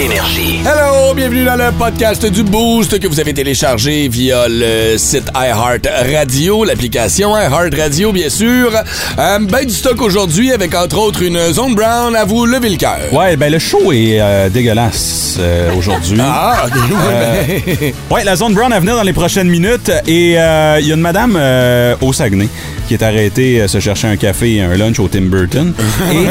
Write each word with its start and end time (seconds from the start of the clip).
Énergie. 0.00 0.60
Hello, 0.64 1.12
bienvenue 1.14 1.44
dans 1.44 1.56
le 1.56 1.70
podcast 1.72 2.24
du 2.24 2.42
Boost 2.42 2.98
que 2.98 3.06
vous 3.06 3.20
avez 3.20 3.34
téléchargé 3.34 4.08
via 4.08 4.46
le 4.48 4.96
site 4.96 5.30
iHeart 5.34 5.86
Radio, 6.16 6.64
l'application 6.64 7.36
iHeart 7.36 7.74
Radio, 7.76 8.10
bien 8.10 8.30
sûr. 8.30 8.72
Euh, 9.18 9.38
ben 9.40 9.66
du 9.66 9.74
stock 9.74 10.00
aujourd'hui 10.00 10.52
avec 10.52 10.74
entre 10.74 10.96
autres 10.98 11.22
une 11.22 11.52
zone 11.52 11.74
brown 11.74 12.16
à 12.16 12.24
vous 12.24 12.46
lever 12.46 12.70
le 12.70 12.76
cœur. 12.78 13.12
Ouais, 13.12 13.36
ben 13.36 13.52
le 13.52 13.58
show 13.58 13.92
est 13.92 14.18
euh, 14.18 14.48
dégueulasse 14.48 15.36
euh, 15.38 15.74
aujourd'hui. 15.76 16.18
Ah, 16.32 16.64
ouais, 16.64 17.62
ben. 17.78 17.92
Ouais, 18.10 18.24
la 18.24 18.36
zone 18.36 18.54
brown 18.54 18.72
à 18.72 18.80
venir 18.80 18.96
dans 18.96 19.02
les 19.02 19.12
prochaines 19.12 19.48
minutes. 19.48 19.90
Et 20.06 20.38
euh, 20.38 20.78
il 20.80 20.86
y 20.86 20.92
a 20.92 20.94
une 20.94 21.00
madame 21.02 21.36
euh, 21.38 21.94
au 22.00 22.14
Saguenay 22.14 22.48
qui 22.90 22.94
est 22.94 23.04
arrêtée 23.04 23.60
euh, 23.60 23.68
se 23.68 23.78
chercher 23.78 24.08
un 24.08 24.16
café 24.16 24.56
et 24.56 24.62
un 24.62 24.76
lunch 24.76 24.98
au 24.98 25.06
Tim 25.06 25.20
Burton. 25.26 25.72
et 26.12 26.26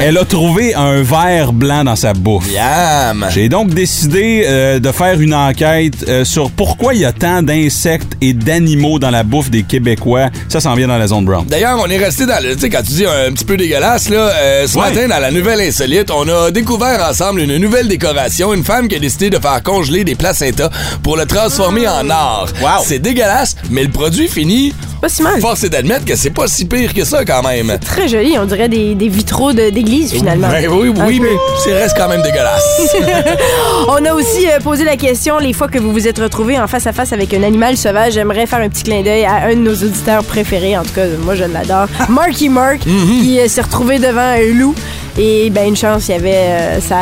elle 0.00 0.16
a 0.16 0.24
trouvé 0.24 0.74
un 0.74 1.02
verre 1.02 1.52
blanc 1.52 1.84
dans 1.84 1.94
sa 1.94 2.14
bouffe. 2.14 2.50
Yam. 2.50 3.26
J'ai 3.34 3.50
donc 3.50 3.74
décidé 3.74 4.44
euh, 4.46 4.78
de 4.78 4.92
faire 4.92 5.20
une 5.20 5.34
enquête 5.34 6.06
euh, 6.08 6.24
sur 6.24 6.50
pourquoi 6.52 6.94
il 6.94 7.00
y 7.02 7.04
a 7.04 7.12
tant 7.12 7.42
d'insectes 7.42 8.14
et 8.22 8.32
d'animaux 8.32 8.98
dans 8.98 9.10
la 9.10 9.24
bouffe 9.24 9.50
des 9.50 9.62
Québécois. 9.62 10.30
Ça 10.48 10.58
s'en 10.58 10.74
vient 10.74 10.88
dans 10.88 10.96
la 10.96 11.06
zone 11.06 11.26
brown. 11.26 11.44
D'ailleurs, 11.46 11.78
on 11.84 11.90
est 11.90 11.98
resté 11.98 12.24
dans 12.24 12.42
le. 12.42 12.54
Tu 12.54 12.60
sais, 12.62 12.70
quand 12.70 12.82
tu 12.82 12.92
dis 12.92 13.04
un 13.04 13.30
petit 13.32 13.44
peu 13.44 13.58
dégueulasse, 13.58 14.08
là, 14.08 14.30
euh, 14.34 14.66
ce 14.66 14.78
Ouais. 14.78 14.88
matin, 14.88 15.06
dans 15.06 15.20
la 15.20 15.30
nouvelle 15.30 15.60
insolite, 15.60 16.10
on 16.10 16.26
a 16.30 16.50
découvert 16.50 17.06
ensemble 17.10 17.42
une 17.42 17.58
nouvelle 17.58 17.88
décoration. 17.88 18.54
Une 18.54 18.64
femme 18.64 18.88
qui 18.88 18.96
a 18.96 19.00
décidé 19.00 19.28
de 19.28 19.38
faire 19.38 19.62
congeler 19.62 20.04
des 20.04 20.14
placentas 20.14 20.70
pour 21.02 21.18
le 21.18 21.26
transformer 21.26 21.86
en 21.86 22.08
or. 22.08 22.48
Wow. 22.62 22.82
C'est 22.86 23.00
dégueulasse, 23.00 23.54
mais 23.70 23.82
le 23.82 23.90
produit 23.90 24.28
fini. 24.28 24.72
Pas 25.00 25.08
si 25.08 25.22
mal. 25.22 25.40
Force 25.40 25.64
est 25.64 25.70
d'admettre 25.70 26.04
que 26.04 26.14
c'est 26.14 26.30
pas 26.30 26.46
si 26.46 26.64
pire 26.66 26.92
que 26.92 27.04
ça, 27.04 27.24
quand 27.24 27.42
même. 27.42 27.78
Très 27.84 28.06
joli, 28.08 28.36
on 28.38 28.44
dirait 28.44 28.68
des, 28.68 28.94
des 28.94 29.08
vitraux 29.08 29.52
de- 29.52 29.70
d'église 29.70 30.12
finalement. 30.12 30.48
Ben 30.48 30.68
oui, 30.70 31.20
mais 31.20 31.30
c'est 31.64 31.72
reste 31.72 31.96
quand 31.96 32.08
même 32.08 32.22
dégueulasse. 32.22 32.94
On 33.88 34.04
a 34.04 34.12
aussi 34.14 34.46
euh, 34.48 34.60
posé 34.62 34.84
la 34.84 34.96
question 34.96 35.38
les 35.38 35.52
fois 35.52 35.68
que 35.68 35.78
vous 35.78 35.92
vous 35.92 36.06
êtes 36.06 36.18
retrouvés 36.18 36.58
en 36.58 36.66
face 36.66 36.86
à 36.86 36.92
face 36.92 37.12
avec 37.12 37.32
un 37.34 37.42
animal 37.42 37.76
sauvage. 37.76 38.12
J'aimerais 38.14 38.46
faire 38.46 38.60
un 38.60 38.68
petit 38.68 38.82
clin 38.84 39.02
d'œil 39.02 39.24
à 39.24 39.46
un 39.46 39.50
de 39.54 39.60
nos 39.60 39.74
auditeurs 39.74 40.22
préférés. 40.24 40.76
En 40.76 40.82
tout 40.82 40.92
cas, 40.94 41.06
moi 41.24 41.34
je 41.34 41.44
l'adore. 41.44 41.86
Marky 42.08 42.48
Mark, 42.48 42.80
Mm-hmm. 42.86 43.20
qui 43.22 43.40
euh, 43.40 43.48
s'est 43.48 43.60
retrouvé 43.62 43.98
devant 43.98 44.20
un 44.20 44.52
loup. 44.54 44.74
Et 45.18 45.50
ben 45.50 45.68
une 45.68 45.76
chance, 45.76 46.08
il 46.08 46.12
y 46.12 46.14
avait 46.14 46.34
euh, 46.36 46.80
sa, 46.80 46.98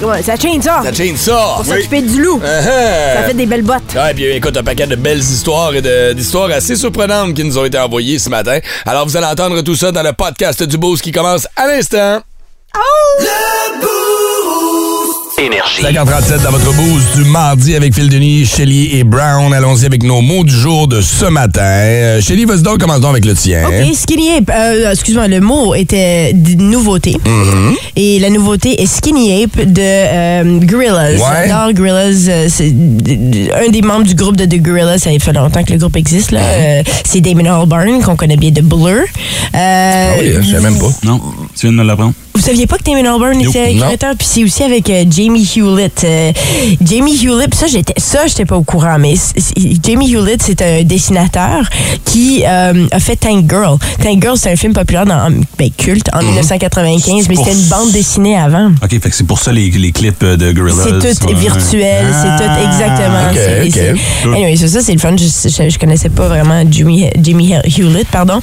comment, 0.00 0.14
sa 0.22 0.36
chainsaw 0.36 0.82
Ça 0.84 0.92
change 0.92 1.16
ça. 1.16 1.54
pour 1.56 1.66
s'occuper 1.66 2.00
du 2.02 2.22
loup. 2.22 2.38
Uh-huh. 2.38 3.16
Ça 3.16 3.22
fait 3.26 3.34
des 3.34 3.46
belles 3.46 3.62
bottes. 3.62 3.82
Ouais, 3.94 4.14
puis 4.14 4.24
écoute, 4.26 4.56
un 4.56 4.62
paquet 4.62 4.86
de 4.86 4.96
belles 4.96 5.18
histoires 5.18 5.74
et 5.74 5.82
de- 5.82 6.12
d'histoires 6.12 6.50
assez 6.50 6.76
surprenantes 6.76 7.34
qui 7.34 7.44
nous 7.44 7.58
ont 7.58 7.64
été 7.64 7.78
envoyées 7.78 8.18
ce 8.18 8.30
matin. 8.30 8.58
Alors, 8.86 9.06
vous 9.06 9.16
allez 9.16 9.26
entendre 9.26 9.60
tout 9.62 9.76
ça 9.76 9.90
dans 9.92 10.02
le 10.02 10.12
podcast 10.12 10.62
du 10.62 10.78
Boost 10.78 11.02
qui 11.02 11.12
commence 11.12 11.46
à 11.56 11.66
l'instant. 11.66 12.20
Énergie. 15.38 15.82
5h37 15.82 16.42
dans 16.44 16.50
votre 16.52 16.72
boost 16.74 17.16
du 17.16 17.24
mardi 17.24 17.74
avec 17.74 17.92
Phil 17.94 18.08
Denis, 18.08 18.46
Shelly 18.46 18.96
et 18.98 19.04
Brown. 19.04 19.52
Allons-y 19.52 19.84
avec 19.84 20.02
nos 20.02 20.20
mots 20.20 20.44
du 20.44 20.54
jour 20.54 20.86
de 20.86 21.00
ce 21.00 21.24
matin. 21.26 21.60
Euh, 21.62 22.20
Shelly, 22.20 22.44
vas-y 22.44 22.62
donc, 22.62 22.78
commençons 22.78 23.08
avec 23.10 23.24
le 23.24 23.34
tien. 23.34 23.66
OK, 23.66 23.94
skinny 23.94 24.30
ape. 24.36 24.50
Euh, 24.54 24.92
excuse-moi, 24.92 25.26
le 25.28 25.40
mot 25.40 25.74
était 25.74 26.32
de 26.32 26.54
nouveauté. 26.62 27.12
Mm-hmm. 27.24 27.74
Et 27.96 28.18
la 28.20 28.30
nouveauté 28.30 28.80
est 28.80 28.86
skinny 28.86 29.42
ape 29.42 29.56
de 29.66 29.80
euh, 29.82 30.60
Gorillaz. 30.60 31.16
Ouais. 31.18 31.48
J'adore 31.48 31.72
Gorillaz. 31.72 32.28
euh, 32.28 32.46
c'est 32.48 32.72
un 32.72 33.70
des 33.70 33.82
membres 33.82 34.04
du 34.06 34.14
groupe 34.14 34.36
de 34.36 34.44
The 34.44 34.62
Gorillaz. 34.62 34.98
Ça 34.98 35.10
fait 35.18 35.32
longtemps 35.32 35.64
que 35.64 35.72
le 35.72 35.78
groupe 35.78 35.96
existe. 35.96 36.30
là. 36.30 36.40
Euh, 36.42 36.82
c'est 37.04 37.20
Damon 37.20 37.44
Albarn, 37.60 38.02
qu'on 38.02 38.16
connaît 38.16 38.36
bien 38.36 38.50
de 38.52 38.60
Blur. 38.60 39.00
Euh, 39.00 39.04
Ah 39.54 40.14
oui, 40.20 40.32
je 40.40 40.50
savais 40.52 40.62
même 40.70 40.78
pas. 40.78 40.90
Non, 41.02 41.20
tu 41.58 41.66
viens 41.66 41.72
de 41.72 41.76
me 41.76 41.82
l'apprendre. 41.84 42.14
Vous 42.34 42.40
saviez 42.40 42.66
pas 42.66 42.76
que 42.78 42.82
Damon 42.82 43.14
Albarn 43.14 43.40
était 43.40 43.74
créateur? 43.76 44.14
Puis 44.18 44.26
c'est 44.28 44.42
aussi 44.44 44.64
avec 44.64 44.90
euh, 44.90 45.04
Jamie 45.08 45.48
Hewlett. 45.56 46.02
Euh, 46.04 46.32
Jamie 46.84 47.16
Hewlett, 47.16 47.54
ça, 47.54 47.66
j'étais, 47.68 47.94
ça, 47.96 48.26
j'étais 48.26 48.44
pas 48.44 48.56
au 48.56 48.64
courant, 48.64 48.98
mais 48.98 49.14
Jamie 49.84 50.10
Hewlett, 50.12 50.42
c'est 50.42 50.60
un 50.60 50.82
dessinateur 50.82 51.62
qui 52.04 52.42
euh, 52.44 52.86
a 52.90 52.98
fait 52.98 53.14
Tank 53.16 53.48
Girl. 53.48 53.78
Tank 54.02 54.20
Girl, 54.20 54.36
c'est 54.36 54.50
un 54.50 54.56
film 54.56 54.72
populaire 54.72 55.06
dans, 55.06 55.30
ben, 55.58 55.70
culte 55.78 56.08
en 56.12 56.22
1995, 56.22 57.28
mais 57.28 57.34
Pour- 57.36 57.44
c'était 57.44 57.56
une 57.56 57.66
bande 57.66 57.92
dessinée 57.92 58.36
avant. 58.36 58.72
OK, 58.82 58.90
fait 58.90 58.98
que 59.10 59.14
c'est 59.14 59.24
pour 59.26 59.38
ça 59.38 59.52
les, 59.52 59.70
les 59.70 59.92
clips 59.92 60.24
de 60.24 60.50
Gorillaz. 60.52 60.88
C'est 61.02 61.18
tout 61.20 61.26
ouais. 61.28 61.34
virtuel, 61.34 62.04
c'est 62.10 62.44
tout 62.44 62.50
Ah. 62.50 62.64
exactement. 62.64 63.30
ok, 63.30 63.36
c'est- 63.36 63.62
ok. 63.92 63.96
c'est- 64.24 64.28
Anyway, 64.28 64.56
c'est 64.56 64.68
ça, 64.68 64.80
c'est 64.82 64.92
le 64.92 64.98
fun. 64.98 65.14
Je, 65.16 65.24
je, 65.24 65.70
je 65.70 65.78
connaissais 65.78 66.08
pas 66.08 66.26
vraiment 66.26 66.64
Jimmy, 66.68 67.06
Jimmy 67.22 67.54
Hewlett, 67.78 68.08
pardon. 68.08 68.40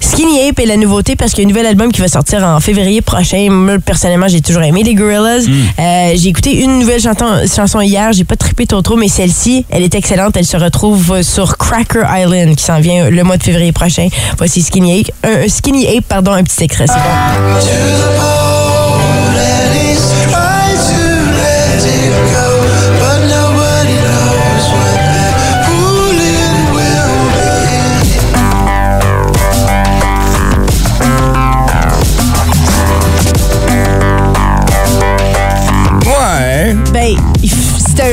Skinny 0.00 0.48
Ape 0.48 0.60
est 0.60 0.66
la 0.66 0.76
nouveauté 0.76 1.16
parce 1.16 1.32
qu'il 1.32 1.42
y 1.42 1.46
a 1.46 1.48
un 1.48 1.50
nouvel 1.50 1.66
album 1.66 1.90
qui 1.90 2.00
va 2.00 2.06
sortir 2.08 2.44
en 2.44 2.60
février 2.60 3.00
prochain. 3.00 3.23
Moi, 3.50 3.78
personnellement, 3.84 4.28
j'ai 4.28 4.40
toujours 4.40 4.62
aimé 4.62 4.82
les 4.82 4.94
Gorillaz. 4.94 5.46
Euh, 5.78 6.12
j'ai 6.14 6.28
écouté 6.28 6.60
une 6.62 6.78
nouvelle 6.78 7.00
chanson, 7.00 7.26
chanson 7.54 7.80
hier. 7.80 8.12
J'ai 8.12 8.24
pas 8.24 8.36
trippé 8.36 8.66
trop 8.66 8.82
trop, 8.82 8.96
mais 8.96 9.08
celle-ci, 9.08 9.64
elle 9.70 9.82
est 9.82 9.94
excellente. 9.94 10.36
Elle 10.36 10.44
se 10.46 10.56
retrouve 10.56 11.22
sur 11.22 11.56
Cracker 11.56 12.04
Island 12.08 12.56
qui 12.56 12.64
s'en 12.64 12.80
vient 12.80 13.10
le 13.10 13.24
mois 13.24 13.36
de 13.36 13.42
février 13.42 13.72
prochain. 13.72 14.08
Voici 14.38 14.62
Skinny 14.62 15.00
Ape, 15.00 15.10
un, 15.24 15.44
un 15.44 15.48
Skinny 15.48 15.86
Ape, 15.86 16.04
pardon, 16.08 16.32
un 16.32 16.42
petit 16.42 16.64
extrait. 16.64 16.86
C'est 16.86 16.94
bon. 16.94 17.00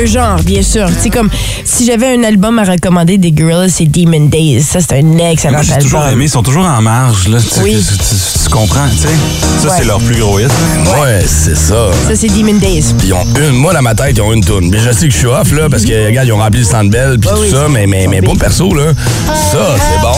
Genre, 0.06 0.38
bien 0.44 0.62
sûr. 0.62 0.88
C'est 1.00 1.10
comme 1.10 1.30
si 1.66 1.86
j'avais 1.86 2.16
un 2.18 2.24
album 2.24 2.60
à 2.60 2.64
recommander 2.64 3.18
des 3.18 3.32
Gorillaz, 3.32 3.70
c'est 3.70 3.86
Demon 3.86 4.26
Days. 4.28 4.62
Ça, 4.64 4.80
c'est 4.82 4.94
un 5.00 5.18
excellent 5.32 5.54
Moi, 5.56 5.62
j'ai 5.64 5.74
album. 5.74 5.84
toujours 5.90 6.08
aimé, 6.08 6.26
ils 6.26 6.30
sont 6.30 6.44
toujours 6.44 6.66
en 6.66 6.82
marge, 6.82 7.28
là. 7.28 7.38
Tu, 7.40 7.60
Oui. 7.62 7.76
tu, 7.88 7.98
tu- 7.98 8.44
tu 8.44 8.50
comprends, 8.50 8.88
tu 8.90 8.98
sais. 8.98 9.08
Ça, 9.62 9.68
Ouais. 9.70 9.76
c'est 9.80 9.86
leur 9.86 10.00
plus 10.00 10.20
gros 10.20 10.40
hit. 10.40 10.48
Ouais, 11.02 11.24
c'est 11.26 11.56
ça. 11.56 11.92
Ça, 12.08 12.16
c'est 12.16 12.28
Demon 12.28 12.58
Days. 12.60 12.94
Puis 12.98 13.08
ils 13.08 13.14
ont 13.14 13.24
une, 13.40 13.56
moi 13.56 13.74
dans 13.74 13.82
ma 13.82 13.96
tête, 13.96 14.14
ils 14.18 14.22
ont 14.22 14.34
une 14.34 14.44
toune. 14.44 14.70
Mais 14.70 14.80
je 14.80 14.92
sais 14.92 15.08
que 15.08 15.14
je 15.14 15.18
suis 15.18 15.28
off 15.28 15.52
là 15.52 15.70
parce 15.70 15.84
que 15.86 16.06
regarde, 16.08 16.28
ils 16.28 16.34
ont 16.34 16.38
rempli 16.38 16.60
le 16.62 16.66
centre 16.66 16.90
belle 16.90 17.18
puis 17.20 17.30
Ouais, 17.30 17.36
tout 17.36 17.42
oui, 17.44 17.52
ça, 17.52 17.68
mais 17.70 17.86
mais 17.88 18.08
mais 18.08 18.22
pas 18.22 18.34
perso 18.40 18.74
là. 18.74 18.92
Ça 19.52 19.58
c'est 19.78 20.02
bon. 20.02 20.14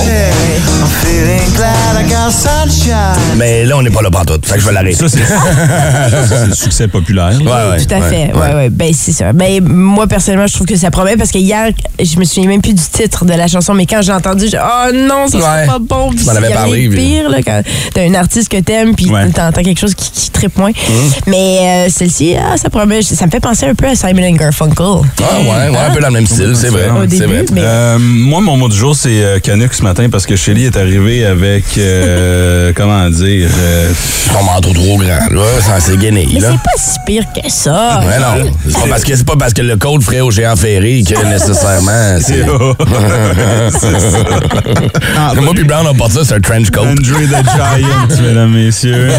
Mais 3.37 3.65
là 3.65 3.77
on 3.77 3.81
n'est 3.81 3.89
pas 3.89 4.01
là 4.01 4.09
pantoute. 4.11 4.45
Fait 4.45 4.55
que 4.55 4.61
je 4.61 4.65
vais 4.65 4.73
l'arrêter. 4.73 4.93
Ça, 5.07 5.07
c'est 5.09 6.45
le 6.47 6.53
succès 6.55 6.87
populaire. 6.87 7.31
Ouais, 7.39 7.45
ouais, 7.45 7.85
Tout 7.85 7.93
à 7.93 7.99
ouais, 7.99 8.09
fait. 8.09 8.33
Ouais, 8.33 8.53
ouais. 8.55 8.69
Ben, 8.69 8.91
c'est 8.93 9.11
ça. 9.11 9.33
Ben, 9.33 9.63
moi, 9.73 10.07
personnellement, 10.07 10.47
je 10.47 10.53
trouve 10.53 10.67
que 10.67 10.75
ça 10.75 10.91
promet 10.91 11.17
parce 11.17 11.31
que 11.31 11.37
hier, 11.39 11.69
je 11.99 12.17
me 12.17 12.23
souviens 12.25 12.49
même 12.49 12.61
plus 12.61 12.73
du 12.73 12.81
titre 12.83 13.25
de 13.25 13.33
la 13.33 13.47
chanson, 13.47 13.73
mais 13.73 13.85
quand 13.85 14.01
j'ai 14.01 14.11
entendu, 14.13 14.47
j'ai 14.49 14.59
oh 14.59 14.91
non, 14.93 15.27
ça 15.27 15.37
Ouais. 15.37 15.43
c'est 15.61 15.67
pas 15.67 15.79
bon. 15.79 16.09
Puis 16.11 16.19
Tu 16.19 16.25
m'en 16.25 16.31
avais 16.31 16.47
il 16.47 16.49
y 16.49 16.53
a 16.53 16.55
parlé, 16.57 16.73
rien 16.79 16.89
de 16.89 16.93
puis- 16.95 17.03
pire, 17.05 17.29
là, 17.29 17.37
quand 17.45 17.61
t'as 17.93 18.01
un 18.07 18.13
artiste 18.13 18.49
que 18.49 18.59
t'aimes, 18.59 18.95
puis 18.95 19.09
Ouais. 19.09 19.29
t'entends 19.29 19.63
quelque 19.63 19.79
chose 19.79 19.95
qui, 19.95 20.11
qui 20.11 20.29
trippe 20.31 20.57
moins. 20.57 20.69
Hum. 20.71 21.11
Mais 21.27 21.85
euh, 21.87 21.89
celle-ci, 21.89 22.35
ah, 22.35 22.57
ça 22.57 22.69
promet. 22.69 23.01
Ça 23.01 23.25
me 23.25 23.31
fait 23.31 23.39
penser 23.39 23.65
un 23.65 23.75
peu 23.75 23.87
à 23.87 23.95
Simon 23.95 24.23
and 24.23 24.35
Garfunkel. 24.35 24.85
Ah 25.21 25.39
ouais, 25.41 25.69
ouais, 25.69 25.77
un 25.77 25.91
peu 25.93 25.99
dans 26.01 26.07
le 26.07 26.13
même 26.13 26.27
style, 26.27 26.53
c'est 26.55 26.69
vrai. 26.69 26.89
Au 26.89 27.05
début, 27.05 27.25
vrai. 27.25 27.45
mais- 27.51 27.61
Euh, 27.63 27.97
moi, 27.99 28.41
mon 28.41 28.57
mot 28.57 28.67
du 28.69 28.75
jour, 28.77 28.95
c'est 28.95 29.23
euh, 29.23 29.39
Canuck 29.39 29.73
ce 29.73 29.81
matin 29.83 30.07
parce 30.11 30.25
que 30.25 30.35
Shelly 30.35 30.65
est 30.65 30.77
arrivé 30.77 31.25
avec, 31.25 31.63
euh, 31.77 32.71
comment 32.75 33.09
dire, 33.09 33.49
euh, 33.57 33.91
Son 34.31 34.43
manteau 34.43 34.73
trop 34.73 34.97
grand, 34.97 35.29
là, 35.31 35.43
ça 35.61 35.79
c'est 35.79 35.97
gainé, 35.97 36.27
Mais 36.31 36.39
c'est 36.39 36.47
pas 36.47 36.71
si 36.77 36.97
pire 37.05 37.23
que 37.33 37.49
ça. 37.49 37.99
Ouais, 38.01 38.19
non. 38.19 38.51
C'est 38.67 38.73
pas 38.73 38.87
parce 38.89 39.03
que 39.03 39.15
c'est 39.15 39.25
pas 39.25 39.35
parce 39.37 39.53
que 39.53 39.61
le 39.63 39.75
code 39.77 40.03
ferait 40.03 40.19
au 40.21 40.31
géant 40.31 40.55
ferré 40.55 41.03
que 41.07 41.23
nécessairement 41.31 42.17
c'est. 42.19 42.43
Moi 45.41 45.53
puis 45.53 45.63
Brown 45.63 45.85
on 45.89 45.93
porte 45.95 46.11
ça, 46.13 46.23
c'est 46.23 46.35
un 46.35 46.39
trench 46.39 46.69
coat. 46.69 46.81
Andre 46.81 46.99
the 46.99 47.43
Giant, 47.45 48.07
mesdames, 48.21 48.51
messieurs. 48.51 49.09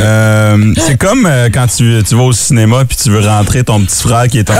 Euh, 0.00 0.72
c'est 0.78 0.96
comme 0.96 1.26
euh, 1.26 1.48
quand 1.52 1.66
tu, 1.66 2.00
tu 2.06 2.14
vas 2.14 2.22
au 2.24 2.32
cinéma 2.32 2.84
puis 2.86 2.96
tu 3.02 3.10
veux 3.10 3.26
rentrer 3.26 3.64
ton 3.64 3.80
petit 3.80 4.02
frère 4.02 4.26
qui 4.28 4.38
est 4.38 4.50
en... 4.50 4.54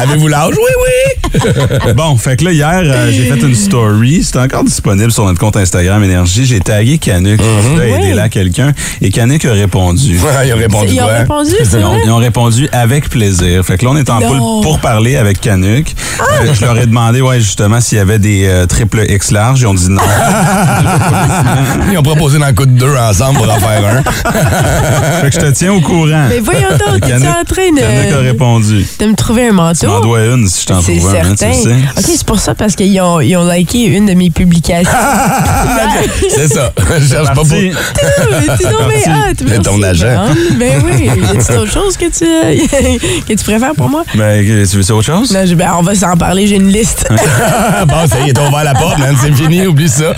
Avez-vous 0.00 0.28
l'âge? 0.28 0.54
Oui, 0.56 0.72
oui! 0.84 1.92
Bon, 1.94 2.16
fait 2.16 2.36
que 2.36 2.44
là, 2.44 2.52
hier, 2.52 2.80
euh, 2.84 3.10
j'ai 3.12 3.24
fait 3.26 3.40
une 3.40 3.54
story. 3.54 4.22
C'est 4.24 4.38
encore 4.38 4.64
disponible 4.64 5.12
sur 5.12 5.24
notre 5.24 5.38
compte 5.38 5.56
Instagram 5.56 6.02
Énergie. 6.02 6.46
J'ai 6.46 6.60
tagué 6.60 6.98
Canuck. 6.98 7.40
Mhm. 7.40 7.78
Là, 7.78 7.86
aider 7.86 8.14
là 8.14 8.28
quelqu'un. 8.28 8.72
Et 9.02 9.10
Canuck 9.10 9.44
a 9.44 9.52
répondu. 9.52 10.18
Il 10.44 10.52
a 10.52 10.56
répondu 10.56 10.88
Ils 10.92 11.00
ont 11.00 11.04
quoi? 11.04 11.12
répondu, 11.14 11.52
c'est 11.64 11.78
Ils 11.78 11.84
ont, 11.84 11.90
vrai? 11.90 12.00
ils 12.04 12.10
ont 12.10 12.17
répondu 12.18 12.68
avec 12.72 13.08
plaisir. 13.08 13.64
Fait 13.64 13.78
que 13.78 13.84
là, 13.84 13.90
on 13.92 13.96
est 13.96 14.10
en 14.10 14.20
Non. 14.20 14.28
poule 14.28 14.62
pour 14.62 14.78
parler 14.80 15.16
avec 15.16 15.40
Canuck. 15.40 15.86
Euh, 16.20 16.52
je 16.54 16.64
leur 16.64 16.76
ai 16.78 16.86
demandé, 16.86 17.20
ouais, 17.20 17.40
justement, 17.40 17.80
s'il 17.80 17.98
y 17.98 18.00
avait 18.00 18.18
des 18.18 18.46
euh, 18.46 18.66
triple 18.66 19.04
X 19.08 19.30
larges. 19.30 19.60
Ils 19.60 19.66
ont 19.66 19.74
dit 19.74 19.88
non. 19.90 20.02
Ils 21.90 21.98
ont 21.98 22.02
proposé 22.02 22.38
dans 22.38 22.46
le 22.46 22.52
coup 22.52 22.66
de 22.66 22.72
deux 22.78 22.96
ensemble 22.96 23.38
pour 23.38 23.50
en 23.52 23.58
faire 23.58 23.84
un. 23.86 24.02
fait 25.20 25.30
que 25.30 25.34
je 25.34 25.38
te 25.46 25.50
tiens 25.52 25.72
au 25.72 25.80
courant. 25.80 26.26
Mais 26.28 26.40
voyons 26.40 26.68
donc, 26.70 27.00
t'es 27.00 27.14
en 27.14 27.18
train 27.44 27.70
de- 27.72 27.80
Canuck 27.80 28.12
a 28.12 28.18
répondu. 28.20 28.86
De 28.98 29.06
me 29.06 29.14
trouver 29.14 29.46
un 29.46 29.50
Tu 29.50 29.54
m'en 29.54 29.62
manteau. 29.64 30.00
dois 30.00 30.24
une 30.26 30.46
si 30.48 30.62
je 30.62 30.66
t'en 30.66 30.82
C'est 30.82 30.96
trouve 30.96 31.14
un. 31.14 31.18
hein, 31.18 31.30
tu 31.30 31.36
certain. 31.36 31.48
le 31.48 31.54
sais. 31.54 31.70
OK, 31.98 32.04
c'est 32.16 32.24
pour 32.26 32.38
ça, 32.38 32.54
parce 32.54 32.74
qu'ils 32.74 33.00
ont, 33.00 33.20
ils 33.20 33.36
ont 33.36 33.48
liké 33.50 33.84
une 33.86 34.06
de 34.06 34.14
mes 34.14 34.30
publications. 34.30 34.90
C'est 36.28 36.48
ça. 36.48 36.72
Je 37.00 37.06
cherche 37.06 37.28
pas 37.28 37.34
pour. 37.34 37.44
Donc 37.48 39.06
hâte, 39.06 39.42
Mais 39.46 39.58
ton 39.58 39.82
agent. 39.82 40.06
Ben, 40.58 40.58
ben 40.58 40.82
oui. 40.84 41.04
Y 41.06 41.08
a-t-il 41.10 41.54
d'autres 41.56 41.72
choses 41.72 41.96
que 41.96 42.07
tu, 42.08 42.24
que 43.26 43.34
tu 43.34 43.44
préfères 43.44 43.74
pour 43.74 43.88
moi? 43.88 44.04
Ben, 44.14 44.44
tu 44.44 44.76
veux 44.76 44.82
ça 44.82 44.94
autre 44.94 45.06
chose? 45.06 45.32
Non, 45.32 45.44
je- 45.46 45.54
ben, 45.54 45.70
on 45.78 45.82
va 45.82 45.94
s'en 45.94 46.16
parler, 46.16 46.46
j'ai 46.46 46.56
une 46.56 46.68
liste. 46.68 47.06
bon, 47.88 48.06
ça 48.08 48.20
y 48.26 48.30
est, 48.30 48.32
t'as 48.32 48.48
ouvert 48.48 48.64
la 48.64 48.74
porte, 48.74 48.98
man. 48.98 49.14
C'est 49.20 49.32
fini, 49.34 49.66
oublie 49.66 49.88
ça. 49.88 50.12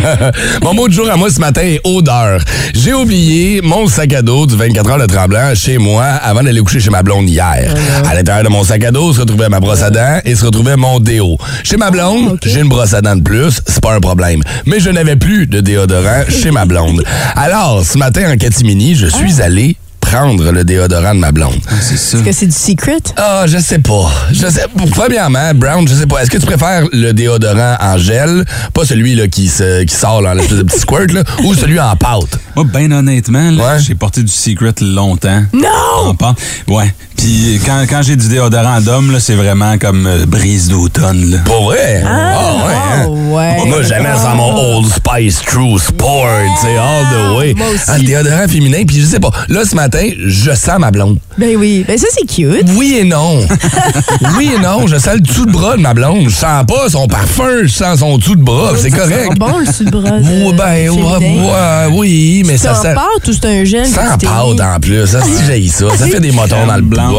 mon 0.62 0.74
mot 0.74 0.88
de 0.88 0.92
jour 0.92 1.08
à 1.10 1.16
moi 1.16 1.30
ce 1.30 1.40
matin 1.40 1.62
est 1.62 1.80
odeur. 1.84 2.40
J'ai 2.74 2.92
oublié 2.94 3.60
mon 3.62 3.86
sac 3.86 4.12
à 4.14 4.22
dos 4.22 4.46
du 4.46 4.56
24 4.56 4.90
heures 4.90 4.98
de 4.98 5.06
Tremblant 5.06 5.54
chez 5.54 5.78
moi 5.78 6.04
avant 6.04 6.42
d'aller 6.42 6.60
coucher 6.60 6.80
chez 6.80 6.90
ma 6.90 7.02
blonde 7.02 7.28
hier. 7.28 7.74
À 8.08 8.14
l'intérieur 8.14 8.44
de 8.44 8.48
mon 8.48 8.64
sac 8.64 8.84
à 8.84 8.90
dos 8.90 9.12
se 9.12 9.20
retrouvait 9.20 9.48
ma 9.48 9.60
brosse 9.60 9.82
à 9.82 9.90
dents 9.90 10.20
et 10.24 10.34
se 10.34 10.44
retrouvait 10.44 10.76
mon 10.76 11.00
déo. 11.00 11.36
Chez 11.64 11.76
ma 11.76 11.90
blonde, 11.90 12.38
j'ai 12.44 12.60
une 12.60 12.68
brosse 12.68 12.94
à 12.94 13.00
dents 13.00 13.16
de 13.16 13.22
plus, 13.22 13.60
c'est 13.66 13.82
pas 13.82 13.94
un 13.94 14.00
problème. 14.00 14.42
Mais 14.66 14.80
je 14.80 14.90
n'avais 14.90 15.16
plus 15.16 15.46
de 15.46 15.60
déodorant 15.60 16.22
chez 16.28 16.50
ma 16.50 16.64
blonde. 16.64 17.02
Alors, 17.36 17.84
ce 17.84 17.98
matin 17.98 18.32
en 18.32 18.36
catimini, 18.36 18.94
je 18.94 19.06
suis 19.06 19.40
allé 19.42 19.76
prendre 20.12 20.52
le 20.52 20.62
déodorant 20.62 21.14
de 21.14 21.20
ma 21.20 21.32
blonde. 21.32 21.58
C'est 21.80 21.96
ça. 21.96 22.18
Est-ce 22.18 22.24
que 22.24 22.32
c'est 22.32 22.46
du 22.46 22.52
secret? 22.52 22.98
Ah, 23.16 23.44
je 23.46 23.56
sais 23.56 23.78
pas. 23.78 24.10
Je 24.30 24.46
sais. 24.46 24.66
Premièrement, 24.94 25.52
Brown, 25.54 25.88
je 25.88 25.94
sais 25.94 26.06
pas. 26.06 26.18
Est-ce 26.22 26.30
que 26.30 26.36
tu 26.36 26.44
préfères 26.44 26.84
le 26.92 27.12
déodorant 27.12 27.76
en 27.80 27.96
gel, 27.96 28.44
pas 28.74 28.84
celui 28.84 29.14
là 29.14 29.26
qui 29.28 29.48
se, 29.48 29.84
qui 29.84 29.94
sort 29.94 30.20
là, 30.20 30.34
l'espèce 30.34 30.58
de 30.58 30.64
petit 30.64 30.80
squirt 30.80 31.10
là, 31.12 31.22
ou 31.44 31.54
celui 31.54 31.80
en 31.80 31.96
pâte? 31.96 32.38
Moi, 32.54 32.66
ben 32.70 32.92
honnêtement, 32.92 33.50
là, 33.52 33.62
Ouais. 33.76 33.80
j'ai 33.80 33.94
porté 33.94 34.22
du 34.22 34.30
Secret 34.32 34.74
longtemps. 34.82 35.44
Non! 35.54 36.08
En 36.08 36.14
pâte. 36.14 36.36
Ouais. 36.68 36.92
Puis 37.16 37.60
quand, 37.64 37.84
quand 37.88 38.02
j'ai 38.02 38.16
du 38.16 38.28
déodorant 38.28 38.80
d'homme, 38.80 39.12
là, 39.12 39.20
c'est 39.20 39.34
vraiment 39.34 39.78
comme 39.78 40.06
euh, 40.06 40.26
brise 40.26 40.68
d'automne. 40.68 41.40
Pour 41.44 41.64
vrai? 41.66 42.02
Ah, 42.04 42.52
ouais. 42.66 42.74
hein? 42.74 43.04
oh, 43.08 43.36
ouais. 43.36 43.66
Moi, 43.66 43.82
jamais 43.82 44.10
sans 44.16 44.34
mon 44.34 44.78
Old 44.78 44.92
Spice 44.92 45.40
True 45.46 45.78
Sport, 45.78 46.26
tu 46.60 46.66
sais, 46.66 46.76
all 46.76 47.04
the 47.12 47.38
way. 47.38 47.54
moi 47.54 47.68
aussi. 47.68 47.84
Ah, 47.86 47.96
le 47.98 48.04
déodorant 48.04 48.48
féminin, 48.48 48.82
puis 48.86 49.00
je 49.00 49.06
sais 49.06 49.20
pas. 49.20 49.30
Là, 49.48 49.62
ce 49.64 49.74
matin, 49.76 50.01
je 50.26 50.50
sens 50.54 50.78
ma 50.78 50.90
blonde. 50.90 51.18
Ben 51.38 51.56
oui. 51.56 51.84
Ben 51.86 51.96
ça, 51.98 52.06
c'est 52.12 52.26
cute. 52.26 52.66
Oui 52.76 52.96
et 53.00 53.04
non. 53.04 53.40
oui 54.36 54.50
et 54.56 54.58
non. 54.60 54.86
Je 54.86 54.96
sens 54.96 55.14
le 55.14 55.20
dessous 55.20 55.46
de 55.46 55.52
bras 55.52 55.76
de 55.76 55.82
ma 55.82 55.94
blonde. 55.94 56.28
Je 56.28 56.34
sens 56.34 56.64
pas 56.66 56.88
son 56.90 57.06
parfum, 57.06 57.62
je 57.64 57.68
sens 57.72 58.00
son 58.00 58.18
dessous 58.18 58.36
de 58.36 58.42
bras. 58.42 58.72
C'est 58.76 58.90
Ça 58.90 58.96
correct. 58.98 59.28
sent 59.30 59.38
bon, 59.38 59.58
le 59.58 59.66
dessus 59.66 59.84
de 59.84 59.90
bras. 59.90 60.10
de- 60.10 60.22
Ouais, 60.22 60.52
ben, 60.52 60.90
ouais, 60.90 61.96
oui, 61.98 62.42
mais 62.46 62.56
C'est 62.56 62.68
ça 62.68 62.78
en 62.78 62.82
sent. 62.82 62.94
pâte 62.94 63.28
ou 63.28 63.32
c'est 63.32 63.44
un 63.46 63.64
gel? 63.64 63.86
mis? 63.86 63.92
pâte 63.92 64.24
en 64.60 64.80
plus, 64.80 65.06
ça 65.06 65.20
c'est 65.22 65.44
j'ai 65.46 65.68
ça. 65.68 65.86
Ça 65.96 66.06
fait 66.06 66.20
des 66.20 66.32
motons 66.32 66.66
dans 66.66 66.76
le 66.76 66.82
Blanc. 66.82 67.12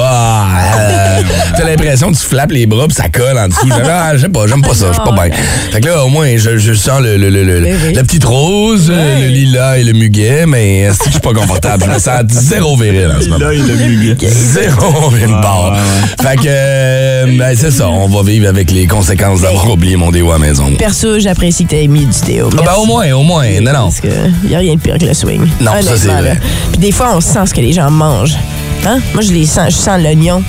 T'as 1.56 1.63
l'impression 1.65 2.12
que 2.12 2.18
tu 2.18 2.24
flappes 2.25 2.51
les 2.51 2.65
bras 2.65 2.88
puis 2.88 2.95
ça 2.95 3.09
colle 3.09 3.38
en 3.38 3.47
dessous. 3.47 3.68
J'aime- 3.68 3.83
Ah, 3.89 4.18
j'aime 4.18 4.31
pas, 4.31 4.47
j'aime 4.47 4.62
pas 4.62 4.74
ça, 4.74 4.88
je 4.89 4.94
suis 4.94 5.03
pas 5.03 5.12
bien. 5.12 5.35
Fait 5.71 5.80
que 5.81 5.88
là, 5.88 6.03
au 6.03 6.09
moins, 6.09 6.35
je, 6.38 6.57
je 6.57 6.74
sens 6.74 7.01
le, 7.01 7.18
le, 7.18 7.30
le, 7.30 7.44
le- 7.44 7.62
Ben 7.62 7.77
oui. 7.85 7.94
la 7.94 8.03
petite 8.03 8.24
rose, 8.25 8.89
le 8.91 9.27
lilas 9.27 9.77
et 9.77 9.83
le 9.83 9.94
muguet, 9.94 10.45
mais 10.45 10.89
que 11.00 11.06
je 11.06 11.12
suis 11.12 11.19
pas 11.19 11.33
confortable? 11.33 11.83
Je 11.85 11.89
me 11.91 12.00
sens 12.00 12.21
zéro 12.30 12.72
viril 12.75 13.11
en 13.17 13.21
ce 13.21 13.29
moment. 13.29 13.45
il 13.51 13.61
a 13.61 13.73
vu. 13.75 14.15
Zéro 14.27 15.11
une 15.15 15.31
barre. 15.41 15.77
Fait 16.21 16.35
que, 16.35 16.41
euh, 16.47 17.25
ben, 17.37 17.55
c'est 17.55 17.71
ça, 17.71 17.89
on 17.89 18.07
va 18.07 18.23
vivre 18.23 18.47
avec 18.47 18.71
les 18.71 18.87
conséquences 18.87 19.41
d'avoir 19.41 19.69
oublié 19.71 19.95
mon 19.95 20.11
déo 20.11 20.29
à 20.31 20.33
la 20.33 20.39
maison. 20.39 20.71
Perso, 20.77 21.19
j'apprécie 21.19 21.65
que 21.65 21.71
t'aies 21.71 21.87
mis 21.87 22.05
du 22.05 22.21
déo. 22.25 22.49
Ah, 22.57 22.61
ben, 22.65 22.73
au 22.77 22.85
moins, 22.85 23.11
au 23.13 23.23
moins, 23.23 23.47
non, 23.61 23.73
non. 23.73 23.83
Parce 23.83 23.99
qu'il 24.01 24.11
n'y 24.47 24.55
a 24.55 24.59
rien 24.59 24.75
de 24.75 24.79
pire 24.79 24.97
que 24.97 25.05
le 25.05 25.13
swing. 25.13 25.41
Non, 25.61 25.71
ça, 25.81 25.97
c'est 25.97 26.07
vrai. 26.07 26.21
là. 26.21 26.35
Puis 26.71 26.79
des 26.79 26.91
fois, 26.91 27.11
on 27.15 27.21
sent 27.21 27.45
ce 27.47 27.53
que 27.53 27.61
les 27.61 27.73
gens 27.73 27.89
mangent. 27.91 28.37
Hein? 28.85 29.00
Moi, 29.13 29.21
je 29.24 29.31
les 29.31 29.45
sens. 29.45 29.68
Je 29.69 29.77
sens 29.77 30.00
l'oignon. 30.01 30.44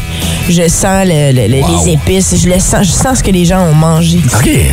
Je 0.48 0.68
sens 0.68 1.06
le- 1.06 1.32
le- 1.32 1.48
le- 1.48 1.62
Wow. 1.62 1.84
les 1.86 1.92
épices. 1.92 2.34
Je, 2.36 2.58
sens, 2.58 2.86
je 2.86 2.92
sens 2.92 3.18
ce 3.18 3.22
que 3.22 3.30
les 3.30 3.44
gens 3.44 3.60
ont 3.66 3.74
mangé. 3.74 4.18
OK. 4.34 4.44
Ouais, 4.46 4.64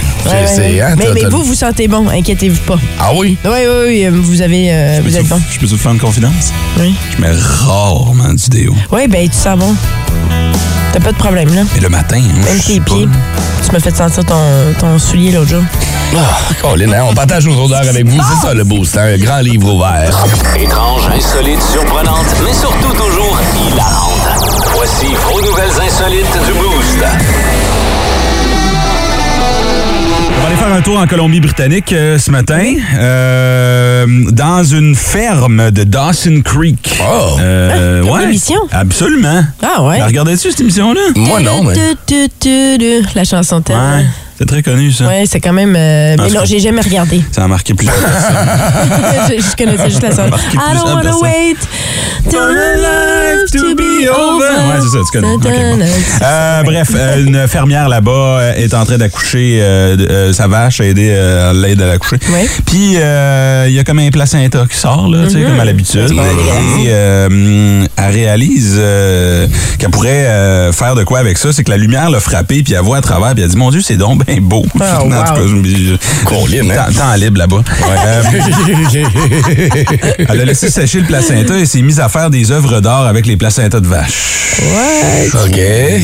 ouais, 0.58 0.82
hein, 0.82 0.96
mais 0.98 1.24
vous, 1.30 1.44
vous 1.44 1.54
sentez 1.56 1.88
bon. 1.88 2.08
Inquiétez-vous 2.10 2.62
pas. 2.66 2.78
Ah 3.00 3.12
oui? 3.16 3.38
Oui, 3.46 3.52
oui, 3.52 3.86
oui. 3.88 4.06
euh, 4.06 4.12
Vous, 4.14 4.42
avez, 4.42 4.70
euh, 4.74 5.00
vous 5.04 5.16
êtes 5.16 5.28
bon. 5.28 5.40
Je 5.52 5.60
peux 5.60 5.68
te 5.68 5.76
faire 5.78 5.92
une 5.92 6.00
confidence? 6.00 6.52
Oui. 6.80 6.94
Je 7.16 7.22
mets 7.22 7.32
rarement 7.32 8.34
du 8.34 8.50
déo. 8.50 8.76
Oui, 8.92 9.08
ben, 9.08 9.28
tu 9.30 9.36
sens 9.38 9.58
bon. 9.58 9.76
T'as 10.94 11.00
pas 11.00 11.12
de 11.12 11.18
problème, 11.18 11.54
là. 11.54 11.62
Mais 11.74 11.80
le 11.82 11.90
matin, 11.90 12.20
moi, 12.20 12.46
Même 12.46 12.58
je 12.58 12.62
sais 12.62 12.74
tes 12.74 12.80
pas. 12.80 12.86
pieds. 12.86 13.08
Tu 13.66 13.72
m'as 13.72 13.80
fait 13.80 13.96
sentir 13.96 14.26
ton, 14.26 14.36
ton 14.80 15.00
soulier 15.00 15.32
l'autre 15.32 15.50
jour. 15.50 15.64
Ah, 16.18 16.54
Colin, 16.62 16.92
hein, 16.92 17.06
on 17.10 17.14
partage 17.14 17.46
nos 17.46 17.58
odeurs 17.64 17.88
avec 17.88 18.06
vous. 18.06 18.20
C'est 18.22 18.46
ça 18.48 18.54
le 18.54 18.66
boost, 18.66 18.98
hein, 18.98 19.14
un 19.14 19.18
grand 19.18 19.40
livre 19.40 19.74
ouvert. 19.74 20.26
Étrange, 20.60 21.08
insolite, 21.16 21.62
surprenante, 21.64 22.26
mais 22.44 22.54
surtout 22.54 22.92
toujours 22.94 23.40
hilarante. 23.66 24.12
Voici 24.76 25.08
vos 25.32 25.40
nouvelles 25.42 25.82
insolites 25.88 26.46
du 26.46 26.52
Boost. 26.54 27.81
On 30.38 30.42
va 30.42 30.48
aller 30.48 30.56
faire 30.56 30.74
un 30.74 30.82
tour 30.82 30.98
en 30.98 31.08
Colombie-Britannique 31.08 31.94
euh, 31.94 32.18
ce 32.18 32.32
matin, 32.32 32.76
euh, 32.96 34.06
dans 34.32 34.64
une 34.64 34.96
ferme 34.96 35.72
de 35.72 35.84
Dawson 35.84 36.42
Creek. 36.44 37.00
Oh. 37.02 37.38
Euh, 37.40 38.02
comme 38.02 38.12
ouais, 38.12 38.22
l'émission? 38.22 38.60
Absolument. 38.72 39.44
Ah, 39.62 39.84
ouais. 39.84 40.00
La 40.00 40.08
Regardais-tu 40.08 40.50
cette 40.50 40.62
émission-là? 40.62 41.02
Moi, 41.16 41.42
non, 41.42 41.64
mais. 41.64 41.74
Tu, 41.74 41.82
tu, 42.08 42.30
tu, 42.40 42.78
tu. 42.80 43.16
La 43.16 43.24
chanson 43.24 43.62
thème. 43.62 43.78
Ouais, 43.78 44.06
c'est 44.42 44.48
très 44.48 44.64
connu, 44.64 44.92
ça. 44.92 45.06
Ouais, 45.06 45.26
c'est 45.30 45.40
quand 45.40 45.54
même. 45.54 45.76
euh, 45.76 46.16
mais 46.18 46.30
non, 46.32 46.42
j'ai 46.46 46.60
jamais 46.60 46.82
regardé. 46.82 47.22
Ça 47.32 47.44
a 47.44 47.48
marqué 47.48 47.76
plusieurs 47.76 47.96
personnes. 47.96 48.36
je, 49.30 49.34
je 49.52 49.56
connaissais 49.56 49.90
juste 49.92 50.02
la. 50.02 50.28
Marqué 50.30 50.58
I 50.58 50.74
don't 50.74 50.96
wanna 50.96 51.18
wait 51.22 51.58
till 52.28 52.40
life 52.40 53.52
to 53.52 53.76
be 53.76 54.10
over. 54.10 54.48
Ouais, 54.48 54.82
c'est 54.82 54.98
ça, 54.98 55.04
tu 55.06 55.20
connais. 55.20 55.38
Bon. 55.38 55.86
Euh, 56.24 56.64
bref, 56.64 56.90
euh, 56.96 57.24
une 57.24 57.48
fermière 57.48 57.88
là-bas 57.88 58.54
est 58.56 58.74
en 58.74 58.84
train 58.84 58.98
d'accoucher 58.98 59.60
euh, 59.62 60.34
sa 60.34 60.48
vache, 60.48 60.82
a 60.82 60.86
aidé 60.86 61.12
à 61.14 61.54
l'aide 61.54 61.82
à 61.82 61.88
l'accoucher. 61.88 62.18
Ouais. 62.32 62.48
Puis 62.66 62.94
il 62.96 63.74
y 63.74 63.80
a 63.80 63.84
comme 63.86 64.00
un 64.00 64.10
placenta 64.10 64.66
qui 64.68 64.78
sort, 64.78 65.08
là, 65.08 65.26
tu 65.28 65.34
sais, 65.34 65.42
comme 65.44 65.60
à 65.60 65.66
l'habitude. 65.66 66.12
Et 66.80 66.88
elle 66.88 67.88
réalise 67.98 68.82
qu'elle 69.78 69.92
pourrait 69.92 70.72
faire 70.74 70.96
de 70.96 71.04
quoi 71.04 71.20
avec 71.20 71.38
ça, 71.38 71.54
c'est 71.54 71.64
que 71.64 71.70
la 71.70 71.78
lumière 71.78 72.10
l'a 72.10 72.20
frappé, 72.20 72.64
puis 72.64 72.74
elle 72.74 72.82
voit 72.82 72.98
à 72.98 73.02
travers, 73.02 73.34
puis 73.36 73.44
elle 73.44 73.50
dit 73.50 73.58
Mon 73.58 73.70
Dieu, 73.70 73.82
c'est 73.82 73.98
donc 73.98 74.24
bien 74.34 74.42
beau. 74.42 74.66
Ah, 74.80 75.00
en 75.00 75.04
tout 75.04 75.10
wow. 75.10 75.24
cas, 75.24 75.36
je 75.48 75.56
me 75.56 75.64
dis, 75.64 75.98
Colin, 76.26 76.70
hein? 76.70 76.76
temps, 76.92 77.00
temps 77.00 77.14
libre 77.16 77.38
là-bas. 77.40 77.64
Euh, 78.06 78.24
elle 80.30 80.42
a 80.42 80.46
laissé 80.46 80.70
sécher 80.70 81.00
le 81.00 81.06
placenta 81.06 81.58
et 81.58 81.66
s'est 81.66 81.82
mise 81.82 82.00
à 82.00 82.10
faire 82.10 82.30
des 82.30 82.52
œuvres 82.52 82.80
d'art 82.82 83.06
avec 83.08 83.26
les 83.26 83.38
placentas 83.38 83.80
de 83.80 83.88
vache. 83.88 84.28
OK. 85.34 85.60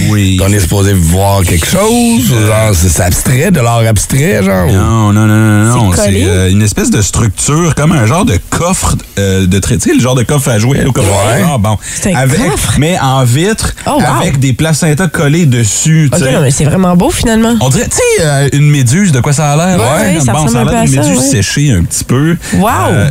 Oui. 0.09 0.39
On 0.44 0.51
est 0.51 0.59
supposé 0.59 0.94
voir 0.94 1.44
quelque 1.44 1.65
chose? 1.68 2.24
Genre, 2.29 2.71
c'est 2.74 3.01
abstrait, 3.03 3.52
de 3.52 3.59
l'art 3.59 3.80
abstrait, 3.80 4.42
genre? 4.44 4.68
Non, 4.71 5.11
non, 5.13 5.25
non, 5.28 5.35
non, 5.35 5.75
non. 5.75 5.92
C'est 5.94 6.23
euh, 6.23 6.49
une 6.49 6.61
espèce 6.61 6.90
de 6.90 7.02
structure, 7.02 7.75
comme 7.75 7.92
un 7.92 8.06
genre 8.06 8.25
de 8.25 8.37
coffre 8.49 8.95
euh, 9.19 9.45
de. 9.45 9.59
Tu 9.59 9.80
sais, 9.80 9.94
le 9.94 9.99
genre 9.99 10.16
de 10.16 10.23
coffre 10.23 10.49
à 10.49 10.59
jouer. 10.59 10.83
Au 10.85 10.92
coffre 10.92 11.07
Ouais. 11.07 11.44
Ah, 11.45 11.57
bon. 11.57 11.78
C'est 11.83 12.13
un 12.13 12.19
avec, 12.19 12.40
coffre? 12.49 12.73
Mais 12.78 12.97
en 12.99 13.23
vitre, 13.25 13.73
Oh, 13.85 13.92
wow. 13.99 14.21
avec 14.21 14.40
des 14.40 14.54
placentas 14.54 15.07
collés 15.07 15.45
dessus. 15.45 16.09
Ok, 16.13 16.19
non, 16.21 16.42
mais 16.42 16.52
c'est 16.52 16.66
vraiment 16.66 16.95
beau 16.95 17.09
finalement. 17.09 17.56
On 17.61 17.69
dirait, 17.69 17.87
tu 17.90 17.97
sais, 17.97 18.17
euh, 18.21 18.50
une 18.54 18.69
méduse, 18.69 19.12
de 19.12 19.19
quoi 19.19 19.33
ça 19.33 19.54
a 19.54 19.56
l'air? 19.56 19.78
Ouais, 19.80 20.16
ouais, 20.16 20.19
ça 20.26 20.31
bon, 20.33 20.45
a 20.45 20.64
l'air 20.64 20.83
d'une 20.83 20.94
ça, 20.95 21.02
méduse 21.02 21.19
ouais. 21.19 21.30
séchée 21.30 21.71
un 21.71 21.83
petit 21.83 22.04
peu. 22.04 22.36
Wow. 22.54 22.68
Euh, 22.92 23.09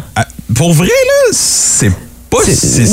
pour 0.54 0.72
vrai, 0.72 0.86
là, 0.86 1.28
c'est 1.32 1.90
pas... 2.30 2.38
C'est- 2.44 2.86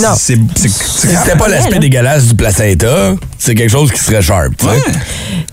c'était 0.55 1.35
pas 1.37 1.47
l'aspect 1.47 1.79
dégueulasse 1.79 2.27
du 2.27 2.35
placenta, 2.35 3.15
c'est 3.37 3.55
quelque 3.55 3.71
chose 3.71 3.91
qui 3.91 3.99
serait 3.99 4.21
sharp. 4.21 4.61
Ouais. 4.63 4.81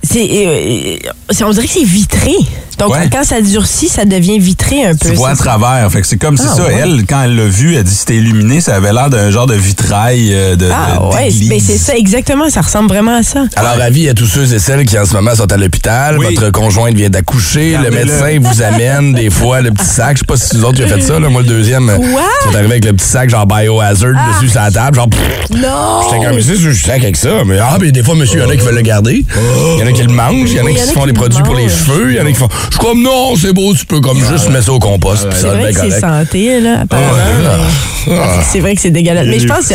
C'est, 0.02 0.28
euh, 0.30 0.96
c'est- 1.30 1.44
on 1.44 1.50
dirait 1.50 1.66
que 1.66 1.72
c'est 1.72 1.84
vitré. 1.84 2.34
Donc 2.80 2.92
Ouais. 2.94 3.08
quand 3.12 3.22
ça 3.24 3.40
durcit, 3.40 3.88
ça 3.88 4.04
devient 4.04 4.38
vitré 4.38 4.84
un 4.84 4.94
peu. 4.96 5.10
Tu 5.10 5.14
vois 5.14 5.30
à 5.30 5.34
c'est- 5.34 5.42
travers. 5.44 5.90
Fait 5.92 6.00
que 6.00 6.06
c'est 6.06 6.16
comme 6.16 6.36
c'est 6.36 6.48
Ah, 6.50 6.56
ça. 6.56 6.62
ouais. 6.66 6.74
Elle, 6.82 7.04
quand 7.06 7.22
elle 7.22 7.36
l'a 7.36 7.44
vu, 7.46 7.76
elle 7.76 7.84
dit 7.84 7.94
c'était 7.94 8.16
illuminé, 8.16 8.60
ça 8.60 8.74
avait 8.76 8.92
l'air 8.92 9.10
d'un 9.10 9.30
genre 9.30 9.46
de 9.46 9.54
vitrail 9.54 10.30
euh, 10.32 10.56
de. 10.56 10.66
Ah 10.72 10.96
de- 10.98 11.14
ouais, 11.14 11.24
d'église. 11.26 11.48
ben 11.50 11.60
c'est 11.60 11.78
ça 11.78 11.94
exactement, 11.96 12.48
ça 12.50 12.62
ressemble 12.62 12.88
vraiment 12.88 13.16
à 13.18 13.22
ça. 13.22 13.44
Alors, 13.56 13.72
avis 13.80 14.08
à 14.08 14.14
tous 14.14 14.26
ceux 14.26 14.52
et 14.54 14.58
celles 14.58 14.84
qui 14.86 14.98
en 14.98 15.04
ce 15.04 15.12
moment 15.14 15.34
sont 15.34 15.50
à 15.52 15.56
l'hôpital, 15.56 16.18
Oui. 16.18 16.26
votre 16.34 16.50
conjointe 16.50 16.94
vient 16.94 17.10
d'accoucher, 17.10 17.76
le 17.82 17.90
médecin 17.90 18.38
vous 18.40 18.62
amène 18.62 19.12
des 19.14 19.30
fois 19.30 19.60
le 19.60 19.70
petit 19.72 19.84
sac. 19.86 20.16
Je 20.16 20.20
sais 20.20 20.24
pas 20.26 20.36
si 20.36 20.56
vous 20.56 20.64
autres 20.64 20.76
qui 20.76 20.82
avez 20.82 20.94
fait 20.94 21.00
ça, 21.06 21.18
là. 21.20 21.28
Moi, 21.28 21.42
le 21.42 21.48
deuxième, 21.48 21.86
Quoi? 21.86 22.22
sont 22.44 22.54
arrivé 22.54 22.72
avec 22.72 22.84
le 22.86 22.92
petit 22.94 23.06
sac, 23.06 23.28
genre 23.30 23.46
biohazard, 23.46 24.12
dessus 24.34 24.50
sur 24.50 24.60
la 24.60 24.70
table, 24.70 24.96
genre. 24.96 25.08
pff, 25.08 25.50
Non! 25.50 26.02
J'étais 26.10 26.24
comme, 26.26 26.40
c'est 26.40 26.56
je 26.56 26.70
sac 26.72 27.02
avec 27.02 27.16
ça. 27.16 27.28
Mais 27.44 27.58
ah, 27.58 27.76
mais 27.80 27.92
des 27.92 28.02
fois, 28.02 28.14
monsieur, 28.14 28.38
il 28.40 28.42
y 28.42 28.46
en 28.46 28.50
a 28.50 28.56
qui 28.56 28.64
veulent 28.64 28.74
le 28.74 28.80
garder. 28.82 29.24
Il 29.76 29.80
y 29.80 29.82
en 29.82 29.86
a 29.86 29.92
qui 29.92 30.02
le 30.02 30.08
mangent, 30.12 30.50
il 30.50 30.56
y 30.56 30.60
en 30.60 30.66
a 30.66 30.70
qui 30.72 30.78
se 30.80 30.92
font 30.92 31.06
des 31.06 31.12
produits 31.12 31.42
pour 31.42 31.54
les 31.54 31.68
cheveux, 31.68 32.10
il 32.12 32.16
y 32.16 32.20
en 32.20 32.24
a 32.26 32.28
qui 32.30 32.34
font. 32.38 32.48
Je 32.70 32.76
suis 32.76 32.86
comme, 32.86 33.02
non, 33.02 33.34
c'est 33.36 33.52
beau, 33.52 33.74
tu 33.74 33.84
peux 33.84 34.00
comme 34.00 34.18
juste 34.24 34.48
mettre 34.50 34.66
ça 34.66 34.72
au 34.72 34.78
compost, 34.78 35.26
C'est 35.32 35.46
vrai 35.48 35.72
que 35.72 35.80
c'est 35.80 36.00
santé, 36.00 36.60
là, 36.60 36.80
apparemment. 36.82 37.12
mais- 37.40 38.14
Ah. 38.18 38.40
C'est 38.50 38.60
vrai 38.60 38.74
que 38.74 38.80
c'est 38.80 38.90
dégueulasse. 38.90 39.26
Mais 39.28 39.38
je 39.40 39.46
pense 39.46 39.66
que 39.66 39.74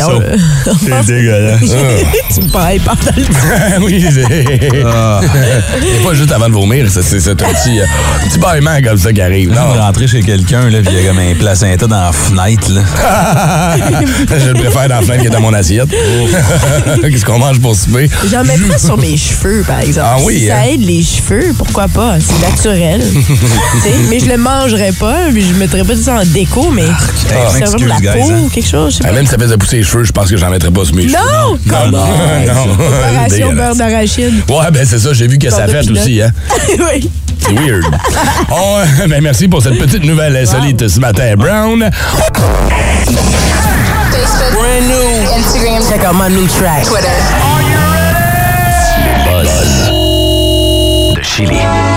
pense- 0.90 1.06
dégueulasse. 1.06 1.60
tu 1.60 2.40
me 2.40 2.48
pendant 2.48 2.68
le 3.16 3.22
temps. 3.78 3.84
oui, 3.84 4.02
c'est. 4.02 4.24
C'est 4.24 6.02
pas 6.04 6.14
juste 6.14 6.32
avant 6.32 6.48
de 6.48 6.54
vomir, 6.54 6.86
c'est 6.90 7.02
c'est- 7.02 7.20
c'est 7.20 7.30
un 7.30 7.34
petit, 7.36 7.78
euh, 7.80 7.84
petit 8.28 8.38
bâillement 8.38 8.76
comme 8.82 8.98
ça 8.98 9.12
qui 9.12 9.20
arrive. 9.20 9.50
Non? 9.52 9.74
Rentrer 9.80 10.08
chez 10.08 10.22
quelqu'un, 10.22 10.68
là, 10.70 10.80
puis 10.80 10.88
il 10.92 11.02
y 11.02 11.06
a 11.06 11.08
comme 11.08 11.18
un 11.20 11.34
placenta 11.34 11.86
dans 11.86 12.00
la 12.06 12.12
fenêtre, 12.12 12.68
là. 12.72 13.76
je 14.28 14.48
le 14.48 14.54
préfère 14.54 14.88
dans 14.88 14.96
la 14.96 15.02
fenêtre 15.02 15.20
qui 15.22 15.26
est 15.28 15.30
dans 15.30 15.40
mon 15.40 15.54
assiette. 15.54 15.88
Qu'est-ce 17.02 17.24
qu'on 17.24 17.38
mange 17.38 17.60
pour 17.60 17.76
souper? 17.76 18.08
J'en 18.30 18.42
mettrais 18.42 18.78
sur 18.78 18.98
mes 18.98 19.16
cheveux, 19.16 19.62
par 19.66 19.80
exemple. 19.80 20.06
Ah 20.10 20.16
Ah 20.18 20.22
oui, 20.24 20.40
Si 20.40 20.46
ça 20.48 20.56
hein? 20.56 20.62
aide 20.72 20.80
les 20.84 21.02
cheveux, 21.02 21.52
pourquoi 21.56 21.86
pas? 21.88 22.16
C'est 22.20 22.40
naturel. 22.44 22.85
Mais 24.10 24.20
je 24.20 24.26
le 24.26 24.36
mangerais 24.36 24.92
pas, 24.92 25.16
puis 25.32 25.46
je 25.46 25.54
mettrais 25.54 25.84
pas 25.84 25.96
ça 25.96 26.14
en 26.20 26.24
déco, 26.24 26.70
mais 26.72 26.84
Ah, 27.30 27.50
ça 27.50 27.76
de 27.76 27.84
la 27.84 27.96
peau 27.96 28.30
hein. 28.30 28.40
ou 28.44 28.48
quelque 28.48 28.68
chose, 28.68 29.00
Ah, 29.04 29.12
même 29.12 29.24
si 29.24 29.32
ça 29.32 29.38
faisait 29.38 29.56
pousser 29.56 29.76
les 29.78 29.82
cheveux, 29.82 30.04
je 30.04 30.12
pense 30.12 30.30
que 30.30 30.36
j'en 30.36 30.50
mettrais 30.50 30.70
pas 30.70 30.84
sur 30.84 30.94
mes 30.94 31.02
cheveux. 31.08 31.14
Non! 31.14 31.58
Non, 31.66 31.90
non, 31.90 32.66
non. 32.66 32.76
Préparation 32.76 33.52
beurre 33.52 33.76
d'arachide. 33.76 34.34
Ouais, 34.48 34.70
ben 34.72 34.86
c'est 34.86 34.98
ça, 34.98 35.12
j'ai 35.12 35.26
vu 35.26 35.38
que 35.38 35.50
ça 35.50 35.66
fait 35.66 35.88
aussi, 35.90 36.22
hein. 36.22 36.30
oui. 36.68 37.10
C'est 37.38 37.52
weird. 37.52 37.84
Oh, 38.50 38.78
ben 39.08 39.20
merci 39.22 39.46
pour 39.46 39.62
cette 39.62 39.78
petite 39.78 40.04
nouvelle 40.04 40.36
insolite 40.36 40.88
ce 40.88 40.98
matin, 41.00 41.34
Brown. 41.36 41.90
Instagram. 45.34 45.82
Check 45.88 46.04
out 46.04 46.14
my 46.14 46.28
new 46.28 46.46
track. 46.48 46.84
Twitter. 46.84 47.08
de 51.14 51.22
Chili. 51.22 51.95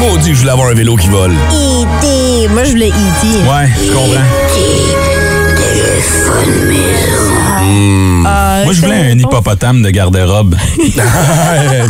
Maudit 0.00 0.30
que 0.30 0.34
je 0.34 0.40
voulais 0.40 0.52
avoir 0.52 0.68
un 0.68 0.74
vélo 0.74 0.96
qui 0.96 1.08
vole. 1.08 1.32
E.T. 1.32 2.48
Moi, 2.48 2.64
je 2.64 2.70
voulais 2.70 2.88
E.T. 2.88 3.26
Ouais, 3.46 3.68
je 3.84 3.92
comprends. 3.92 5.09
Ah, 8.26 8.62
Moi, 8.64 8.72
je 8.74 8.80
voulais 8.82 9.12
un 9.12 9.18
hippopotame 9.18 9.82
de 9.82 9.90
garde-robe. 9.90 10.54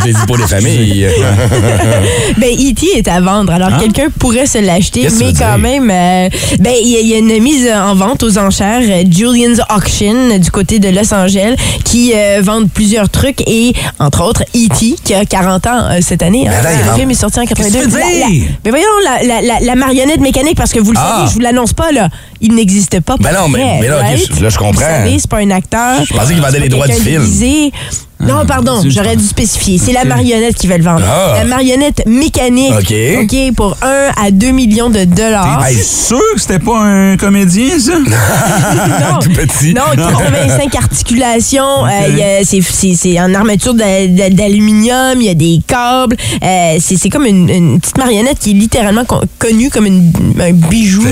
Des 0.03 0.11
hippos 0.11 0.37
des 0.37 0.47
familles. 0.47 1.07
Ben, 2.37 2.49
E.T. 2.53 2.85
est 2.97 3.07
à 3.07 3.19
vendre. 3.21 3.53
Alors, 3.53 3.69
Hein? 3.73 3.77
quelqu'un 3.79 4.07
pourrait 4.17 4.45
se 4.47 4.57
l'acheter, 4.57 5.01
Qu'est-ce 5.01 5.19
mais 5.23 5.33
quand 5.37 5.57
même, 5.57 5.89
euh, 5.91 6.29
ben, 6.59 6.73
il 6.81 6.87
y, 6.89 6.95
a- 6.95 6.99
il 7.01 7.07
y 7.07 7.13
a 7.13 7.17
une 7.17 7.41
mise 7.41 7.69
en 7.69 7.93
vente 7.95 8.23
aux 8.23 8.37
enchères, 8.37 8.81
euh, 8.81 9.03
Julian's 9.09 9.59
Auction, 9.75 10.31
euh, 10.31 10.37
du 10.39 10.49
côté 10.51 10.79
de 10.79 10.89
Los 10.89 11.13
Angeles, 11.13 11.55
qui 11.83 12.13
euh, 12.15 12.41
vendent 12.41 12.69
plusieurs 12.71 13.09
trucs 13.09 13.41
et, 13.47 13.73
entre 13.99 14.23
autres, 14.23 14.43
E.T., 14.55 14.95
qui 15.03 15.13
a 15.13 15.25
40 15.25 15.67
ans 15.67 15.79
euh, 15.91 15.99
cette 16.01 16.23
année. 16.23 16.47
hein. 16.47 16.51
Ben 16.63 16.63
là, 16.63 16.91
le 16.91 16.97
film 16.97 17.11
est 17.11 17.15
sorti 17.15 17.39
en 17.39 17.45
82. 17.45 17.77
Qu'est-ce 17.79 17.85
que 17.85 17.89
tu 17.89 17.95
veux 17.95 17.99
La- 18.19 18.19
la- 18.25 18.31
dire? 18.31 18.47
mais 18.65 18.69
voyons, 18.71 18.85
la, 19.03 19.23
la- 19.23 19.41
la- 19.41 19.59
la 19.59 19.75
marionnette 19.75 20.21
mécanique, 20.21 20.55
parce 20.57 20.71
que 20.71 20.79
vous 20.79 20.91
le 20.91 20.97
Ah. 20.99 21.17
savez, 21.17 21.29
je 21.29 21.33
vous 21.35 21.39
l'annonce 21.41 21.73
pas, 21.73 21.91
là, 21.91 22.09
il 22.41 22.53
n'existe 22.55 22.99
pas. 23.01 23.15
pour 23.15 23.23
Ben 23.23 23.33
non, 23.33 23.47
mais- 23.47 23.79
mais 23.81 23.87
là, 23.87 23.97
right? 23.99 24.39
là, 24.41 24.49
je 24.49 24.57
comprends. 24.57 24.71
Vous 24.73 24.79
savez, 24.81 25.19
c'est 25.19 25.29
pas 25.29 25.37
un 25.37 25.51
acteur. 25.51 26.03
Je 26.03 26.13
pensais 26.13 26.33
qu'il 26.33 26.41
vendait 26.41 26.59
les 26.59 26.69
droits 26.69 26.87
du 26.87 26.93
film. 26.93 27.23
Non, 28.27 28.45
pardon, 28.45 28.81
j'aurais 28.87 29.15
dû 29.15 29.23
spécifier. 29.25 29.77
C'est 29.77 29.93
la 29.93 30.05
marionnette 30.05 30.55
qui 30.55 30.67
va 30.67 30.77
le 30.77 30.83
vendre. 30.83 31.03
Ah. 31.07 31.33
La 31.37 31.45
marionnette 31.45 32.03
mécanique. 32.05 32.73
OK. 32.73 32.93
OK, 33.23 33.55
pour 33.55 33.77
1 33.81 34.25
à 34.27 34.31
2 34.31 34.51
millions 34.51 34.89
de 34.89 35.03
dollars. 35.05 35.63
T'es 35.67 35.81
sûr 35.81 36.19
que 36.35 36.41
c'était 36.41 36.59
pas 36.59 36.79
un 36.79 37.17
comédien, 37.17 37.79
ça? 37.79 37.93
non, 37.99 39.19
Tout 39.19 39.29
petit. 39.31 39.73
non, 39.73 39.83
85 39.95 40.75
articulations. 40.75 41.85
euh, 41.85 41.89
OK. 41.89 42.05
il 42.09 42.17
y 42.17 42.23
a- 42.23 42.43
c'est- 42.95 43.19
en 43.19 43.33
armature 43.33 43.73
d'a- 43.73 44.07
d'a- 44.07 44.29
d'aluminium. 44.29 45.15
Il 45.19 45.23
y 45.25 45.29
a 45.29 45.33
des 45.33 45.59
câbles. 45.65 46.15
euh, 46.43 46.77
c'est 46.79 47.09
comme 47.09 47.25
une, 47.25 47.49
une 47.49 47.79
petite 47.79 47.97
marionnette 47.97 48.39
qui 48.39 48.51
est 48.51 48.53
littéralement 48.53 49.05
con- 49.05 49.21
connue 49.39 49.69
comme 49.69 49.85
une- 49.85 50.11
un 50.39 50.51
bijou 50.53 51.03
de 51.03 51.09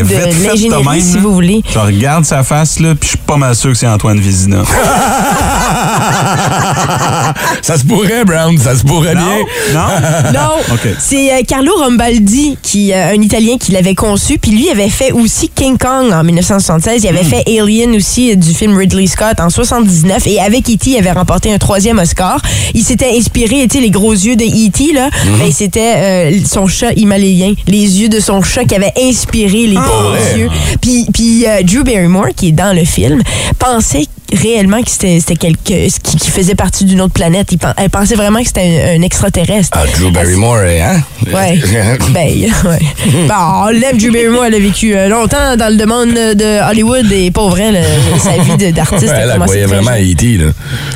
l'ingénierie, 0.47 1.01
si 1.01 1.15
là. 1.15 1.21
vous 1.21 1.33
voulez. 1.33 1.61
Je 1.73 1.79
regarde 1.79 2.25
sa 2.25 2.43
face, 2.43 2.79
là, 2.79 2.95
puis 2.95 3.01
je 3.03 3.07
suis 3.09 3.17
pas 3.17 3.37
mal 3.37 3.55
sûr 3.55 3.71
que 3.71 3.77
c'est 3.77 3.87
Antoine 3.87 4.19
Vézina. 4.19 4.57
ça 7.61 7.77
se 7.77 7.83
pourrait, 7.85 8.25
Brown, 8.25 8.57
ça 8.57 8.75
se 8.75 8.83
pourrait 8.83 9.15
bien. 9.15 9.39
Non? 9.73 9.79
Non, 10.33 10.73
OK. 10.73 10.87
c'est 10.99 11.33
euh, 11.33 11.41
Carlo 11.47 11.71
Rambaldi, 11.77 12.57
qui, 12.61 12.93
euh, 12.93 13.13
un 13.13 13.21
Italien 13.21 13.57
qui 13.57 13.71
l'avait 13.71 13.95
conçu. 13.95 14.37
Puis 14.37 14.51
lui 14.51 14.69
avait 14.69 14.89
fait 14.89 15.11
aussi 15.11 15.49
King 15.49 15.77
Kong 15.77 16.11
en 16.13 16.23
1976. 16.23 17.03
Il 17.03 17.07
avait 17.07 17.23
fait 17.23 17.43
Alien 17.47 17.95
aussi 17.95 18.31
euh, 18.31 18.35
du 18.35 18.53
film 18.53 18.77
Ridley 18.77 19.07
Scott 19.07 19.39
en 19.39 19.49
79. 19.49 20.27
Et 20.27 20.39
avec 20.39 20.69
E.T., 20.69 20.91
il 20.91 20.97
avait 20.97 21.11
remporté 21.11 21.53
un 21.53 21.57
troisième 21.57 21.99
Oscar. 21.99 22.39
Il 22.73 22.83
s'était 22.83 23.17
inspiré, 23.17 23.67
tu 23.67 23.77
sais, 23.77 23.81
les 23.81 23.89
gros 23.89 24.13
yeux 24.13 24.35
de 24.35 24.43
E.T., 24.43 24.93
là. 24.93 25.09
Ben, 25.39 25.51
c'était 25.51 25.95
euh, 25.97 26.39
son 26.45 26.67
chat 26.67 26.93
himalayien. 26.93 27.53
Les 27.67 28.01
yeux 28.01 28.09
de 28.09 28.19
son 28.19 28.41
chat 28.41 28.65
qui 28.65 28.75
avait 28.75 28.93
inspiré 29.01 29.67
les 29.67 29.75
gros 29.75 30.11
ouais. 30.11 30.39
yeux. 30.39 30.49
Puis, 30.81 31.05
puis 31.13 31.45
euh, 31.45 31.63
Drew 31.63 31.83
Barrymore, 31.83 32.29
qui 32.35 32.49
est 32.49 32.53
dans 32.53 32.75
le 32.75 32.85
film, 32.85 33.21
pensait 33.57 34.05
réellement 34.33 34.81
que 34.81 34.89
c'était 34.89 35.19
quelque 35.35 35.57
qui, 35.63 36.15
qui 36.17 36.29
faisait 36.29 36.55
partie 36.55 36.85
d'une 36.85 37.01
autre 37.01 37.13
planète. 37.13 37.47
Il 37.51 37.57
elle 37.77 37.89
pensait 37.89 38.15
vraiment 38.15 38.39
que 38.39 38.47
c'était 38.47 38.83
un, 38.95 38.99
un 38.99 39.01
extraterrestre. 39.01 39.69
Ah, 39.73 39.85
Drew 39.97 40.11
Barrymore, 40.11 40.57
hein? 40.57 41.01
Ouais. 41.33 41.59
ben, 42.09 42.27
ouais. 42.65 42.79
Bon, 43.27 43.35
on 43.63 43.67
l'aime, 43.69 43.97
Drew 43.97 44.11
Barrymore. 44.11 44.45
Elle 44.45 44.55
a 44.55 44.59
vécu 44.59 44.95
euh, 44.95 45.07
longtemps 45.09 45.55
dans 45.57 45.69
le 45.69 45.75
domaine 45.77 46.33
de 46.35 46.69
Hollywood 46.69 47.11
et 47.11 47.31
pas 47.31 47.47
vrai, 47.49 47.71
là, 47.71 47.79
sa 48.19 48.37
vie 48.41 48.71
d'artiste. 48.71 49.11
Elle, 49.15 49.31
elle 49.35 49.45
très 49.47 49.65
vraiment 49.65 49.91
à. 49.91 49.99
E.T., 49.99 50.37
là. 50.37 50.45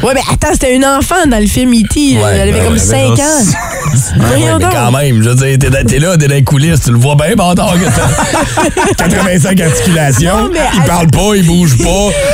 Ouais, 0.03 0.13
mais 0.13 0.21
attends, 0.31 0.53
c'était 0.53 0.75
un 0.77 0.97
enfant 0.97 1.25
dans 1.27 1.39
le 1.39 1.47
film 1.47 1.73
E.T. 1.73 2.17
Ouais, 2.17 2.21
elle 2.33 2.41
avait 2.41 2.51
ben 2.51 2.63
comme 2.65 2.73
ouais, 2.73 2.79
5 2.79 2.97
ben 3.15 3.21
ans. 3.21 3.25
Ouais, 3.93 4.25
Voyons 4.27 4.57
mais 4.57 4.63
donc. 4.65 4.73
quand 4.73 4.91
même, 4.91 5.21
je 5.21 5.29
veux 5.29 5.35
dire, 5.35 5.59
t'es, 5.59 5.99
là, 5.99 6.17
t'es 6.17 6.27
dans 6.27 6.33
les 6.33 6.43
coulisses, 6.43 6.81
tu 6.83 6.91
le 6.91 6.97
vois 6.97 7.15
bien, 7.15 7.35
bâtard, 7.35 7.75
que 7.75 7.85
t'as 8.95 9.07
85 9.09 9.61
articulations. 9.61 10.37
Non, 10.45 10.49
mais 10.51 10.59
il 10.75 10.81
parle 10.83 11.07
pas, 11.11 11.35
il 11.35 11.45
bouge 11.45 11.77
pas. 11.77 11.83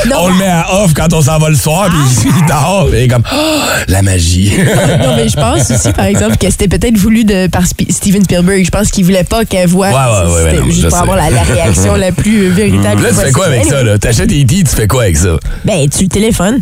Non, 0.07 0.15
on 0.19 0.27
le 0.29 0.33
mais- 0.35 0.45
met 0.45 0.51
à 0.51 0.73
off 0.83 0.88
quand 0.95 1.13
on 1.13 1.21
s'en 1.21 1.37
va 1.37 1.49
le 1.49 1.55
soir, 1.55 1.89
puis 1.89 2.29
il 2.39 2.45
dort. 2.47 2.89
Et 2.93 3.07
comme, 3.07 3.23
Ah, 3.31 3.83
la 3.87 4.01
magie. 4.01 4.51
non, 5.03 5.15
mais 5.15 5.29
je 5.29 5.35
pense 5.35 5.69
aussi, 5.71 5.91
par 5.93 6.05
exemple, 6.05 6.37
que 6.37 6.49
c'était 6.49 6.67
peut-être 6.67 6.97
voulu 6.97 7.23
de, 7.23 7.47
par 7.47 7.63
Steven 7.65 8.23
Spielberg. 8.23 8.63
Je 8.65 8.71
pense 8.71 8.89
qu'il 8.91 9.05
voulait 9.05 9.23
pas 9.23 9.45
qu'elle 9.45 9.67
voit. 9.67 9.89
Ouais, 9.89 9.93
ouais, 9.93 10.43
ouais, 10.43 10.59
non, 10.59 10.65
juste 10.65 10.81
pour 10.83 10.91
sais. 10.91 11.01
avoir 11.01 11.17
la, 11.17 11.29
la 11.29 11.41
réaction 11.43 11.95
la 11.95 12.11
plus 12.11 12.49
véritable. 12.49 13.01
Là, 13.03 13.09
tu 13.09 13.15
fais 13.15 13.31
quoi 13.31 13.45
avec 13.47 13.65
ça, 13.65 13.83
là? 13.83 13.97
T'achètes 13.97 14.31
E.T., 14.31 14.63
tu 14.63 14.75
fais 14.75 14.87
quoi 14.87 15.03
avec 15.03 15.17
ça? 15.17 15.37
Ben, 15.65 15.87
tu 15.89 16.03
le 16.03 16.09
téléphones. 16.09 16.61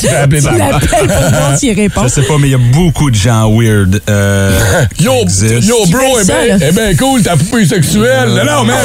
Tu 0.00 0.06
fais 0.06 0.16
appeler 0.16 0.40
Tu 0.40 0.46
l'appelles 0.46 1.06
pour 1.08 1.30
voir 1.30 1.58
s'il 1.58 1.74
répond. 1.74 2.02
Je 2.04 2.08
sais 2.08 2.22
pas, 2.22 2.34
mais 2.38 2.48
il 2.48 2.52
y 2.52 2.54
a 2.54 2.58
beaucoup 2.58 3.10
de 3.10 3.16
gens 3.16 3.50
weird. 3.50 4.00
Euh, 4.08 4.58
Yo, 5.00 5.12
yo, 5.62 5.86
bro, 5.86 6.18
eh 6.20 6.24
ben, 6.26 6.60
eh 6.68 6.72
ben 6.72 6.96
cool, 6.96 7.22
ta 7.22 7.36
poupée 7.36 7.66
sexuelle. 7.66 8.28
Non, 8.28 8.44
non, 8.44 8.64
man. 8.64 8.76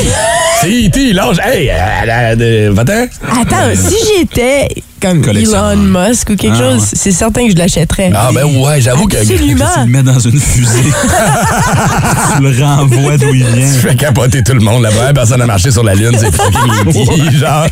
C'est 0.61 0.69
E.T., 0.69 1.13
lâche. 1.13 1.37
Hey, 1.43 1.71
elle 2.03 2.09
a 2.09 2.35
de- 2.35 2.69
va-t'en. 2.69 3.05
Attends, 3.41 3.71
si 3.75 3.95
j'étais 4.17 4.67
comme. 4.99 5.23
Elon 5.23 5.75
Musk 5.77 6.29
ou 6.29 6.35
quelque 6.35 6.55
Ah, 6.55 6.71
chose, 6.71 6.81
ouais. 6.81 6.87
c'est 6.93 7.11
certain 7.11 7.45
que 7.45 7.51
je 7.51 7.57
l'achèterais. 7.57 8.11
Ah, 8.15 8.29
ben 8.33 8.45
ouais, 8.45 8.81
j'avoue 8.81 9.07
que. 9.07 9.17
Absolument. 9.17 9.65
Tu 9.73 9.79
le 9.81 9.85
mets 9.87 10.03
dans 10.03 10.19
une 10.19 10.39
fusée. 10.39 10.83
tu 12.37 12.43
le 12.43 12.63
renvoies 12.63 13.17
d'où 13.17 13.33
il 13.33 13.45
vient. 13.45 13.67
Tu 13.73 13.79
fais 13.87 13.95
capoter 13.95 14.43
tout 14.43 14.53
le 14.53 14.59
monde. 14.61 14.83
La 14.83 14.89
première 14.91 15.13
personne 15.13 15.41
à 15.41 15.45
marcher 15.45 15.71
sur 15.71 15.83
la 15.83 15.95
Lune, 15.95 16.15
c'est 16.17 16.33
fucking. 16.33 17.31
Genre, 17.39 17.65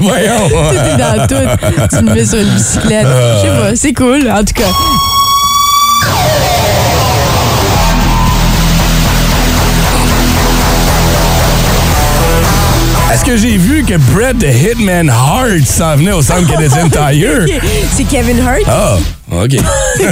voyons. 0.00 0.48
Tout 0.48 0.76
est 0.76 0.96
dans 0.96 1.26
tout. 1.26 1.96
Tu 1.96 2.04
me 2.04 2.14
mets 2.14 2.24
sur 2.26 2.38
une 2.38 2.48
bicyclette. 2.54 3.06
Ah. 3.06 3.36
Je 3.36 3.40
sais 3.42 3.60
pas, 3.60 3.76
c'est 3.76 3.92
cool, 3.92 4.30
en 4.30 4.44
tout 4.44 4.54
cas. 4.54 4.70
Est-ce 13.12 13.24
que 13.26 13.36
j'ai 13.36 13.58
vu 13.58 13.84
que 13.84 13.96
Brett 14.12 14.38
the 14.38 14.44
Hitman 14.44 15.10
Hart 15.10 15.66
s'en 15.66 15.96
venait 15.96 16.12
au 16.12 16.22
centre 16.22 16.48
Canadian 16.50 16.88
Tire? 16.90 17.60
C'est 17.94 18.04
Kevin 18.04 18.40
Hart. 18.40 18.62
Ah, 18.66 18.96
OK. 19.30 19.56
C'est 19.98 20.04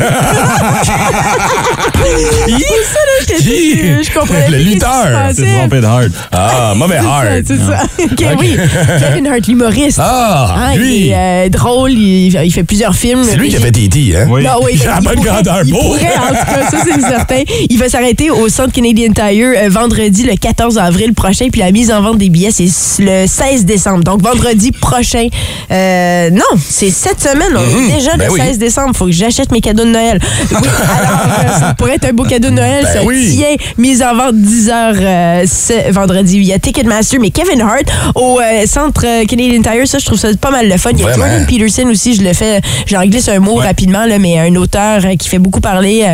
ça, 2.85 3.01
là, 3.01 3.17
je 3.21 3.27
t'ai 3.27 3.35
Qui? 3.35 3.43
dit. 3.43 3.83
Je 4.05 4.13
comprenais 4.19 4.49
Le 4.51 4.59
lutteur. 4.59 5.07
C'est 5.35 5.47
trompé 5.59 5.81
de 5.81 5.85
hard. 5.87 6.13
Ah, 6.33 6.73
mauvais 6.77 6.99
C'est 6.99 7.03
ça, 7.05 7.11
Hart. 7.11 7.29
C'est 7.47 7.59
ça. 7.59 7.83
OK, 8.05 8.39
oui. 8.41 8.57
Kevin 9.01 9.27
Hart, 9.27 9.47
l'humoriste. 9.47 9.99
Ah, 10.01 10.55
Hein, 10.57 10.77
lui. 10.77 11.07
Il 11.07 11.11
est 11.11 11.47
euh, 11.47 11.49
drôle, 11.49 11.93
il, 11.93 12.35
il 12.45 12.53
fait 12.53 12.65
plusieurs 12.65 12.95
films. 12.95 13.23
C'est 13.25 13.37
lui 13.37 13.49
qui 13.49 13.57
a 13.57 13.61
fait 13.61 13.69
E.T., 13.71 14.17
hein? 14.17 14.27
Oui. 14.29 14.43
Non, 14.43 14.53
oui, 14.63 14.73
Il 14.81 14.83
a 14.83 14.95
la 14.97 15.01
bonne 15.01 15.15
pourrait- 15.17 15.29
grandeur 15.31 15.61
il 15.65 15.73
pour. 15.73 15.83
pourrait, 15.83 16.13
en 16.19 16.29
tout 16.29 16.35
cas, 16.35 16.71
ça, 16.71 16.77
c'est 16.85 17.01
certain. 17.01 17.43
Il 17.69 17.79
va 17.79 17.89
s'arrêter 17.89 18.31
au 18.31 18.49
centre 18.49 18.73
Canadian 18.73 19.13
Tire 19.13 19.53
euh, 19.57 19.69
vendredi, 19.69 20.25
le 20.25 20.37
14 20.37 20.79
avril 20.79 21.15
prochain. 21.15 21.49
Puis 21.51 21.61
la 21.61 21.71
mise 21.73 21.91
en 21.93 22.03
vente 22.03 22.19
des 22.19 22.29
billets, 22.31 22.51
c'est 22.51 22.69
le 23.03 23.27
16 23.27 23.65
décembre. 23.65 24.05
Donc, 24.05 24.23
vendredi 24.23 24.73
prochain. 24.73 25.27
Euh, 25.71 26.31
non, 26.31 26.45
c'est 26.59 26.91
cette 26.91 27.21
semaine. 27.21 27.57
On 27.57 27.89
est 27.91 27.95
déjà 27.97 28.17
Ben 28.17 28.27
le 28.27 28.33
oui. 28.33 28.41
16 28.41 28.59
décembre. 28.59 28.95
Faut 28.97 29.07
que 29.07 29.13
j'achète 29.13 29.53
mes 29.53 29.61
cadeaux 29.71 29.85
de 29.85 29.91
Noël. 29.91 30.19
Oui, 30.51 30.69
alors, 30.69 31.21
euh, 31.55 31.59
ça 31.61 31.75
pourrait 31.75 31.95
être 31.95 32.07
un 32.07 32.13
beau 32.13 32.25
cadeau 32.25 32.49
de 32.51 32.55
Noël. 32.55 32.85
Ben 32.85 32.93
ça 32.93 33.05
oui. 33.05 33.37
tient. 33.37 33.55
Mise 33.79 34.03
en 34.03 34.15
vente 34.15 34.35
10 34.37 34.69
heures 34.69 34.95
euh, 35.01 35.45
ce 35.47 35.93
vendredi. 35.93 36.37
Il 36.39 36.45
y 36.45 36.53
a 36.53 36.59
Ticketmaster, 36.59 37.19
mais 37.21 37.31
Kevin 37.31 37.61
Hart 37.63 37.85
au 38.15 38.39
euh, 38.41 38.67
centre 38.67 39.03
Canadian 39.27 39.63
Tire, 39.63 39.87
ça, 39.87 39.99
je 39.99 40.07
trouve 40.07 40.19
ça 40.19 40.29
pas 40.41 40.51
mal 40.51 40.69
le 40.69 40.77
fun. 40.77 40.91
Il 40.93 41.01
y 41.01 41.03
a 41.05 41.07
Vraiment. 41.11 41.27
Jordan 41.27 41.47
Peterson 41.47 41.89
aussi, 41.91 42.15
je 42.15 42.23
le 42.23 42.33
fais, 42.33 42.61
j'en 42.87 43.03
glisse 43.03 43.29
un 43.29 43.39
mot 43.39 43.55
rapidement, 43.57 44.05
là, 44.07 44.19
mais 44.19 44.39
un 44.39 44.55
auteur 44.57 45.03
qui 45.19 45.29
fait 45.29 45.39
beaucoup 45.39 45.61
parler, 45.61 46.07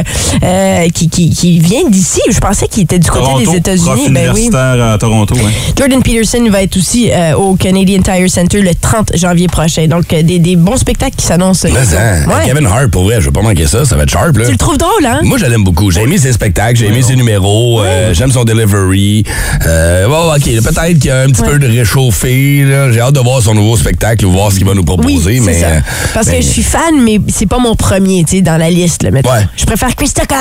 euh, 0.42 0.88
qui, 0.94 1.08
qui, 1.08 1.30
qui 1.30 1.58
vient 1.58 1.88
d'ici. 1.88 2.20
Je 2.30 2.38
pensais 2.38 2.66
qu'il 2.68 2.82
était 2.84 2.98
du 2.98 3.10
côté 3.10 3.25
Toronto, 3.25 3.50
des 3.50 3.56
États-Unis. 3.56 4.08
Ben 4.10 4.30
oui. 4.34 4.50
à 4.54 4.96
Toronto. 4.98 5.34
hein. 5.36 5.50
Jordan 5.78 6.02
Peterson 6.02 6.46
va 6.50 6.62
être 6.62 6.76
aussi 6.76 7.10
au 7.38 7.54
Canadian 7.56 8.02
Tire 8.02 8.30
Center 8.30 8.60
le 8.60 8.75
30 8.75 9.12
janvier 9.16 9.48
prochain. 9.48 9.86
Donc, 9.86 10.08
des, 10.08 10.38
des 10.38 10.56
bons 10.56 10.76
spectacles 10.76 11.16
qui 11.16 11.26
s'annoncent. 11.26 11.66
Hein, 11.68 12.25
Ouais. 12.26 12.46
Kevin 12.46 12.66
Hart, 12.66 12.88
pour 12.90 13.04
vrai, 13.04 13.20
je 13.20 13.30
pas 13.30 13.42
manquer 13.47 13.67
ça, 13.67 13.85
ça 13.85 13.97
va 13.97 14.03
être 14.05 14.11
sharp, 14.11 14.37
là. 14.37 14.45
Tu 14.47 14.53
le 14.53 14.57
trouves 14.59 14.79
drôle, 14.79 15.05
hein? 15.07 15.21
Moi, 15.23 15.38
je 15.38 15.47
l'aime 15.47 15.65
beaucoup. 15.65 15.91
J'ai 15.91 16.03
aimé 16.03 16.19
ses 16.19 16.33
spectacles, 16.33 16.76
j'ai 16.76 16.87
aimé 16.87 17.03
ses 17.03 17.17
numéros, 17.17 17.81
euh, 17.83 18.12
j'aime 18.15 18.31
son 18.33 18.45
delivery. 18.45 19.25
Euh, 19.67 20.07
bon, 20.09 20.33
OK, 20.35 20.43
peut-être 20.45 20.99
qu'il 20.99 21.07
y 21.07 21.11
a 21.11 21.21
un 21.23 21.26
petit 21.29 21.43
peu 21.43 21.59
de 21.59 21.67
réchauffé. 21.67 22.65
là. 22.65 22.91
J'ai 22.93 23.00
hâte 23.00 23.15
de 23.15 23.21
voir 23.21 23.41
son 23.43 23.55
nouveau 23.55 23.76
spectacle, 23.76 24.25
voir 24.26 24.50
ce 24.53 24.57
qu'il 24.59 24.67
va 24.67 24.75
nous 24.75 24.85
proposer. 24.85 25.38
Oui, 25.38 25.41
mais, 25.41 25.61
ça. 25.61 25.67
euh, 25.67 25.81
Parce 26.15 26.26
mais- 26.29 26.38
que 26.38 26.43
je 26.45 26.49
suis 26.49 26.62
fan, 26.62 27.00
mais 27.03 27.21
c'est 27.29 27.47
pas 27.47 27.59
mon 27.59 27.75
premier, 27.75 28.25
tu 28.25 28.37
sais, 28.37 28.43
dans 28.43 28.57
la 28.57 28.71
liste, 28.71 29.03
là. 29.03 29.11
Ouais. 29.11 29.47
Je 29.57 29.65
préfère 29.65 29.95
Chris 29.95 30.11
Tucker. 30.15 30.35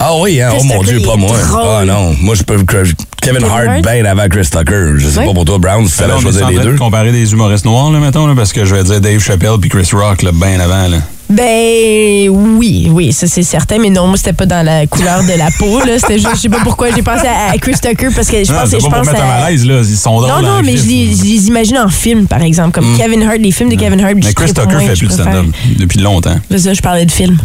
Ah 0.00 0.12
oui, 0.20 0.40
hein? 0.40 0.50
oh 0.58 0.62
mon 0.62 0.82
Dieu, 0.82 1.00
pas 1.00 1.16
moi. 1.16 1.36
Ah 1.80 1.84
non, 1.84 2.14
moi, 2.20 2.34
je 2.36 2.42
peux. 2.44 2.62
Kevin 2.64 2.94
Kevin 3.20 3.44
Hart, 3.44 3.82
bien 3.82 4.04
avant 4.04 4.28
Chris 4.28 4.48
Tucker. 4.50 4.92
Je 4.98 5.08
sais 5.08 5.24
pas 5.24 5.32
pour 5.34 5.44
toi, 5.44 5.58
Brown, 5.58 5.86
si 5.88 5.94
tu 5.96 6.00
Là, 6.00 6.04
allais 6.06 6.14
on 6.14 6.16
est 6.16 6.18
en 6.18 6.22
choisir 6.22 6.48
les 6.50 6.58
de 6.58 6.62
deux. 6.62 6.76
comparer 6.76 7.10
des 7.10 7.32
humoristes 7.32 7.64
noirs, 7.64 7.90
là, 7.90 7.98
mettons, 7.98 8.26
là, 8.26 8.34
parce 8.36 8.52
que 8.52 8.64
je 8.64 8.74
vais 8.76 8.84
dire 8.84 9.00
Dave 9.00 9.18
Chappelle 9.18 9.56
puis 9.60 9.68
Chris 9.70 9.88
Rock, 9.92 10.22
là, 10.22 10.30
bien 10.32 10.60
avant. 10.60 10.86
Là. 10.88 10.98
Ben 11.30 12.28
oui, 12.30 12.88
oui, 12.90 13.12
ça 13.12 13.26
c'est 13.26 13.42
certain, 13.42 13.76
mais 13.78 13.90
non, 13.90 14.06
moi 14.06 14.16
c'était 14.16 14.32
pas 14.32 14.46
dans 14.46 14.64
la 14.64 14.86
couleur 14.86 15.22
de 15.24 15.36
la 15.36 15.48
peau, 15.58 15.78
là. 15.84 15.98
C'était 15.98 16.18
juste, 16.18 16.36
je 16.36 16.40
sais 16.40 16.48
pas 16.48 16.60
pourquoi 16.62 16.88
j'ai 16.94 17.02
pensé 17.02 17.26
à, 17.26 17.52
à 17.52 17.58
Chris 17.58 17.74
Tucker 17.74 18.08
parce 18.14 18.28
que 18.28 18.42
je 18.44 18.50
Non, 18.50 18.60
pense, 18.60 18.70
c'est 18.70 18.80
je 18.80 18.86
pense 18.86 19.08
à- 19.08 19.12
malaise, 19.12 19.66
là. 19.66 19.80
Ils 19.86 19.96
sont 19.96 20.20
drôles. 20.22 20.42
Non, 20.42 20.56
non, 20.56 20.62
mais 20.64 20.76
je 20.76 20.86
les, 20.86 21.14
je 21.14 21.22
les 21.24 21.48
imagine 21.48 21.76
en 21.78 21.88
film, 21.88 22.26
par 22.26 22.42
exemple, 22.42 22.70
comme 22.72 22.96
Kevin 22.96 23.22
Hart, 23.24 23.36
les 23.40 23.52
films 23.52 23.68
de 23.68 23.74
Kevin 23.76 24.00
Hart. 24.00 24.14
Mais 24.14 24.32
Chris 24.32 24.54
Tucker 24.54 24.66
moins, 24.72 24.80
fait 24.80 24.94
plus 24.96 25.06
de 25.08 25.12
stand-up 25.12 25.46
depuis 25.78 25.98
longtemps. 26.00 26.36
C'est 26.50 26.58
ça, 26.58 26.72
je 26.72 26.80
parlais 26.80 27.04
de 27.04 27.10
film. 27.12 27.36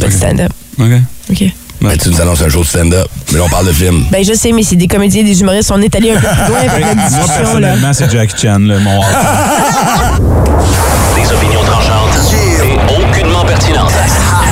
Pas 0.00 0.06
de 0.08 0.12
stand-up. 0.12 0.52
OK. 0.80 0.86
OK. 1.30 1.44
Ben, 1.82 1.96
tu 1.98 2.08
nous 2.08 2.20
annonces 2.20 2.42
un 2.42 2.48
show 2.48 2.62
de 2.62 2.66
stand-up, 2.66 3.06
mais 3.30 3.38
là, 3.38 3.44
on 3.44 3.48
parle 3.48 3.66
de 3.68 3.72
film. 3.72 4.06
Ben 4.10 4.24
je 4.24 4.32
sais, 4.32 4.50
mais 4.50 4.62
c'est 4.64 4.76
des 4.76 4.88
comédiens, 4.88 5.22
des 5.22 5.40
humoristes. 5.40 5.70
On 5.72 5.80
est 5.82 5.94
allé 5.94 6.10
un 6.10 6.14
peu 6.14 6.26
plus 6.26 6.48
loin 6.48 6.58
avec 6.58 6.84
Moi, 6.84 6.94
discussion, 6.94 7.26
là. 7.28 7.38
personnellement, 7.38 7.92
c'est 7.92 8.10
Jackie 8.10 8.34
Chan, 8.46 8.58
là, 8.58 8.78
mon 8.80 9.00
pertinentes. 13.66 13.92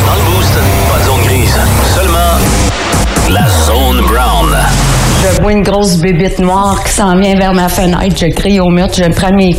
Dans 0.06 0.14
le 0.14 0.36
boost, 0.36 0.54
pas 0.90 0.98
de 0.98 1.04
zone 1.04 1.22
grise, 1.24 1.58
seulement 1.94 2.38
la 3.30 3.48
zone 3.48 4.00
brown. 4.06 4.56
Je 5.22 5.40
vois 5.40 5.52
une 5.52 5.62
grosse 5.62 5.96
bébite 5.98 6.38
noire 6.38 6.82
qui 6.84 6.92
s'en 6.92 7.16
vient 7.16 7.34
vers 7.36 7.52
ma 7.52 7.68
fenêtre. 7.68 8.16
Je 8.16 8.26
crie 8.26 8.60
au 8.60 8.68
mur, 8.70 8.88
je 8.92 9.04
prends 9.12 9.34
mes, 9.34 9.56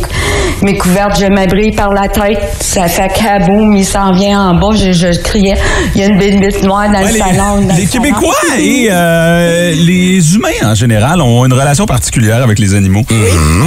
mes 0.62 0.76
couvertes, 0.76 1.18
je 1.20 1.26
m'abrille 1.26 1.72
par 1.72 1.92
la 1.92 2.08
tête. 2.08 2.38
Ça 2.60 2.88
fait 2.88 3.08
kaboum, 3.08 3.76
il 3.76 3.84
s'en 3.84 4.12
vient 4.12 4.40
en 4.50 4.54
bas. 4.54 4.74
Je, 4.76 4.92
je 4.92 5.18
criais, 5.20 5.56
il 5.94 6.00
y 6.00 6.04
a 6.04 6.06
une 6.08 6.18
bébite 6.18 6.62
noire 6.62 6.88
dans 6.88 6.98
Ouais, 7.00 7.06
le 7.08 7.12
les, 7.12 7.18
salon. 7.18 7.60
dans 7.62 7.74
les 7.74 7.82
le 7.82 7.88
salon. 7.88 8.02
Québécois 8.04 8.34
et 8.58 8.88
euh, 8.90 9.72
les 9.76 10.34
humains 10.34 10.48
en 10.64 10.74
général 10.74 11.20
ont 11.20 11.44
une 11.44 11.52
relation 11.52 11.86
particulière 11.86 12.42
avec 12.42 12.58
les 12.58 12.74
animaux, 12.74 13.04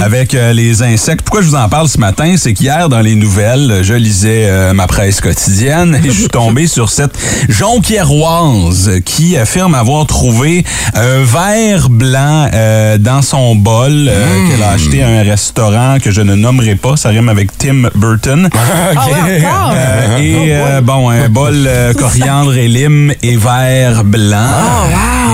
avec 0.02 0.34
euh, 0.34 0.52
les 0.52 0.82
insectes. 0.82 1.22
Pourquoi 1.22 1.42
je 1.42 1.48
vous 1.48 1.54
en 1.56 1.68
parle 1.68 1.88
ce 1.88 1.98
matin, 1.98 2.34
c'est 2.36 2.52
qu'hier 2.52 2.88
dans 2.88 3.00
les 3.00 3.14
nouvelles, 3.14 3.80
je 3.82 3.94
lisais 3.94 4.46
euh, 4.48 4.72
ma 4.72 4.86
presse 4.86 5.20
quotidienne 5.20 6.00
et 6.04 6.08
je 6.08 6.12
suis 6.20 6.28
tombé 6.28 6.66
sur 6.66 6.90
cette 6.90 7.12
jonquiéroise 7.48 8.90
qui 9.04 9.36
affirme 9.36 9.74
avoir 9.74 10.06
trouvé 10.06 10.64
un 10.94 11.22
verre 11.24 11.88
blanc 11.88 12.48
euh, 12.52 12.98
dans 12.98 13.22
son 13.22 13.54
bol 13.56 13.90
euh, 14.08 14.48
qu'elle 14.48 14.62
a 14.62 14.70
acheté 14.70 15.02
à 15.02 15.08
un 15.08 15.22
restaurant 15.22 15.98
que 16.02 16.10
je 16.10 16.20
ne 16.20 16.34
nommerai 16.34 16.76
pas. 16.80 16.96
Ça 16.96 17.10
rime 17.10 17.28
avec 17.28 17.56
Tim 17.58 17.88
Burton. 17.94 18.48
Ah 18.96 19.06
ouais, 19.06 19.44
encore? 19.44 19.72
Euh, 19.74 20.18
et 20.18 20.34
euh, 20.52 20.80
bon, 20.80 21.10
un 21.10 21.28
bol 21.28 21.54
euh, 21.66 21.92
coriandre 21.98 22.54
et 22.56 22.66
lime 22.68 23.12
et 23.22 23.36
vert 23.36 24.02
blanc. 24.04 24.36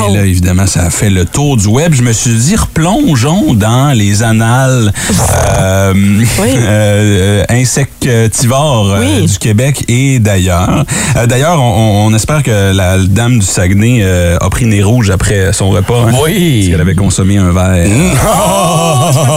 Oh, 0.04 0.10
Et 0.10 0.16
là, 0.16 0.24
évidemment, 0.26 0.66
ça 0.66 0.82
a 0.84 0.90
fait 0.90 1.08
le 1.10 1.24
tour 1.24 1.56
du 1.56 1.66
web. 1.68 1.94
Je 1.94 2.02
me 2.02 2.12
suis 2.12 2.34
dit, 2.34 2.54
replongeons 2.56 3.54
dans 3.54 3.96
les 3.96 4.22
annales 4.22 4.92
euh, 5.58 5.94
euh, 6.40 7.44
insectivores 7.48 8.92
euh, 8.92 9.00
Oui. 9.20 9.26
du 9.26 9.38
Québec 9.38 9.84
et 9.88 10.18
d'ailleurs. 10.18 10.84
Euh, 11.16 11.26
d'ailleurs, 11.26 11.60
on, 11.62 12.06
on 12.06 12.14
espère 12.14 12.42
que 12.42 12.72
la 12.74 12.98
dame 12.98 13.38
du 13.38 13.46
Saguenay 13.46 14.00
euh, 14.02 14.36
a 14.40 14.50
pris 14.50 14.66
nez 14.66 14.82
rouge 14.82 15.10
après 15.10 15.52
son 15.52 15.70
repas. 15.70 16.06
hein, 16.08 16.12
Oui. 16.22 16.58
Parce 16.60 16.70
qu'elle 16.72 16.80
avait 16.80 16.94
consommé 16.94 17.38
un 17.38 17.52
verre. 17.52 17.86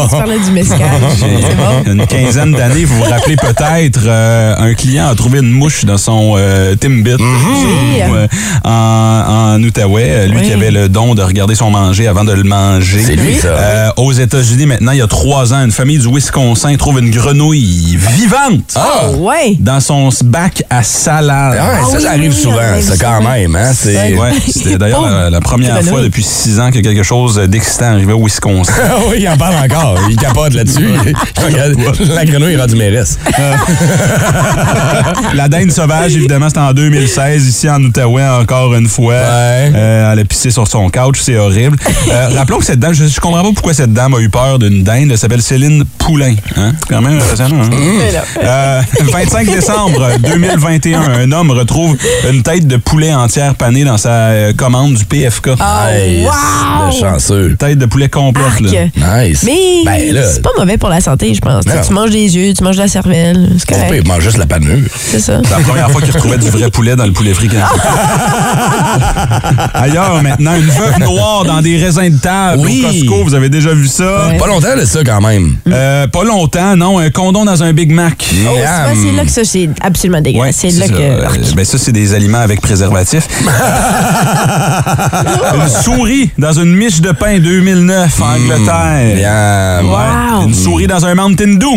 Tu 0.10 0.16
parlais 0.18 0.39
du 0.39 0.51
mescal. 0.51 0.80
C'est 1.18 1.56
bon. 1.96 1.99
Une 2.00 2.08
quinzaine 2.08 2.52
d'années, 2.54 2.86
vous 2.86 2.95
vous 2.97 3.04
rappelez 3.10 3.36
peut-être, 3.36 4.00
euh, 4.06 4.56
un 4.58 4.74
client 4.74 5.10
a 5.10 5.15
trouvé 5.15 5.39
une 5.39 5.52
mouche 5.52 5.84
dans 5.86 5.97
son 5.97 6.36
euh, 6.38 6.76
Timbit 6.76 7.12
euh, 7.19 8.28
en, 8.63 9.56
en 9.58 9.63
Outaouais. 9.63 10.28
Lui 10.28 10.38
Oui. 10.39 10.47
qui 10.47 10.54
avait 10.54 10.71
le 10.71 10.88
don 10.88 11.13
de 11.15 11.21
regarder 11.21 11.56
son 11.56 11.69
manger 11.71 12.08
avant 12.08 12.24
de 12.24 12.32
le 12.32 12.43
manger. 12.43 13.04
C'est 13.04 13.15
lui, 13.15 13.36
ça. 13.36 13.47
Euh, 13.47 13.89
aux 13.97 14.13
États-Unis, 14.13 14.65
maintenant, 14.65 14.91
il 14.93 15.00
y 15.00 15.02
a 15.02 15.08
trois 15.08 15.54
ans, 15.54 15.63
une 15.63 15.71
famille 15.71 15.97
du 16.00 16.08
Wisconsin 16.08 16.76
trouve 16.78 17.00
une 17.00 17.12
grenouille 17.12 17.97
vivante 17.97 18.76
Ah! 18.76 19.10
Ouais. 19.17 19.56
dans 19.60 19.80
son 19.82 20.10
bac 20.24 20.63
à 20.69 20.84
salade. 20.84 21.58
Ah, 21.60 21.80
ça, 21.89 21.97
oui, 21.97 22.04
ça 22.04 22.10
arrive 22.12 22.32
oui, 22.34 22.41
souvent, 22.41 22.56
ça 22.58 22.69
arrive 22.69 22.97
quand 23.02 23.21
même, 23.30 23.56
hein? 23.56 23.71
C'est. 23.76 24.13
Ouais, 24.15 24.32
c'était 24.47 24.78
d'ailleurs 24.78 25.02
la, 25.10 25.30
la 25.30 25.41
première 25.41 25.82
fois 25.84 26.02
depuis 26.02 26.24
six 26.24 26.60
ans 26.60 26.71
que 26.71 26.80
quelque 26.80 27.04
chose 27.04 27.36
d'excitant 27.47 27.88
arrivait 27.91 28.13
au 28.13 28.24
Wisconsin. 28.24 28.71
Ah 28.82 28.95
oui, 29.10 29.17
il 29.19 29.30
en 29.30 29.38
parle 29.38 29.56
encore. 29.56 29.97
Il 30.10 30.15
capote 30.15 30.54
là-dessus. 30.54 30.88
La 32.15 32.25
grenouille 32.25 32.54
est 32.54 32.58
rendue 32.58 32.75
mairesse. 32.75 33.17
La 35.34 35.47
dinde 35.47 35.71
sauvage, 35.71 36.15
évidemment, 36.15 36.47
c'était 36.47 36.60
en 36.60 36.73
2016, 36.73 37.47
ici 37.47 37.69
en 37.69 37.82
Outaouais, 37.84 38.28
encore 38.28 38.73
une 38.75 38.88
fois. 38.88 39.13
Ouais. 39.13 39.71
Euh, 39.75 40.12
elle 40.13 40.19
a 40.19 40.25
pissé 40.25 40.52
sur 40.52 40.67
son 40.67 40.89
couch, 40.89 41.19
c'est 41.21 41.38
horrible. 41.38 41.78
Euh, 42.12 42.30
rappelons 42.36 42.60
que 42.60 42.65
cette 42.65 42.80
dame, 42.80 42.93
je, 42.93 43.06
je 43.06 43.19
comprends 43.19 43.43
pas 43.43 43.52
pourquoi 43.54 43.73
cette 43.73 43.93
dame 43.93 44.13
a 44.15 44.19
eu 44.19 44.30
peur 44.30 44.60
d'une 44.60 44.84
dinde. 44.84 45.10
Elle 45.12 45.17
s'appelle 45.17 45.41
Céline 45.41 45.84
Poulain. 45.97 46.36
Hein? 46.58 46.73
C'est 46.80 46.89
quand 46.95 47.02
même 47.02 47.17
impressionnant. 47.17 47.63
hein? 47.63 48.21
Euh, 48.43 48.82
25 49.02 49.45
décembre 49.47 50.08
2021, 50.19 51.02
un 51.02 51.32
homme 51.32 51.52
retrouve 51.52 51.97
une 52.32 52.43
tête 52.43 52.67
de 52.67 52.78
poulet 52.78 53.13
entière 53.13 53.56
panée 53.56 53.84
dans 53.84 53.97
sa 53.97 54.10
euh, 54.30 54.54
commande 54.54 54.95
du 54.95 55.06
PFK. 55.06 55.49
Hey, 55.60 56.25
wow! 56.25 56.88
le 56.88 56.91
chanceux. 56.99 57.56
Tête 57.58 57.78
de 57.78 57.86
poulet 57.86 58.10
complète, 58.10 58.60
là. 58.62 59.23
Nice. 59.25 59.43
Mais 59.45 59.82
Ben 59.86 60.23
c'est 60.34 60.41
pas 60.41 60.49
mauvais 60.58 60.78
pour 60.78 60.89
la 60.89 61.02
santé, 61.02 61.34
je 61.34 61.41
pense. 61.41 61.63
Tu 61.88 61.94
manges 61.94 62.12
des 62.12 62.36
yeux, 62.38 62.54
tu 62.54 62.63
manges 62.63 62.78
de 62.78 62.82
la 62.82 62.88
cervelle, 62.88 63.50
c'est 63.58 63.68
correct. 63.70 63.89
peut 63.89 64.02
manger 64.08 64.22
juste 64.22 64.38
la 64.38 64.46
panure. 64.46 64.78
C'est 64.96 65.20
ça. 65.20 65.42
C'est 65.44 65.52
la 65.52 65.60
première 65.60 65.92
fois 65.92 66.02
qu'il 66.02 66.12
retrouvait 66.12 66.38
du 66.38 66.50
vrai 66.50 66.70
poulet 66.70 66.96
dans 66.96 67.06
le 67.06 67.12
poulet 67.12 67.34
frit. 67.34 67.50
Ailleurs, 69.74 70.22
maintenant, 70.22 70.56
une 70.56 70.70
veuve 70.70 71.00
noire 71.00 71.46
dans 71.46 71.62
des 71.62 71.78
raisins 71.78 72.10
de 72.10 72.18
table 72.20 72.62
Oui. 72.63 72.84
au 72.86 72.89
Costco. 72.92 73.24
Vous 73.24 73.34
avez 73.36 73.50
déjà 73.50 73.74
vu 73.74 73.88
ça? 73.88 74.28
Ouais. 74.30 74.38
Pas 74.38 74.48
longtemps 74.48 74.76
de 74.78 74.86
ça, 74.86 75.00
quand 75.04 75.22
même. 75.22 75.56
Euh, 75.68 76.08
pas 76.08 76.24
longtemps, 76.24 76.76
non. 76.76 77.00
Un 77.00 77.10
condom 77.10 77.46
dans 77.46 77.63
un 77.63 77.74
Big 77.74 77.92
Mac. 77.92 78.30
Oh, 78.48 78.52
c'est 78.96 79.12
là 79.12 79.24
que 79.24 79.32
ça, 79.32 79.44
c'est 79.44 79.70
absolument 79.82 80.22
dégueulasse. 80.22 80.63
Ouais, 80.63 80.72
c'est 80.72 80.80
là 80.80 80.88
ça. 80.88 80.94
que. 80.94 81.00
Euh, 81.00 81.28
ben 81.56 81.65
ça, 81.65 81.78
c'est 81.78 81.92
des 81.92 82.13
aliments 82.13 82.39
avec 82.39 82.62
préservatif. 82.62 83.28
une 85.56 85.70
souris 85.84 86.30
dans 86.38 86.54
une 86.54 86.76
miche 86.76 87.02
de 87.02 87.12
pain 87.12 87.39
2009 87.39 88.22
en 88.22 88.34
Angleterre. 88.36 89.15
Miam. 89.15 89.86
Wow. 89.89 89.98
Ouais. 89.98 90.46
Une 90.48 90.54
souris 90.54 90.88
dans 90.88 91.06
un 91.06 91.15
Mountain 91.15 91.56
Dew. 91.56 91.68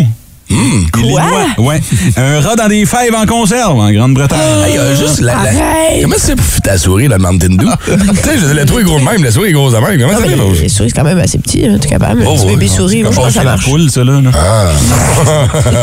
Quoi? 0.91 1.23
Ouais. 1.57 1.81
Un 2.17 2.39
rat 2.41 2.55
dans 2.55 2.67
des 2.67 2.85
fèves 2.85 3.15
en 3.15 3.25
conserve 3.25 3.79
en 3.79 3.91
Grande-Bretagne. 3.91 4.39
Hey, 4.65 4.77
euh, 4.77 4.95
juste 4.95 5.21
la, 5.21 5.33
la-! 5.35 6.01
Comment 6.01 6.15
c'est 6.17 6.35
pour 6.35 6.61
ta 6.61 6.77
souris, 6.77 7.07
là, 7.07 7.17
le 7.17 7.23
Mountain 7.23 7.55
Dew? 7.55 7.65
tu 7.85 7.91
sais, 8.23 8.37
je 8.37 8.63
trouve 8.65 8.83
gros 8.83 8.99
de 8.99 9.03
même, 9.05 9.23
la 9.23 9.31
souris 9.31 9.49
est 9.49 9.53
grosse 9.53 9.73
de 9.73 9.79
même. 9.79 9.99
Comment 9.99 10.13
Ah, 10.15 10.19
ça 10.21 10.27
les 10.27 10.69
souris, 10.69 10.89
c'est 10.89 10.95
quand 10.95 11.03
même 11.03 11.17
assez 11.17 11.39
petit, 11.39 11.65
hein, 11.65 11.77
t'es 11.79 11.89
capable. 11.89 12.23
Oh, 12.27 12.31
Un 12.31 12.35
petit 12.35 12.45
ouais, 12.45 12.51
bébé 12.53 12.67
non, 12.67 12.73
souris, 12.75 13.03
moi, 13.03 13.11
je 13.11 13.15
pense 13.15 13.27
que 13.27 13.33
ça 13.33 13.43
la 13.43 13.51
marche. 13.51 13.69
ça, 13.89 14.03
là. 14.03 14.21
là. 14.21 14.31
Ah. 14.35 14.71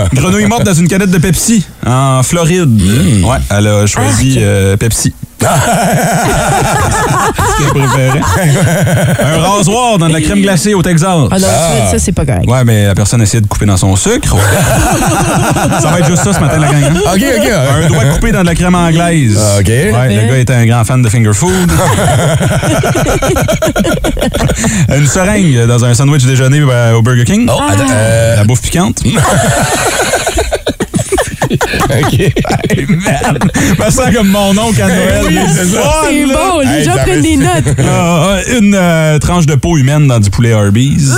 Grenouille 0.15 0.47
morte 0.47 0.65
dans 0.65 0.75
une 0.75 0.89
canette 0.89 1.11
de 1.11 1.19
Pepsi 1.19 1.65
en 1.87 2.23
Floride. 2.23 2.69
Mm. 2.69 3.25
Ouais, 3.25 3.39
elle 3.51 3.67
a 3.67 3.87
choisi 3.87 4.37
euh, 4.39 4.77
Pepsi. 4.77 5.13
C'est 5.41 5.47
ce 5.47 5.51
qu'elle 7.59 7.71
préférait. 7.83 8.21
Un 9.25 9.39
rasoir 9.41 9.97
dans 9.97 10.09
de 10.09 10.13
la 10.13 10.21
crème 10.21 10.43
glacée 10.43 10.75
au 10.75 10.83
Texas. 10.83 11.09
Ah 11.09 11.17
non, 11.39 11.41
ça, 11.47 11.91
ça, 11.93 11.99
c'est 11.99 12.13
pas 12.13 12.27
correct. 12.27 12.47
Ouais, 12.47 12.63
mais 12.65 12.85
la 12.89 12.95
personne 12.95 13.23
essaie 13.23 13.41
de 13.41 13.47
couper 13.47 13.65
dans 13.65 13.79
son 13.79 13.97
sucre. 13.97 14.37
ça 15.81 15.89
va 15.91 16.01
être 16.01 16.09
juste 16.09 16.25
ça 16.25 16.35
ce 16.35 16.41
matin, 16.41 16.59
la 16.59 16.69
gang. 16.69 16.85
hein? 16.85 16.93
OK, 17.15 17.23
OK. 17.39 17.49
Un 17.85 17.89
doigt 17.89 18.05
coupé 18.13 18.33
dans 18.33 18.43
de 18.43 18.47
la 18.49 18.55
crème 18.55 18.75
anglaise. 18.75 19.39
Ah, 19.41 19.61
OK. 19.61 19.67
Ouais, 19.69 20.15
le 20.15 20.29
gars 20.29 20.37
était 20.39 20.53
un 20.55 20.67
grand 20.67 20.85
fan 20.85 21.01
de 21.01 21.09
finger 21.09 21.33
food. 21.33 21.73
Une 24.95 25.07
seringue 25.07 25.65
dans 25.67 25.83
un 25.87 25.95
sandwich 25.95 26.25
déjeuner 26.27 26.61
euh, 26.61 26.97
au 26.97 27.03
Burger 27.03 27.25
King. 27.25 27.49
Oh, 27.51 27.59
attends, 27.67 27.85
euh, 27.91 28.37
La 28.37 28.45
bouffe 28.45 28.61
piquante. 28.61 29.03
OK. 31.51 32.19
Hey, 32.19 32.87
man! 32.89 33.39
Me 33.79 33.91
sent 33.91 34.13
comme 34.15 34.29
mon 34.29 34.57
oncle 34.57 34.81
à 34.83 34.87
Noël. 34.87 35.23
Oui, 35.27 35.39
c'est 35.55 36.27
bon, 36.27 36.63
ça 36.85 36.93
prennent 37.03 37.17
va- 37.17 37.21
des 37.21 37.37
notes. 37.37 37.77
Ah, 37.93 38.37
une 38.59 38.75
euh, 38.75 39.19
tranche 39.19 39.47
de 39.47 39.55
peau 39.55 39.77
humaine 39.77 40.07
dans 40.07 40.21
du 40.21 40.31
poulet 40.31 40.53
Arby's. 40.53 41.11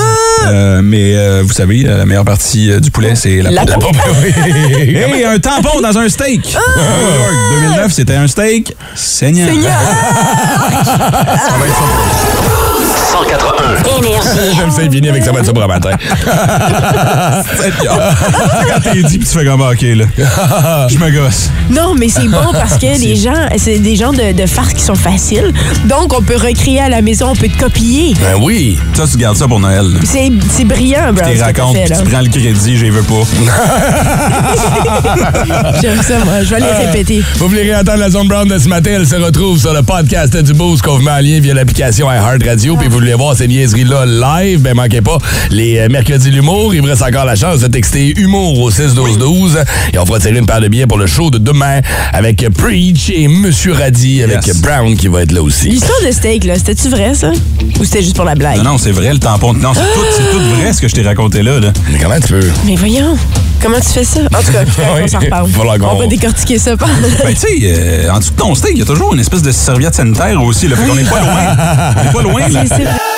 Euh, 0.49 0.81
mais 0.83 1.15
euh, 1.17 1.43
vous 1.45 1.53
savez, 1.53 1.83
la 1.83 2.05
meilleure 2.07 2.25
partie 2.25 2.81
du 2.81 2.91
poulet, 2.91 3.15
c'est 3.15 3.43
la, 3.43 3.51
La 3.51 3.65
peau. 3.67 3.81
Et 4.79 5.25
un 5.25 5.39
tampon 5.39 5.81
dans 5.81 5.97
un 5.99 6.09
steak. 6.09 6.45
New 6.47 6.53
York, 6.55 7.35
2009, 7.61 7.93
c'était 7.93 8.15
un 8.17 8.27
steak 8.27 8.75
saignant. 8.95 9.47
Seigneur. 9.47 9.73
181. 13.39 14.53
J'aime 14.57 14.71
c'est 14.71 14.91
fini 14.91 15.09
avec 15.09 15.25
sa 15.25 15.33
voiture 15.33 15.53
pour 15.53 15.63
un 15.63 15.67
matin. 15.67 15.91
Quand 18.69 18.81
t'es 18.83 19.03
dit, 19.03 19.19
puis 19.19 19.29
tu 19.29 19.39
fais 19.39 19.45
comme, 19.45 19.61
OK, 19.61 19.83
là. 19.83 20.05
Je 20.89 20.99
me 20.99 21.11
gosse. 21.11 21.51
Non, 21.71 21.95
mais 21.95 22.09
c'est 22.09 22.29
bon 22.29 22.53
parce 22.53 22.77
que 22.77 22.87
les 23.01 23.17
gens, 23.17 23.49
c'est 23.57 23.79
des 23.79 23.97
genres 23.97 24.13
de, 24.13 24.33
de 24.33 24.47
farces 24.47 24.75
qui 24.75 24.83
sont 24.83 24.95
faciles. 24.95 25.53
Donc, 25.85 26.17
on 26.17 26.23
peut 26.23 26.37
recréer 26.37 26.81
à 26.81 26.89
la 26.89 27.03
maison, 27.03 27.31
on 27.31 27.35
peut 27.35 27.49
te 27.49 27.59
copier. 27.59 28.15
Ben 28.21 28.41
oui. 28.41 28.79
Ça, 28.95 29.05
tu 29.11 29.17
gardes 29.17 29.37
ça 29.37 29.49
pour 29.49 29.61
Noël. 29.61 29.87
C'est 30.05 30.31
c'est 30.51 30.65
brillant, 30.65 31.13
bro. 31.13 31.25
Tu 31.31 31.41
racontes, 31.41 31.77
fait, 31.77 31.87
tu 31.87 32.03
prends 32.11 32.21
le 32.21 32.29
crédit, 32.29 32.77
je 32.77 32.85
les 32.85 32.91
veux 32.91 33.03
pas. 33.03 33.15
J'aime 35.81 36.03
ça, 36.03 36.19
moi. 36.25 36.43
Je 36.43 36.55
vais 36.55 36.61
les 36.61 36.87
répéter. 36.87 37.23
Vous 37.37 37.49
voulez 37.49 37.63
réentendre 37.63 37.99
la 37.99 38.11
Zone 38.11 38.29
Brown 38.29 38.47
de 38.49 38.59
ce 38.59 38.69
matin, 38.69 38.91
elle 38.97 39.07
se 39.07 39.17
retrouve 39.17 39.59
sur 39.59 39.73
le 39.73 39.83
podcast 39.83 40.37
du 40.37 40.53
Boost 40.53 40.83
qu'on 40.83 40.97
vous 40.97 41.03
met 41.03 41.11
en 41.11 41.21
lien 41.21 41.41
via 41.41 41.55
l'application 41.55 42.11
iHeartRadio. 42.11 42.77
Puis 42.77 42.89
vous 42.89 42.95
voulez 42.95 43.15
voir 43.15 43.22
ces 43.37 43.49
niaiseries-là 43.49 44.05
live, 44.07 44.61
ben 44.61 44.75
manquez 44.75 45.01
pas 45.01 45.19
les 45.51 45.79
euh, 45.79 45.89
mercredis 45.89 46.31
l'humour. 46.31 46.75
Il 46.75 46.81
vous 46.81 46.87
reste 46.89 47.03
encore 47.03 47.25
la 47.25 47.37
chance 47.37 47.61
de 47.61 47.67
texter 47.69 48.13
humour 48.19 48.59
au 48.61 48.71
6-12-12. 48.71 49.65
Et 49.93 49.99
on 49.99 50.07
fera 50.07 50.19
tirer 50.19 50.39
une 50.39 50.47
paire 50.47 50.61
de 50.61 50.69
billets 50.69 50.87
pour 50.87 50.99
le 50.99 51.07
show 51.07 51.31
de 51.31 51.39
demain 51.39 51.81
avec 52.13 52.47
Preach 52.51 53.11
et 53.15 53.29
Monsieur 53.29 53.73
Radis 53.73 54.23
avec 54.23 54.47
Yes. 54.47 54.61
Brown 54.61 54.97
qui 54.97 55.09
va 55.09 55.23
être 55.23 55.33
là 55.33 55.43
aussi. 55.43 55.69
L'histoire 55.71 55.99
de 56.07 56.11
steak, 56.11 56.45
là, 56.45 56.55
c'était-tu 56.57 56.89
vrai, 56.89 57.15
ça? 57.15 57.31
Ou 57.81 57.85
c'était 57.85 58.03
juste 58.03 58.17
pour 58.17 58.25
la 58.25 58.35
blague? 58.35 58.59
Non, 58.59 58.65
non, 58.73 58.79
c'est 58.79 58.93
vrai, 58.93 59.13
le 59.13 59.19
tampon. 59.19 59.53
Non, 59.55 59.73
c'est 59.75 59.81
tout, 59.81 60.05
c'est 60.17 60.31
tout 60.31 60.41
vrai 60.57 60.73
ce 60.73 60.81
que 60.81 60.89
je 60.89 60.95
t'ai 60.95 61.03
raconté 61.03 61.43
là. 61.43 61.61
là. 61.61 61.73
Mais 61.93 61.99
comment 61.99 62.19
tu 62.21 62.29
peux? 62.33 62.51
Mais 62.67 62.77
voyons, 62.77 63.17
comment 63.63 63.79
tu 63.81 63.89
fais 63.89 64.05
ça? 64.05 64.21
En 64.21 64.43
tout 64.43 64.53
cas, 64.53 64.65
Oui, 64.95 65.03
on 65.05 65.09
s'en 65.09 65.21
reparle. 65.21 65.49
On 65.83 65.97
va 65.99 66.07
décortiquer 66.07 66.59
ça. 66.59 66.77
par- 66.77 66.89
Ben, 67.25 67.35
tu 67.35 67.41
sais, 67.41 67.47
euh, 67.65 68.11
en 68.11 68.19
dessous 68.19 68.31
de 68.33 68.37
ton 68.37 68.55
steak, 68.55 68.73
il 68.75 68.79
y 68.81 68.83
a 68.83 68.87
toujours 68.87 69.15
une 69.15 69.21
espèce 69.21 69.43
de 69.43 69.53
serviette 69.53 69.95
sanitaire 69.95 70.43
aussi. 70.43 70.69
Là, 70.69 70.77
fait 70.77 70.87
qu'on 70.89 70.95
n'est 70.95 71.05
pas 71.05 71.21
loin. 71.21 71.95
On 71.97 72.05
n'est 72.05 72.13
pas 72.13 72.23
loin, 72.23 72.49
là. 72.49 72.65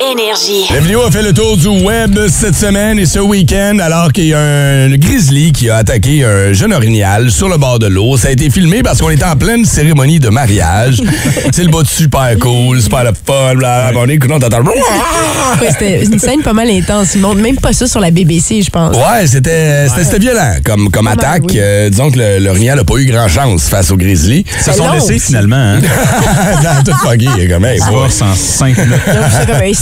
Énergie. 0.00 0.64
La 0.72 0.80
vidéo 0.80 1.02
a 1.02 1.10
fait 1.10 1.20
le 1.20 1.34
tour 1.34 1.58
du 1.58 1.68
web 1.68 2.18
cette 2.30 2.54
semaine 2.54 2.98
et 2.98 3.04
ce 3.04 3.18
week-end, 3.18 3.78
alors 3.80 4.10
qu'il 4.12 4.28
y 4.28 4.34
a 4.34 4.40
un 4.40 4.96
grizzly 4.96 5.52
qui 5.52 5.68
a 5.68 5.76
attaqué 5.76 6.24
un 6.24 6.54
jeune 6.54 6.72
orignal 6.72 7.30
sur 7.30 7.50
le 7.50 7.58
bord 7.58 7.78
de 7.78 7.86
l'eau. 7.86 8.16
Ça 8.16 8.28
a 8.28 8.30
été 8.30 8.48
filmé 8.48 8.82
parce 8.82 9.00
qu'on 9.02 9.10
était 9.10 9.24
en 9.26 9.36
pleine 9.36 9.66
cérémonie 9.66 10.18
de 10.18 10.30
mariage. 10.30 11.02
C'est 11.52 11.64
le 11.64 11.68
bout 11.70 11.82
de 11.82 11.88
super 11.88 12.34
cool, 12.40 12.80
super 12.80 13.04
le 13.04 13.10
fun. 13.26 13.52
Là, 13.60 13.90
on 13.94 14.08
est 14.08 14.14
écoute, 14.14 14.30
on 14.32 14.38
t'entend. 14.38 14.62
Ouais, 14.62 15.68
C'était 15.70 16.02
une 16.04 16.18
scène 16.18 16.40
pas 16.42 16.54
mal 16.54 16.70
intense. 16.70 17.14
Ils 17.14 17.20
montrent 17.20 17.42
même 17.42 17.56
pas 17.56 17.74
ça 17.74 17.86
sur 17.86 18.00
la 18.00 18.10
BBC, 18.10 18.62
je 18.62 18.70
pense. 18.70 18.96
Ouais, 18.96 19.26
c'était 19.26 19.86
c'était- 19.86 20.04
c'était 20.04 20.18
violent 20.18 20.54
comme, 20.64 20.90
comme 20.90 21.08
attaque. 21.08 21.42
oui. 21.48 21.56
Euh, 21.58 21.90
disons 21.90 22.10
que 22.10 22.18
le- 22.18 22.38
l'orignal 22.38 22.78
n'a 22.78 22.84
pas 22.84 22.96
eu 22.96 23.04
grand 23.04 23.28
chance 23.28 23.68
face 23.68 23.90
au 23.90 23.98
grizzly. 23.98 24.46
Ils 24.56 24.62
se 24.64 24.72
sont 24.72 24.90
laissés 24.92 25.18
finalement. 25.18 25.56
Hein. 25.56 25.80
Dans 26.62 26.82
tout 26.90 26.98
foggy, 27.00 27.28
comme, 27.50 27.66
hey, 27.66 27.78
boy. 27.80 27.88
Force 27.90 28.22
en 28.22 28.34
5 28.34 28.78
minutes. 28.78 28.92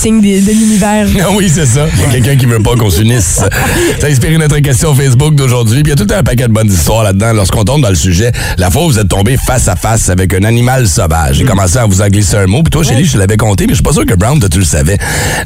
Signe 0.09 0.21
de, 0.23 0.40
de 0.47 0.53
l'univers. 0.53 1.07
Ah 1.21 1.31
oui, 1.35 1.51
c'est 1.53 1.66
ça. 1.66 1.87
Il 1.94 2.01
y 2.01 2.05
a 2.05 2.09
quelqu'un 2.12 2.37
qui 2.37 2.47
veut 2.47 2.62
pas 2.62 2.75
qu'on 2.77 2.88
s'unisse. 2.90 3.40
Ça 4.01 4.07
a 4.07 4.09
inspiré 4.09 4.38
notre 4.38 4.59
question 4.61 4.94
Facebook 4.94 5.35
d'aujourd'hui. 5.35 5.83
Puis 5.83 5.92
il 5.92 5.99
y 5.99 6.03
a 6.03 6.07
tout 6.07 6.12
un 6.14 6.23
paquet 6.23 6.44
de 6.49 6.53
bonnes 6.53 6.71
histoires 6.71 7.03
là-dedans. 7.03 7.33
Lorsqu'on 7.35 7.64
tombe 7.64 7.83
dans 7.83 7.90
le 7.90 7.94
sujet, 7.94 8.33
la 8.57 8.71
fois 8.71 8.85
où 8.85 8.88
vous 8.88 8.99
êtes 8.99 9.09
tombé 9.09 9.37
face 9.37 9.68
à 9.68 9.77
face 9.77 10.09
avec 10.09 10.33
un 10.33 10.44
animal 10.44 10.88
sauvage. 10.88 11.37
J'ai 11.37 11.44
commencé 11.44 11.77
à 11.77 11.85
vous 11.85 12.01
en 12.01 12.07
glisser 12.09 12.37
un 12.37 12.47
mot. 12.47 12.62
Puis 12.62 12.71
toi, 12.71 12.83
Chélie, 12.83 13.05
je 13.05 13.12
te 13.12 13.18
l'avais 13.18 13.37
compté, 13.37 13.66
mais 13.66 13.73
je 13.73 13.77
suis 13.77 13.83
pas 13.83 13.92
sûr 13.92 14.07
que 14.07 14.14
Brown, 14.14 14.38
toi, 14.38 14.49
tu 14.49 14.59
le 14.59 14.64
savais. 14.64 14.97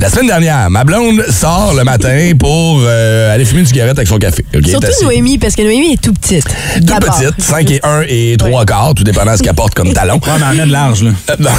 La 0.01 0.11
semaine 0.11 0.27
dernière, 0.29 0.70
ma 0.70 0.85
blonde 0.85 1.25
sort 1.31 1.75
le 1.75 1.83
matin 1.83 2.33
pour 2.38 2.83
euh, 2.85 3.35
aller 3.35 3.44
fumer 3.44 3.61
une 3.61 3.66
cigarette 3.66 3.98
avec 3.98 4.09
son 4.09 4.18
café. 4.18 4.44
Surtout 4.64 4.87
Noémie, 5.03 5.38
parce 5.38 5.57
que 5.57 5.62
Noémie 5.62 5.94
est 5.94 6.03
tout 6.03 6.12
petite. 6.12 6.46
D'abord. 6.81 7.18
petite, 7.18 7.40
5 7.40 7.70
et 7.70 7.81
1 7.83 8.03
et 8.09 8.37
3 8.38 8.64
quarts, 8.64 8.94
tout 8.94 9.05
dépendant 9.05 9.33
de 9.33 9.38
ce 9.38 9.42
qu'elle 9.42 9.55
porte 9.55 9.75
comme 9.75 9.92
talon. 9.94 10.20
Ouais, 10.25 10.33
mais 10.38 10.46
amène 10.46 10.70
large, 10.70 11.03
là. 11.03 11.11
Euh, 11.31 11.37
non. 11.40 11.51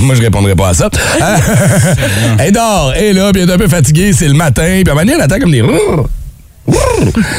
Moi, 0.00 0.14
je 0.14 0.22
répondrai 0.22 0.56
pas 0.56 0.70
à 0.70 0.74
ça. 0.74 0.88
Elle 2.38 2.52
dort, 2.52 2.92
elle 2.96 3.04
est 3.04 3.12
là, 3.12 3.30
puis 3.32 3.42
elle 3.42 3.50
est 3.50 3.52
un 3.52 3.58
peu 3.58 3.68
fatiguée, 3.68 4.12
c'est 4.12 4.28
le 4.28 4.34
matin, 4.34 4.62
puis 4.82 4.88
à 4.88 4.92
un 4.92 4.94
moment 4.94 5.00
donné, 5.00 5.12
elle 5.14 5.22
attend 5.22 5.38
comme 5.38 5.52
des... 5.52 5.62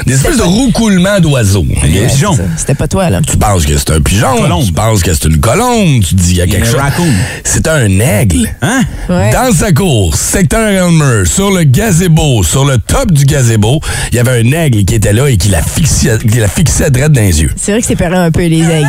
Des 0.06 0.14
espèces 0.14 0.38
de 0.38 0.44
roucoulements 0.44 1.20
d'oiseaux. 1.20 1.66
ok? 1.70 1.82
Des 1.92 2.08
pigeons. 2.08 2.34
Ça, 2.34 2.44
C'était 2.56 2.76
pas 2.76 2.88
toi, 2.88 3.10
là. 3.10 3.20
Tu 3.28 3.36
penses 3.38 3.66
que 3.66 3.78
c'est 3.78 3.92
un 3.92 4.00
pigeon, 4.00 4.38
Colombe. 4.38 4.66
tu 4.66 4.72
penses 4.72 5.04
que 5.04 5.14
c'est 5.14 5.26
une 5.26 5.40
colombe, 5.42 6.02
tu 6.02 6.16
te 6.16 6.22
dis 6.22 6.32
il 6.32 6.38
y 6.38 6.42
a 6.42 6.48
quelque 6.48 6.68
un 6.68 6.92
chose. 6.92 7.06
C'est 7.44 7.68
un 7.68 8.00
aigle. 8.00 8.48
Hein? 8.62 8.84
Ouais. 9.10 9.32
Dans 9.34 9.52
sa 9.54 9.74
cour, 9.74 10.16
secteur 10.16 10.70
Elmer, 10.70 11.26
sur 11.26 11.52
le 11.52 11.64
gazebo, 11.64 12.42
sur 12.44 12.64
le 12.64 12.78
top 12.78 13.12
du 13.12 13.26
gazebo, 13.26 13.82
il 14.12 14.16
y 14.16 14.20
avait 14.20 14.40
un 14.48 14.52
aigle 14.54 14.86
qui 14.86 14.96
était 14.96 15.12
là 15.14 15.28
et 15.28 15.36
qui 15.36 15.50
la 15.50 15.62
fixait, 15.62 16.18
qui 16.20 16.40
la 16.40 16.48
fixait 16.48 16.90
droite 16.90 17.12
dans 17.12 17.20
les 17.22 17.42
yeux. 17.42 17.52
C'est 17.58 17.74
vrai 17.74 17.82
que 17.82 17.88
c'est 17.88 17.98
peurant 17.98 18.22
un 18.22 18.32
peu, 18.32 18.46
les 18.46 18.62
aigles. 18.64 18.88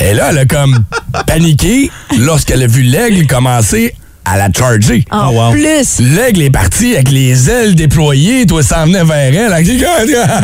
Et 0.00 0.14
là, 0.14 0.28
elle 0.30 0.38
a 0.38 0.46
comme 0.46 0.84
paniqué 1.26 1.90
lorsqu'elle 2.18 2.62
a 2.62 2.66
vu 2.66 2.82
l'aigle 2.82 3.26
commencer 3.26 3.94
à 4.26 4.36
la 4.36 4.48
charger. 4.56 5.04
En 5.10 5.28
Oh, 5.28 5.32
wow. 5.32 5.50
plus, 5.52 6.00
L'aigle 6.00 6.42
est 6.42 6.50
parti 6.50 6.94
avec 6.94 7.10
les 7.10 7.48
ailes 7.50 7.74
déployées, 7.74 8.44
toi, 8.46 8.62
s'en 8.62 8.84
venait 8.86 9.04
vers 9.04 9.52
elle. 9.52 9.64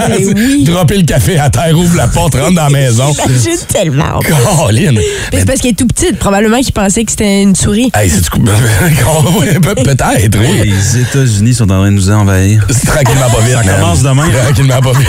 Mais 0.09 0.27
oui. 0.27 0.65
Dropper 0.67 0.99
le 0.99 1.05
café 1.05 1.39
à 1.39 1.51
terre, 1.51 1.77
ouvre 1.77 1.97
la 1.97 2.07
porte, 2.09 2.35
rentre 2.35 2.55
dans 2.55 2.65
la 2.65 2.71
maison. 2.71 3.13
j'imagine 3.15 3.67
tellement. 3.69 4.19
Caroline. 4.21 5.01
Mais 5.33 5.39
C'est 5.41 5.45
parce 5.47 5.61
qu'elle 5.61 5.73
est 5.73 5.75
tout 5.75 5.87
petite. 5.87 6.19
Probablement 6.19 6.61
qu'il 6.61 6.73
pensait 6.73 7.05
que 7.05 7.11
c'était 7.11 7.43
une 7.43 7.55
souris. 7.55 7.91
Hey, 7.95 8.09
c'est 8.11 8.23
du 8.23 8.31
coup. 8.31 8.41
Peut-être, 9.85 10.39
oui. 10.39 10.71
Les 10.71 11.01
États-Unis 11.01 11.55
sont 11.55 11.65
en 11.65 11.81
train 11.81 11.87
de 11.91 11.97
nous 11.97 12.11
envahir. 12.11 12.67
C'est 12.71 12.87
tranquillement 12.87 13.29
pas 13.31 13.41
vite. 13.41 13.55
Ça 13.57 13.63
man. 13.65 13.81
commence 13.81 14.03
demain. 14.03 14.25
Tranquillement 14.45 14.81
pas 14.81 14.93
vite. 14.93 15.09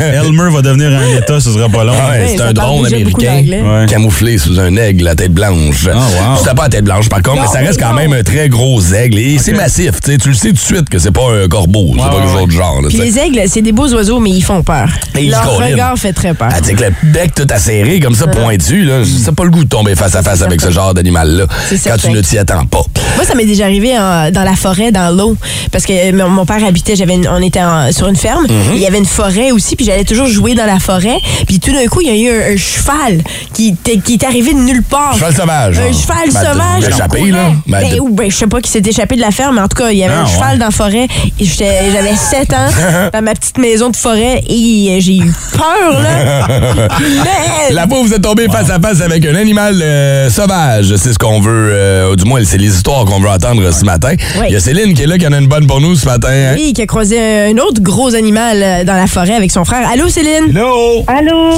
Elmer 0.00 0.50
va 0.50 0.62
devenir 0.62 0.90
un 0.98 1.16
État, 1.18 1.40
ce 1.40 1.52
sera 1.52 1.68
pas 1.68 1.84
long. 1.84 1.94
Ah 1.98 2.10
ouais, 2.10 2.34
c'est 2.36 2.42
un 2.42 2.52
drone 2.52 2.86
américain. 2.86 3.42
Ouais. 3.46 3.86
camouflé 3.88 4.38
sous 4.38 4.58
un 4.58 4.76
aigle 4.76 5.06
à 5.08 5.14
tête 5.14 5.32
blanche. 5.32 5.88
Ah, 5.92 5.96
wow. 5.96 6.36
C'était 6.38 6.54
pas 6.54 6.64
à 6.64 6.68
tête 6.68 6.84
blanche, 6.84 7.08
par 7.08 7.22
contre, 7.22 7.36
Non, 7.36 7.42
mais 7.42 7.48
ça 7.48 7.64
reste 7.64 7.80
quand 7.80 7.90
non. 7.90 7.94
Même 8.10 8.20
un 8.20 8.22
très 8.22 8.48
gros 8.48 8.80
aigle. 8.94 9.18
Et 9.18 9.38
c'est 9.38 9.52
massif. 9.52 10.00
tu 10.02 10.12
sais, 10.12 10.18
Tu 10.18 10.28
le 10.28 10.34
sais 10.34 10.48
tout 10.48 10.54
de 10.54 10.58
suite 10.58 10.88
que 10.88 10.98
c'est 10.98 11.10
pas 11.12 11.22
un 11.44 11.48
corbeau. 11.48 11.90
C'est 11.92 11.98
pas 11.98 12.10
quelque 12.10 12.26
ouais, 12.26 12.38
chose 12.40 12.46
de 12.48 12.52
genre. 12.52 12.82
là, 12.82 12.88
Puis 12.88 12.98
les 12.98 13.18
aigles, 13.18 13.42
c'est 13.46 13.62
des 13.62 13.72
beaux 13.72 13.88
oiseaux, 13.92 14.20
mais 14.20 14.30
ils 14.30 14.42
font 14.42 14.62
peur. 14.62 14.88
Et 15.16 15.24
ils 15.24 15.30
Leur 15.30 15.56
regard 15.56 15.96
fait 15.98 16.12
très 16.12 16.34
peur. 16.34 16.48
Ah, 16.52 16.60
tu 16.60 16.68
sais 16.68 16.74
que 16.74 16.82
le 16.84 16.92
bec 17.12 17.34
tout 17.34 17.46
acéré, 17.50 18.00
comme 18.00 18.14
ça, 18.14 18.26
pointu, 18.26 18.84
là, 18.84 19.02
c'est 19.04 19.34
pas 19.34 19.44
le 19.44 19.50
goût 19.50 19.64
de 19.64 19.68
tomber 19.68 19.94
face 19.94 20.14
à 20.14 20.22
face 20.22 20.42
avec 20.42 20.60
ce 20.60 20.70
genre 20.70 20.94
d'animal-là. 20.94 21.46
C'est 21.68 21.88
Quand 21.90 21.96
tu 21.96 22.10
ne 22.10 22.20
t'y 22.20 22.38
attends 22.38 22.66
pas. 22.66 22.82
Moi, 23.16 23.24
ça 23.24 23.34
m'est 23.34 23.44
déjà 23.46 23.64
arrivé 23.64 23.98
en- 23.98 24.30
dans 24.30 24.44
la 24.44 24.54
forêt, 24.56 24.92
dans 24.92 25.14
l'eau. 25.16 25.36
Parce 25.72 25.84
que 25.84 26.12
mon, 26.12 26.28
mon 26.28 26.46
père 26.46 26.62
habitait, 26.64 26.96
j'avais 26.96 27.14
une- 27.14 27.28
on 27.28 27.42
était 27.42 27.62
en- 27.62 27.90
sur 27.92 28.08
une 28.08 28.16
ferme. 28.16 28.44
Mhm. 28.44 28.72
et 28.72 28.76
Il 28.76 28.80
y 28.82 28.86
avait 28.86 28.98
une 28.98 29.04
forêt 29.06 29.50
aussi, 29.52 29.76
puis 29.76 29.84
j'allais 29.84 30.04
toujours 30.04 30.26
jouer 30.26 30.54
dans 30.54 30.66
la 30.66 30.78
forêt. 30.78 31.18
Puis 31.46 31.60
tout 31.60 31.72
d'un 31.72 31.86
coup, 31.86 32.00
il 32.02 32.08
y 32.08 32.10
a 32.10 32.14
eu 32.14 32.34
un, 32.34 32.54
un 32.54 32.56
cheval 32.56 33.22
qui, 33.54 33.68
était- 33.68 33.98
qui 33.98 34.14
est 34.14 34.24
arrivé 34.24 34.52
de 34.54 34.58
nulle 34.58 34.82
part. 34.82 35.14
Cheval 35.14 35.34
sauvage. 35.34 35.78
Un 35.78 35.92
cheval 35.92 36.30
Ben, 36.32 36.40
sauvage. 36.52 36.88
Échappé, 36.88 37.30
là. 37.30 37.50
Ben, 37.66 37.80
Ben, 37.80 37.94
de- 37.96 37.99
ou 38.00 38.10
ben, 38.10 38.30
je 38.30 38.36
sais 38.36 38.46
pas 38.46 38.60
qui 38.60 38.70
s'est 38.70 38.82
échappé 38.84 39.16
de 39.16 39.20
la 39.20 39.30
ferme, 39.30 39.56
mais 39.56 39.60
en 39.62 39.68
tout 39.68 39.76
cas, 39.76 39.90
il 39.90 39.98
y 39.98 40.04
avait 40.04 40.14
Ah, 40.16 40.22
un 40.22 40.26
cheval 40.26 40.52
ouais. 40.52 40.58
dans 40.58 40.64
la 40.66 40.70
forêt. 40.70 41.06
J'avais 41.40 42.16
7 42.16 42.52
ans 42.52 42.56
dans 43.12 43.22
ma 43.22 43.34
petite 43.34 43.58
maison 43.58 43.90
de 43.90 43.96
forêt 43.96 44.42
et 44.48 44.96
euh, 44.96 45.00
j'ai 45.00 45.18
eu 45.18 45.32
peur, 45.56 46.00
là. 46.02 46.46
Mais- 47.00 47.96
où 47.96 48.04
vous 48.04 48.14
êtes 48.14 48.22
tombé 48.22 48.46
face 48.48 48.70
à 48.70 48.78
face 48.78 49.00
avec 49.00 49.26
un 49.26 49.34
animal 49.34 49.74
euh, 49.82 50.30
sauvage, 50.30 50.94
c'est 50.96 51.12
ce 51.12 51.18
qu'on 51.18 51.40
veut, 51.40 51.70
euh, 51.72 52.14
du 52.16 52.24
moins 52.24 52.40
c'est 52.44 52.56
les 52.58 52.68
histoires 52.74 53.04
qu'on 53.04 53.18
veut 53.20 53.28
entendre 53.28 53.70
ce 53.72 53.84
matin. 53.84 54.12
Il 54.46 54.52
y 54.52 54.56
a 54.56 54.60
Céline 54.60 54.94
qui 54.94 55.02
est 55.02 55.06
là, 55.06 55.18
qui 55.18 55.26
en 55.26 55.32
a 55.32 55.38
une 55.38 55.48
bonne 55.48 55.66
pour 55.66 55.80
nous 55.80 55.96
ce 55.96 56.06
matin. 56.06 56.28
hein? 56.30 56.54
Oui, 56.54 56.72
qui 56.72 56.82
a 56.82 56.86
croisé 56.86 57.18
un 57.20 57.56
autre 57.58 57.80
gros 57.82 58.14
animal 58.14 58.84
dans 58.86 58.94
la 58.94 59.06
forêt 59.08 59.34
avec 59.34 59.50
son 59.50 59.64
frère. 59.64 59.88
Allô, 59.92 60.08
Céline? 60.08 60.50
Hello! 60.50 61.04
Allô? 61.08 61.50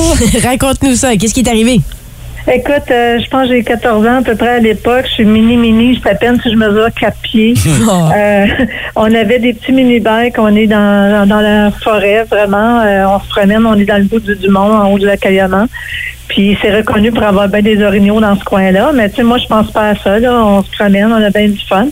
Raconte-nous 0.43 0.97
ça. 0.97 1.17
Qu'est-ce 1.17 1.35
qui 1.35 1.41
est 1.41 1.49
arrivé? 1.49 1.81
Écoute, 2.51 2.91
euh, 2.91 3.21
je 3.21 3.29
pense 3.31 3.49
que 3.49 3.55
j'ai 3.55 3.63
14 3.63 4.07
ans 4.07 4.19
à 4.19 4.23
peu 4.23 4.35
près 4.35 4.49
à 4.49 4.59
l'époque. 4.59 5.05
Je 5.07 5.13
suis 5.13 5.25
mini-mini. 5.25 6.01
Je 6.03 6.09
à 6.09 6.15
peine 6.15 6.41
si 6.43 6.51
je 6.51 6.57
mesure 6.57 6.89
4 6.99 7.17
pieds. 7.23 7.55
Euh, 8.15 8.47
on 8.97 9.15
avait 9.15 9.39
des 9.39 9.53
petits 9.53 9.73
mini-bikes. 9.73 10.35
On 10.39 10.55
est 10.55 10.67
dans, 10.67 11.27
dans 11.29 11.41
la 11.41 11.71
forêt, 11.71 12.25
vraiment. 12.25 12.81
Euh, 12.81 13.07
on 13.07 13.21
se 13.21 13.29
promène. 13.29 13.65
On 13.67 13.75
est 13.75 13.85
dans 13.85 13.99
le 13.99 14.05
bout 14.05 14.21
du 14.21 14.35
Dumont, 14.37 14.73
en 14.73 14.93
haut 14.93 14.99
du 14.99 15.07
lac 15.07 15.21
Cayaman. 15.21 15.67
Puis 16.29 16.59
c'est 16.61 16.75
reconnu 16.75 17.13
pour 17.13 17.23
avoir 17.23 17.49
bien 17.49 17.63
des 17.63 17.83
orignaux 17.83 18.21
dans 18.21 18.37
ce 18.37 18.45
coin-là. 18.45 18.93
Mais 18.95 19.09
tu 19.09 19.17
sais, 19.17 19.23
moi, 19.23 19.39
je 19.39 19.47
pense 19.47 19.71
pas 19.71 19.91
à 19.91 19.95
ça. 19.95 20.19
Là. 20.19 20.45
On 20.45 20.63
se 20.63 20.71
promène. 20.73 21.13
On 21.13 21.23
a 21.23 21.31
bien 21.31 21.49
du 21.49 21.61
fun. 21.67 21.87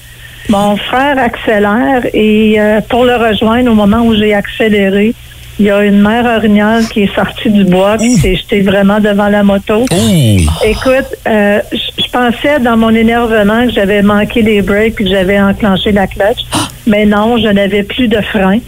Mon 0.48 0.76
frère 0.76 1.18
accélère 1.18 2.02
et 2.12 2.60
euh, 2.60 2.80
pour 2.88 3.04
le 3.04 3.14
rejoindre 3.14 3.70
au 3.70 3.74
moment 3.74 4.00
où 4.00 4.14
j'ai 4.14 4.34
accéléré, 4.34 5.14
il 5.60 5.66
y 5.66 5.70
a 5.70 5.84
une 5.84 6.00
mère 6.00 6.24
orignale 6.24 6.88
qui 6.88 7.02
est 7.02 7.14
sortie 7.14 7.50
du 7.50 7.64
bois 7.64 7.98
qui 7.98 8.16
s'est 8.16 8.34
jetée 8.34 8.62
vraiment 8.62 8.98
devant 8.98 9.28
la 9.28 9.42
moto. 9.42 9.84
Écoute, 10.64 11.14
euh, 11.28 11.60
je 11.70 12.10
pensais 12.10 12.58
dans 12.60 12.78
mon 12.78 12.88
énervement 12.88 13.66
que 13.66 13.72
j'avais 13.72 14.00
manqué 14.00 14.40
les 14.40 14.62
breaks 14.62 14.94
puis 14.94 15.04
que 15.04 15.10
j'avais 15.10 15.38
enclenché 15.38 15.92
la 15.92 16.06
clutch. 16.06 16.38
Mais 16.86 17.04
non, 17.04 17.36
je 17.36 17.48
n'avais 17.48 17.82
plus 17.82 18.08
de 18.08 18.22
frein. 18.22 18.58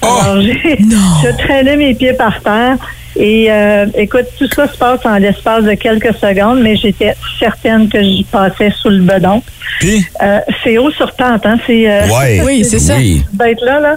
Alors, 0.00 0.40
j'ai, 0.40 0.78
je 1.22 1.36
traînais 1.36 1.76
mes 1.76 1.94
pieds 1.94 2.14
par 2.14 2.40
terre. 2.40 2.78
Et 3.16 3.46
euh, 3.50 3.86
écoute, 3.96 4.26
tout 4.38 4.48
ça 4.54 4.68
se 4.68 4.76
passe 4.76 5.00
en 5.04 5.16
l'espace 5.16 5.64
de 5.64 5.74
quelques 5.74 6.14
secondes, 6.18 6.60
mais 6.60 6.76
j'étais 6.76 7.14
certaine 7.38 7.88
que 7.88 8.02
j'y 8.02 8.24
passais 8.24 8.70
sous 8.70 8.90
le 8.90 9.00
bedon. 9.00 9.42
Puis, 9.80 10.04
Euh, 10.22 10.40
c'est 10.62 10.78
haut 10.78 10.90
sur 10.90 11.12
pente, 11.12 11.44
hein? 11.46 11.58
C'est 11.66 11.90
euh, 11.90 12.06
Ouais. 12.08 12.42
Oui, 12.44 12.64
c'est 12.64 12.78
ça. 12.78 12.94
Oui. 12.96 13.24
bête 13.32 13.60
là, 13.62 13.80
là. 13.80 13.96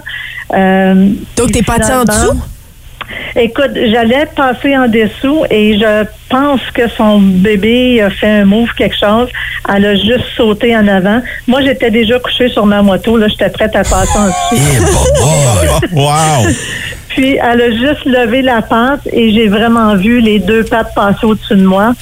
Euh, 0.54 1.08
Donc, 1.36 1.52
t'es 1.52 1.62
parti 1.62 1.90
en 1.92 2.04
dessous? 2.04 2.40
Écoute, 3.36 3.72
j'allais 3.74 4.26
passer 4.36 4.76
en 4.76 4.88
dessous 4.88 5.44
et 5.50 5.78
je 5.78 6.04
pense 6.28 6.60
que 6.74 6.88
son 6.88 7.18
bébé 7.20 8.00
a 8.02 8.10
fait 8.10 8.28
un 8.40 8.44
move, 8.44 8.68
quelque 8.76 8.96
chose. 8.96 9.28
Elle 9.74 9.84
a 9.86 9.94
juste 9.94 10.24
sauté 10.36 10.74
en 10.76 10.86
avant. 10.88 11.20
Moi, 11.46 11.62
j'étais 11.62 11.90
déjà 11.90 12.18
couchée 12.18 12.48
sur 12.48 12.64
ma 12.66 12.82
moto. 12.82 13.16
Là, 13.16 13.28
j'étais 13.28 13.50
prête 13.50 13.74
à 13.74 13.84
passer 13.84 14.18
en 14.18 14.26
dessous. 14.26 14.62
Eh, 15.92 15.94
wow! 15.94 16.46
Puis 17.14 17.36
elle 17.36 17.60
a 17.60 17.70
juste 17.70 18.04
levé 18.06 18.40
la 18.42 18.62
patte 18.62 19.00
et 19.12 19.32
j'ai 19.32 19.48
vraiment 19.48 19.94
vu 19.96 20.20
les 20.20 20.38
deux 20.38 20.64
pattes 20.64 20.94
passer 20.94 21.24
au-dessus 21.26 21.54
de 21.56 21.64
moi. 21.64 21.92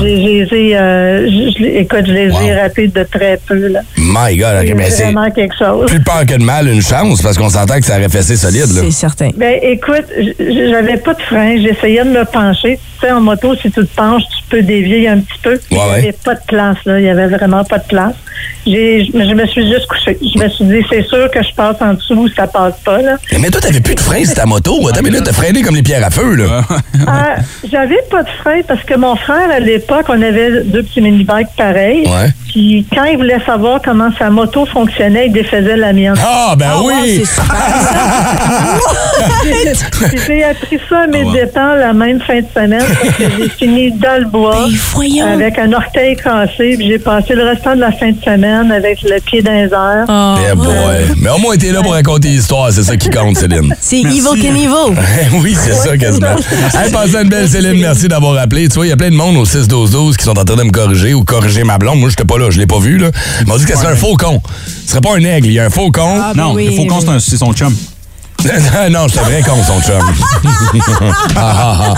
J'ai, 0.00 0.46
j'ai, 0.50 0.76
euh, 0.76 1.28
écoute, 1.74 2.04
je 2.06 2.12
les 2.12 2.32
ai 2.44 2.54
ratées 2.54 2.88
de 2.88 3.02
très 3.04 3.38
peu. 3.46 3.68
Là. 3.68 3.80
My 3.96 4.36
God, 4.36 4.64
C'est 4.66 4.74
mais 4.74 4.90
c'est 4.90 5.04
vraiment 5.04 5.30
quelque 5.30 5.54
chose. 5.56 5.86
plus 5.86 6.00
peur 6.02 6.26
que 6.26 6.34
de 6.36 6.42
mal, 6.42 6.66
une 6.68 6.82
chance, 6.82 7.22
parce 7.22 7.38
qu'on 7.38 7.48
s'entend 7.48 7.78
que 7.78 7.84
ça 7.84 7.96
aurait 7.98 8.08
fessé 8.08 8.36
solide, 8.36 8.66
là. 8.74 8.80
C'est 8.82 8.90
certain. 8.90 9.30
Ben, 9.36 9.58
écoute, 9.62 10.06
j'avais 10.38 10.96
pas 10.96 11.14
de 11.14 11.22
frein. 11.22 11.56
J'essayais 11.62 12.04
de 12.04 12.10
me 12.10 12.24
pencher. 12.24 12.78
Tu 13.00 13.06
sais, 13.06 13.12
en 13.12 13.20
moto, 13.20 13.54
si 13.56 13.70
tu 13.70 13.80
te 13.86 13.94
penches, 13.96 14.22
tu 14.24 14.44
peux 14.50 14.62
dévier 14.62 15.08
un 15.08 15.18
petit 15.20 15.38
peu. 15.42 15.58
Il 15.70 15.76
Ouais, 15.76 15.84
n'y 15.84 15.90
ouais. 15.90 15.98
avait 15.98 16.16
pas 16.24 16.34
de 16.34 16.40
place, 16.48 16.76
là. 16.86 16.98
Il 16.98 17.06
y 17.06 17.08
avait 17.08 17.28
vraiment 17.28 17.64
pas 17.64 17.78
de 17.78 17.84
place. 17.86 18.14
J'ai, 18.66 19.04
je, 19.06 19.34
me 19.34 19.46
suis 19.46 19.66
juste 19.70 19.86
couchée. 19.86 20.18
Je 20.20 20.38
me 20.38 20.48
suis 20.50 20.64
dit, 20.66 20.84
c'est 20.90 21.02
sûr 21.06 21.30
que 21.30 21.42
je 21.42 21.52
passe 21.54 21.76
en 21.80 21.94
dessous, 21.94 22.28
ça 22.36 22.46
passe 22.46 22.74
pas, 22.84 23.00
là. 23.00 23.16
Mais 23.38 23.48
toi, 23.50 23.60
t'avais 23.60 23.80
plus 23.80 23.94
de 23.94 24.00
frein 24.00 24.22
ta 24.40 24.46
moto. 24.46 24.88
Attends, 24.88 25.02
mais 25.04 25.10
là, 25.10 25.20
t'as 25.22 25.34
freiné 25.34 25.60
comme 25.60 25.74
les 25.74 25.82
pierres 25.82 26.04
à 26.04 26.10
feu, 26.10 26.34
là. 26.34 26.64
Ah, 27.06 27.36
j'avais 27.70 28.00
pas 28.10 28.22
de 28.22 28.28
frein 28.28 28.60
parce 28.66 28.82
que 28.84 28.94
mon 28.96 29.14
frère, 29.16 29.50
à 29.50 29.60
l'époque, 29.60 30.06
on 30.08 30.22
avait 30.22 30.64
deux 30.64 30.82
petits 30.82 31.02
mini-bikes 31.02 31.48
pareils. 31.56 32.06
Ouais. 32.06 32.30
Puis 32.52 32.84
quand 32.92 33.04
il 33.04 33.16
voulait 33.16 33.38
savoir 33.46 33.80
comment 33.84 34.08
sa 34.18 34.28
moto 34.30 34.66
fonctionnait, 34.66 35.26
il 35.28 35.32
défaisait 35.32 35.76
la 35.76 35.92
mienne. 35.92 36.14
Ah, 36.20 36.54
ben 36.56 36.66
Oh, 36.76 36.82
wow, 36.84 36.90
oui! 37.02 37.22
Puis 39.42 40.18
J'ai 40.26 40.44
appris 40.44 40.78
ça 40.88 41.00
à 41.00 41.06
mes 41.06 41.24
dépens 41.32 41.74
la 41.74 41.92
même 41.92 42.20
fin 42.20 42.40
de 42.40 42.46
semaine 42.54 42.82
parce 43.02 43.16
que 43.16 43.24
j'ai 43.38 43.48
fini 43.50 43.90
dans 43.92 44.18
le 44.20 44.26
bois 44.26 44.66
Ben, 44.68 44.74
voyons. 44.94 45.26
avec 45.26 45.58
un 45.58 45.72
orteil 45.72 46.16
cassé. 46.16 46.74
Puis 46.76 46.88
j'ai 46.88 46.98
passé 46.98 47.34
le 47.34 47.44
restant 47.44 47.74
de 47.74 47.80
la 47.80 47.92
fin 47.92 48.10
de 48.10 48.20
semaine 48.24 48.70
avec 48.72 49.02
le 49.02 49.20
pied 49.20 49.42
dans 49.42 49.52
les 49.52 49.64
airs. 49.72 50.06
Oh, 50.08 50.36
Eh 50.50 50.54
boy. 50.56 51.16
Mais 51.20 51.30
au 51.30 51.38
moins, 51.38 51.56
t'es 51.56 51.70
là 51.72 51.82
pour 51.82 51.92
raconter 51.92 52.28
l'histoire, 52.28 52.72
c'est 52.72 52.82
ça 52.82 52.96
qui 52.96 53.10
compte, 53.10 53.36
Céline. 53.36 53.74
c'est 53.80 54.00
Evil 54.00 54.40
Knievel. 54.40 54.96
oui, 55.42 55.54
c'est 55.58 55.74
ça, 55.74 55.96
quasiment. 55.96 56.36
Hey, 56.74 56.90
passez 56.90 57.16
une 57.22 57.28
belle 57.28 57.48
Céline, 57.48 57.80
merci 57.80 58.08
d'avoir 58.08 58.36
appelé. 58.38 58.68
Tu 58.68 58.74
vois, 58.76 58.86
il 58.86 58.90
y 58.90 58.92
a 58.92 58.96
plein 58.96 59.10
de 59.10 59.16
monde 59.16 59.36
au 59.36 59.44
6-12-12 59.44 60.16
qui 60.16 60.24
sont 60.24 60.38
en 60.38 60.44
train 60.44 60.56
de 60.56 60.62
me 60.64 60.70
corriger 60.70 61.14
ou 61.14 61.22
corriger 61.24 61.64
ma 61.64 61.78
blonde. 61.78 61.98
Moi, 62.00 62.08
j'étais 62.10 62.24
pas 62.24 62.38
là, 62.40 62.50
je 62.50 62.58
l'ai 62.58 62.66
pas 62.66 62.78
vu, 62.78 62.98
là. 62.98 63.10
Ils 63.40 63.46
m'ont 63.46 63.56
dit 63.56 63.64
que 63.64 63.74
c'était 63.74 63.86
un 63.86 63.96
faucon. 63.96 64.40
Ce 64.84 64.90
serait 64.92 65.00
pas 65.00 65.14
un 65.16 65.22
aigle, 65.24 65.46
il 65.48 65.52
y 65.52 65.60
a 65.60 65.64
un 65.66 65.70
faucon. 65.70 66.18
Ah, 66.22 66.32
ben 66.34 66.42
Non, 66.42 66.52
oui, 66.54 66.66
le 66.66 66.72
faucon, 66.76 67.00
c'est 67.00 67.08
un- 67.10 67.20
c'est 67.20 67.36
son 67.36 67.52
chum. 67.52 67.74
non, 68.90 69.06
c'est 69.12 69.18
un 69.20 69.22
vrai 69.24 69.42
con, 69.42 69.56
son 69.66 69.80
chum. 69.82 70.00
Ah, 71.36 71.94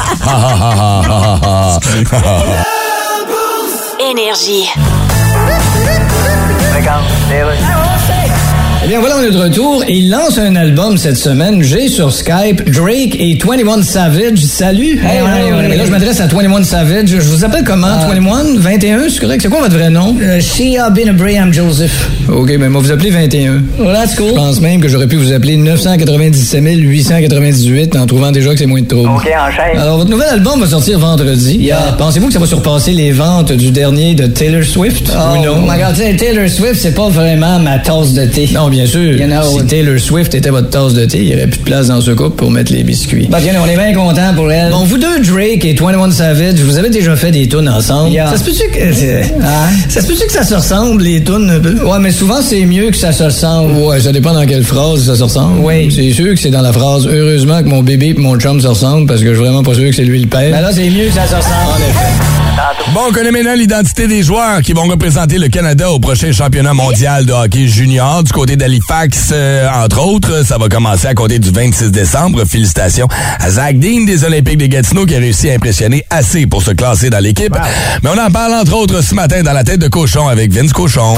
Eh 8.85 8.89
bien 8.89 8.99
voilà, 8.99 9.15
on 9.21 9.23
est 9.23 9.31
de 9.31 9.39
retour. 9.39 9.85
Il 9.89 10.11
lance 10.11 10.39
un 10.39 10.57
album 10.57 10.97
cette 10.99 11.17
semaine. 11.17 11.63
J'ai 11.63 11.87
sur 11.87 12.13
Skype 12.13 12.69
Drake 12.69 13.15
et 13.17 13.39
21 13.41 13.83
Savage. 13.83 14.39
Salut. 14.41 15.01
Hey, 15.05 15.21
Mais 15.69 15.77
là, 15.77 15.85
je 15.87 15.91
m'adresse 15.91 16.21
à 16.21 16.27
21 16.27 16.65
Savage. 16.65 17.07
Je 17.09 17.21
vous 17.21 17.45
appelle 17.45 17.63
comment? 17.65 17.97
21? 18.09 18.59
21? 18.59 19.09
C'est 19.09 19.21
correct? 19.21 19.41
C'est 19.41 19.49
quoi 19.49 19.61
votre 19.61 19.77
vrai 19.77 19.89
nom? 19.89 20.17
Shia 20.41 20.91
bin 20.91 21.11
Abraham 21.11 21.53
Joseph. 21.53 22.11
OK, 22.29 22.59
ben 22.59 22.69
moi, 22.71 22.83
vous 22.83 22.91
appelez 22.91 23.11
21. 23.11 23.63
Well, 23.79 23.95
that's 23.95 24.17
cool. 24.17 24.31
Je 24.31 24.35
pense 24.35 24.61
même 24.61 24.81
que 24.81 24.89
j'aurais 24.89 25.07
pu 25.07 25.15
vous 25.17 25.33
appeler 25.33 25.57
997 25.57 26.65
898 26.77 27.95
en 27.97 28.07
trouvant 28.07 28.33
déjà 28.33 28.51
que 28.51 28.59
c'est 28.59 28.67
moins 28.67 28.83
de 28.83 28.89
trouble. 28.89 29.09
OK, 29.11 29.29
enchaîne. 29.29 29.79
Alors, 29.79 29.99
votre 29.99 30.11
nouvel 30.11 30.29
album 30.29 30.61
va 30.61 30.67
sortir 30.67 30.99
vendredi. 30.99 31.71
Pensez-vous 31.99 32.27
que 32.27 32.33
ça 32.33 32.41
va 32.41 32.47
surpasser 32.47 32.91
les 32.93 33.13
ventes 33.13 33.53
du 33.53 33.71
dernier 33.71 34.17
de 34.17 34.27
Taylor 34.27 34.65
Swift? 34.65 35.13
Oh, 35.17 35.37
ou 35.39 35.45
non? 35.45 35.69
tu 35.95 36.01
sais, 36.01 36.17
Taylor 36.17 36.49
Swift, 36.49 36.81
c'est 36.81 36.95
pas 36.97 37.09
vraiment 37.11 37.61
ma 37.61 37.79
tasse 37.79 38.13
de 38.13 38.25
thé. 38.25 38.51
Non, 38.53 38.72
bien 38.73 38.87
sûr. 38.87 39.13
You 39.17 39.27
know, 39.27 39.59
si 39.61 39.67
Taylor 39.67 39.99
Swift 40.01 40.35
était 40.35 40.51
votre 40.51 40.71
tasse 40.71 40.95
de 40.95 41.05
thé, 41.05 41.19
il 41.19 41.27
n'y 41.29 41.35
aurait 41.35 41.47
plus 41.47 41.59
de 41.61 41.65
place 41.65 41.87
dans 41.89 42.01
ce 42.01 42.11
couple 42.11 42.37
pour 42.37 42.51
mettre 42.51 42.73
les 42.73 42.83
biscuits. 42.83 43.29
Bah, 43.31 43.39
tiens, 43.41 43.53
on 43.63 43.69
est 43.69 43.77
bien 43.77 43.93
content 43.95 44.33
pour 44.35 44.51
elle. 44.51 44.71
Bon, 44.73 44.85
vous 44.85 44.99
deux, 44.99 45.21
Drake 45.21 45.65
et 45.65 45.75
21 45.75 46.11
Savage, 46.11 46.55
vous 46.61 46.77
avez 46.79 46.91
déjà 46.91 47.15
fait 47.15 47.31
des 47.31 47.47
tunes 47.47 47.69
ensemble. 47.69 48.11
Yeah. 48.11 48.31
Ça 48.31 48.39
se 48.39 48.45
peut-tu 48.45 48.69
que, 48.71 48.83
Hein? 48.83 49.71
ça 49.89 50.01
se 50.01 50.07
peut-tu 50.07 50.27
que 50.27 50.33
ça 50.33 50.45
se 50.45 50.55
ressemble, 50.55 51.03
les 51.03 51.23
tunes? 51.23 51.61
Ouais, 51.85 51.99
mais 52.01 52.11
souvent, 52.11 52.41
c'est 52.43 52.65
mieux 52.65 52.91
que 52.91 52.97
ça 52.97 53.13
se 53.13 53.23
ressemble. 53.23 53.73
Ouais, 53.75 54.01
ça 54.01 54.11
dépend 54.13 54.33
dans 54.33 54.47
quelle 54.47 54.65
phrase 54.65 55.05
ça 55.07 55.15
se 55.15 55.23
ressemble. 55.23 55.61
Oui. 55.61 55.93
C'est 55.95 56.11
sûr 56.13 56.35
que 56.35 56.41
c'est 56.41 56.51
dans 56.51 56.63
la 56.63 56.73
phrase 56.73 57.07
Heureusement 57.07 57.63
que 57.63 57.69
mon 57.69 57.83
bébé 57.83 58.15
et 58.17 58.21
mon 58.21 58.39
chum 58.39 58.61
se 58.61 58.67
ressemblent 58.67 59.07
parce 59.07 59.21
que 59.21 59.29
je 59.29 59.35
suis 59.35 59.43
vraiment 59.45 59.63
pas 59.63 59.75
sûr 59.75 59.89
que 59.91 59.95
c'est 59.95 60.05
lui 60.05 60.21
le 60.21 60.27
père. 60.29 60.51
Ben 60.51 60.61
là, 60.63 60.71
c'est 60.73 60.89
mieux 60.91 61.07
que 61.07 61.13
ça 61.13 61.27
se 61.27 61.35
ressemble. 61.37 61.73
en 61.73 61.77
effet. 61.77 62.42
Bon, 62.93 63.01
on 63.09 63.13
connaît 63.13 63.31
maintenant 63.31 63.55
l'identité 63.55 64.07
des 64.07 64.23
joueurs 64.23 64.61
qui 64.61 64.73
vont 64.75 64.83
représenter 64.83 65.39
le 65.39 65.49
Canada 65.49 65.91
au 65.91 65.99
prochain 65.99 66.33
championnat 66.33 66.75
mondial 66.75 67.25
de 67.25 67.33
hockey 67.33 67.67
junior 67.67 68.23
du 68.23 68.33
côté 68.33 68.57
d'Halifax, 68.57 69.31
euh, 69.33 69.69
entre 69.71 70.05
autres. 70.05 70.45
Ça 70.45 70.59
va 70.59 70.69
commencer 70.69 71.07
à 71.07 71.15
compter 71.15 71.39
du 71.39 71.51
26 71.51 71.91
décembre. 71.91 72.45
Félicitations 72.45 73.09
à 73.41 73.51
Zach 73.51 73.79
Dean 73.79 74.05
des 74.05 74.25
Olympiques 74.25 74.59
de 74.59 74.67
Gatineau 74.67 75.07
qui 75.07 75.15
a 75.17 75.19
réussi 75.19 75.51
à 75.51 75.55
impressionner 75.55 76.05
assez 76.11 76.47
pour 76.47 76.63
se 76.63 76.73
classer 76.73 77.09
dans 77.09 77.21
l'équipe. 77.21 77.55
Mais 78.03 78.11
on 78.11 78.19
en 78.19 78.31
parle 78.31 78.53
entre 78.53 78.75
autres 78.75 79.01
ce 79.03 79.15
matin 79.15 79.43
dans 79.43 79.53
la 79.53 79.65
tête 79.65 79.81
de 79.81 79.89
cochon 79.89 80.29
avec 80.29 80.53
Vince 80.53 80.73
Cochon. 80.73 81.15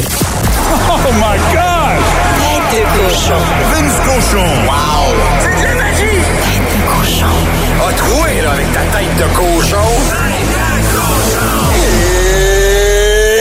Vince 3.72 4.00
Cochon. 4.04 4.46
Wow! 4.66 5.14
C'est 5.40 5.60
de 5.60 5.64
la 5.64 5.74
magie! 5.74 6.22
Tête 6.44 6.62
de 6.62 6.86
cochon. 6.86 7.53
A 7.80 7.92
troué, 7.92 8.40
là, 8.42 8.52
avec 8.52 8.72
ta 8.72 8.80
tête 8.80 9.16
de 9.16 9.24
cochon. 9.34 9.76
Tête 10.10 10.48
de 10.48 10.90
cochon. 10.96 11.64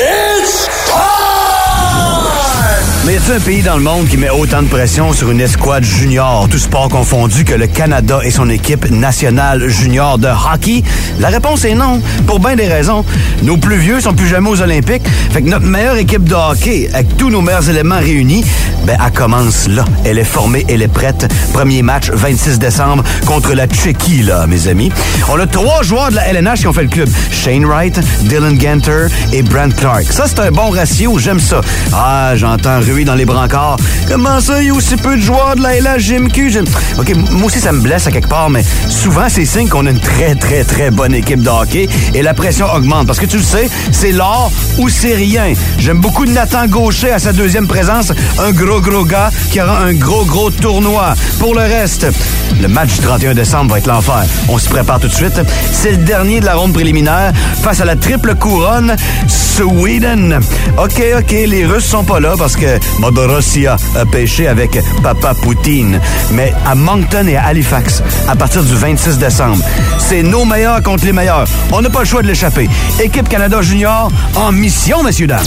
It's 0.06 0.70
y 3.13 3.13
un 3.32 3.40
pays 3.40 3.62
dans 3.62 3.78
le 3.78 3.84
monde 3.84 4.08
qui 4.08 4.18
met 4.18 4.30
autant 4.30 4.62
de 4.62 4.68
pression 4.68 5.14
sur 5.14 5.32
une 5.32 5.40
escouade 5.40 5.84
junior, 5.84 6.48
tout 6.50 6.58
sport 6.58 6.90
confondu, 6.90 7.46
que 7.46 7.54
le 7.54 7.68
Canada 7.68 8.20
et 8.24 8.32
son 8.32 8.50
équipe 8.50 8.90
nationale 8.92 9.70
junior 9.70 10.18
de 10.18 10.28
hockey? 10.28 10.84
La 11.20 11.30
réponse 11.30 11.64
est 11.64 11.74
non, 11.74 12.02
pour 12.28 12.40
bien 12.40 12.56
des 12.56 12.68
raisons. 12.68 13.06
Nos 13.44 13.56
plus 13.56 13.78
vieux 13.78 14.02
sont 14.02 14.14
plus 14.14 14.28
jamais 14.28 14.50
aux 14.50 14.62
Olympiques, 14.62 15.08
fait 15.32 15.42
que 15.42 15.50
notre 15.50 15.66
meilleure 15.66 15.96
équipe 15.96 16.26
de 16.26 16.36
hockey, 16.36 16.90
avec 16.94 17.16
tous 17.16 17.30
nos 17.30 17.42
meilleurs 17.42 17.70
éléments 17.70 18.00
réunis, 18.00 18.44
ben, 18.86 18.98
elle 19.04 19.12
commence 19.14 19.68
là. 19.70 19.86
Elle 20.04 20.20
est 20.20 20.26
formée, 20.26 20.66
elle 20.68 20.82
est 20.82 20.88
prête. 20.90 21.32
Premier 21.54 21.82
match, 21.82 22.10
26 22.12 22.60
décembre, 22.60 23.04
contre 23.26 23.54
la 23.54 23.68
Tchéquie, 23.68 24.24
là, 24.24 24.48
mes 24.48 24.68
amis. 24.68 24.92
On 25.32 25.40
a 25.40 25.48
trois 25.48 25.82
joueurs 25.84 26.10
de 26.10 26.16
la 26.16 26.28
LNH 26.28 26.60
qui 26.60 26.68
ont 26.68 26.74
fait 26.74 26.84
le 26.84 26.90
club. 26.90 27.08
Shane 27.32 27.66
Wright, 27.66 27.98
Dylan 28.24 28.58
Ganter 28.58 29.08
et 29.32 29.44
Brent 29.44 29.74
Clark. 29.78 30.04
Ça, 30.10 30.26
c'est 30.28 30.40
un 30.40 30.52
bon 30.52 30.70
ratio, 30.72 31.18
j'aime 31.18 31.40
ça. 31.40 31.62
Ah, 31.94 32.34
j'entends 32.36 32.80
ruer 32.82 33.06
dans 33.06 33.13
les 33.16 33.26
brancards. 33.26 33.78
Comment 34.08 34.40
ça, 34.40 34.62
il 34.62 34.68
y 34.68 34.70
a 34.70 34.74
aussi 34.74 34.96
peu 34.96 35.16
de 35.16 35.22
joueurs 35.22 35.56
de 35.56 35.62
la 35.62 35.80
LHJMQ? 35.80 36.50
J'aime- 36.50 36.66
OK, 36.98 37.14
moi 37.32 37.46
aussi, 37.46 37.60
ça 37.60 37.72
me 37.72 37.82
blesse 37.82 38.08
à 38.08 38.12
quelque 38.12 38.28
part, 38.30 38.50
mais 38.50 38.64
souvent, 38.90 39.28
c'est 39.30 39.46
signe 39.46 39.68
qu'on 39.70 39.86
a 39.86 39.92
une 39.92 40.00
très, 40.00 40.36
très, 40.36 40.64
très 40.64 40.92
bonne 40.92 41.14
équipe 41.14 41.42
de 41.42 41.50
hockey 41.50 41.88
et 42.14 42.22
la 42.22 42.34
pression 42.34 42.68
augmente. 42.74 43.08
Parce 43.08 43.20
que 43.20 43.26
tu 43.26 43.38
le 43.38 43.44
sais, 43.44 43.70
c'est 43.92 44.12
l'or 44.12 44.52
ou 44.78 44.90
c'est 44.90 45.16
rien. 45.16 45.54
J'aime 45.78 46.00
beaucoup 46.00 46.26
Nathan 46.26 46.68
Gaucher 46.68 47.12
à 47.12 47.20
sa 47.20 47.34
deuxième 47.34 47.68
présence, 47.68 48.12
un 48.40 48.52
gros, 48.52 48.82
gros 48.82 49.06
gars 49.06 49.30
qui 49.52 49.62
aura 49.62 49.80
un 49.80 49.94
gros, 49.94 50.26
gros 50.26 50.50
tournoi. 50.52 51.14
Pour 51.40 51.54
le 51.56 51.62
reste, 51.62 52.08
le 52.62 52.68
match 52.68 52.94
du 52.94 53.00
31 53.02 53.34
décembre 53.34 53.72
va 53.72 53.78
être 53.80 53.88
l'enfer. 53.88 54.24
On 54.50 54.58
se 54.58 54.70
prépare 54.70 55.00
tout 55.00 55.08
de 55.08 55.14
suite. 55.14 55.40
C'est 55.72 55.92
le 55.92 55.98
dernier 55.98 56.40
de 56.40 56.46
la 56.46 56.56
ronde 56.56 56.74
préliminaire 56.74 57.32
face 57.62 57.82
à 57.82 57.86
la 57.86 57.96
triple 57.96 58.36
couronne 58.36 58.96
Sweden. 59.28 60.40
OK, 60.78 61.02
OK, 61.20 61.32
les 61.32 61.66
Russes 61.66 61.86
sont 61.86 62.04
pas 62.04 62.20
là 62.20 62.34
parce 62.38 62.56
que 62.56 62.80
Modorossia 63.00 63.76
a 63.96 64.06
pêché 64.06 64.48
avec 64.48 64.80
Papa 65.02 65.34
Poutine. 65.36 66.00
Mais 66.32 66.54
à 66.66 66.76
Moncton 66.76 67.28
et 67.28 67.36
à 67.36 67.46
Halifax, 67.46 68.02
à 68.28 68.36
partir 68.36 68.64
du 68.64 68.76
26 68.76 69.18
décembre, 69.18 69.64
c'est 70.00 70.24
nos 70.24 70.46
meilleurs 70.46 70.82
contre 70.82 71.06
les 71.06 71.14
meilleurs. 71.14 71.46
On 71.72 71.82
n'a 71.82 71.90
pas 71.90 72.00
le 72.00 72.06
choix 72.06 72.22
de 72.22 72.28
l'échapper. 72.28 72.70
Équipe 73.00 73.30
Canada 73.30 73.62
Junior 73.62 74.10
en 74.36 74.52
mission, 74.52 75.04
messieurs, 75.04 75.28
dames. 75.28 75.44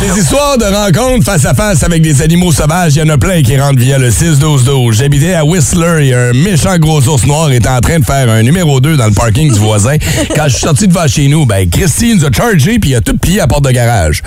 Des 0.00 0.20
histoires 0.20 0.58
de 0.58 0.64
rencontres 0.64 1.24
face 1.24 1.44
à 1.44 1.54
face 1.54 1.84
avec 1.84 2.02
des 2.02 2.22
animaux 2.22 2.50
sauvages, 2.50 2.96
il 2.96 2.98
y 2.98 3.02
en 3.02 3.08
a 3.08 3.18
plein 3.18 3.40
qui 3.40 3.56
rentrent 3.56 3.78
via 3.78 3.96
le 3.96 4.10
6-12-12. 4.10 4.94
J'habitais 4.94 5.34
à 5.34 5.44
Whistler 5.44 6.08
et 6.08 6.14
un 6.14 6.32
méchant 6.32 6.76
gros 6.78 7.00
ours 7.08 7.24
noir 7.24 7.52
était 7.52 7.68
en 7.68 7.78
train 7.80 8.00
de 8.00 8.04
faire 8.04 8.28
un 8.28 8.42
numéro 8.42 8.80
2 8.80 8.96
dans 8.96 9.06
le 9.06 9.12
parking 9.12 9.52
du 9.52 9.58
voisin. 9.60 9.96
Quand 10.34 10.44
je 10.46 10.54
suis 10.54 10.62
sorti 10.62 10.88
devant 10.88 11.06
chez 11.06 11.28
nous, 11.28 11.46
ben 11.46 11.70
Christine 11.70 12.18
nous 12.18 12.24
a 12.24 12.32
chargé 12.32 12.80
puis 12.80 12.90
il 12.90 12.96
a 12.96 13.00
tout 13.00 13.16
plié 13.16 13.38
à 13.38 13.42
la 13.42 13.46
porte 13.46 13.64
de 13.64 13.70
garage. 13.70 14.24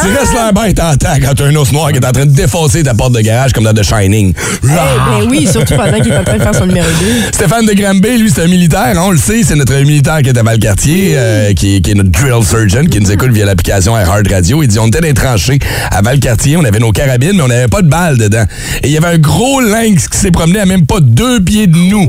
Tu 0.00 0.06
restes 0.16 0.34
la 0.34 0.52
bête 0.52 0.78
en 0.78 0.96
temps 0.96 1.16
quand 1.20 1.34
t'as 1.34 1.46
un 1.46 1.56
ours 1.56 1.72
noir 1.72 1.90
qui 1.90 1.98
est 1.98 2.06
en 2.06 2.12
train 2.12 2.26
de 2.26 2.32
défoncer 2.32 2.84
ta 2.84 2.94
porte 2.94 3.12
de 3.12 3.22
garage 3.22 3.52
comme 3.52 3.64
dans 3.64 3.74
The 3.74 3.82
Shining. 3.82 4.34
Eh 4.62 4.66
ben 4.66 5.28
oui, 5.28 5.48
surtout 5.50 5.74
pendant 5.74 5.98
qu'il 6.00 6.12
est 6.12 6.18
en 6.18 6.22
train 6.22 6.38
de 6.38 6.42
faire 6.42 6.54
son 6.54 6.66
numéro 6.66 6.86
2. 6.86 7.06
Stéphane 7.32 7.66
de 7.66 7.72
Granby, 7.72 8.18
lui, 8.18 8.30
c'est 8.32 8.42
un 8.42 8.48
militaire. 8.48 8.94
On 8.98 9.10
le 9.10 9.18
sait, 9.18 9.42
c'est 9.42 9.56
notre 9.56 9.74
militaire 9.74 10.22
qui 10.22 10.28
est 10.28 10.38
à 10.38 10.44
Valcartier, 10.44 11.14
euh, 11.16 11.52
qui, 11.54 11.82
qui 11.82 11.90
est 11.90 11.94
notre 11.94 12.10
drill 12.10 12.44
surgeon, 12.44 12.84
qui 12.84 13.00
nous 13.00 13.10
écoute 13.10 13.32
via 13.32 13.46
l'application 13.46 13.98
iHeart 13.98 14.30
Radio. 14.30 14.43
Radio. 14.44 14.62
Il 14.62 14.68
dit, 14.68 14.78
on 14.78 14.86
était 14.86 15.00
dans 15.00 15.06
les 15.06 15.14
tranchées 15.14 15.58
à 15.90 16.02
Valcartier, 16.02 16.56
on 16.56 16.64
avait 16.64 16.78
nos 16.78 16.92
carabines, 16.92 17.32
mais 17.34 17.42
on 17.42 17.48
n'avait 17.48 17.68
pas 17.68 17.80
de 17.82 17.88
balles 17.88 18.18
dedans. 18.18 18.44
Et 18.82 18.88
il 18.88 18.90
y 18.92 18.96
avait 18.98 19.14
un 19.14 19.18
gros 19.18 19.60
lynx 19.60 20.08
qui 20.08 20.18
s'est 20.18 20.30
promené 20.30 20.60
à 20.60 20.66
même 20.66 20.86
pas 20.86 21.00
deux 21.00 21.40
pieds 21.42 21.66
de 21.66 21.76
nous. 21.76 22.08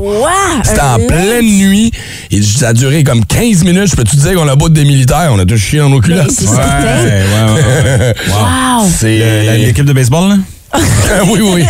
C'était 0.62 0.80
en 0.80 0.98
pleine 0.98 1.46
nuit. 1.46 1.90
Et 2.30 2.42
ça 2.42 2.68
a 2.68 2.72
duré 2.72 3.04
comme 3.04 3.24
15 3.24 3.64
minutes. 3.64 3.90
Je 3.90 3.96
peux 3.96 4.04
te 4.04 4.16
dire 4.16 4.34
qu'on 4.34 4.48
a 4.48 4.56
beau 4.56 4.68
des 4.68 4.84
militaires, 4.84 5.30
on 5.32 5.38
a 5.38 5.46
tous 5.46 5.56
chié 5.56 5.78
dans 5.78 5.88
nos 5.88 6.00
culottes. 6.00 6.30
Ouais, 6.40 6.46
ouais, 6.46 7.22
ouais, 7.24 7.98
ouais. 7.98 8.14
Wow! 8.28 8.88
C'est 8.94 9.56
L'équipe 9.58 9.84
de 9.84 9.92
baseball, 9.92 10.28
là? 10.28 10.36
Oui, 11.28 11.40
oui. 11.42 11.64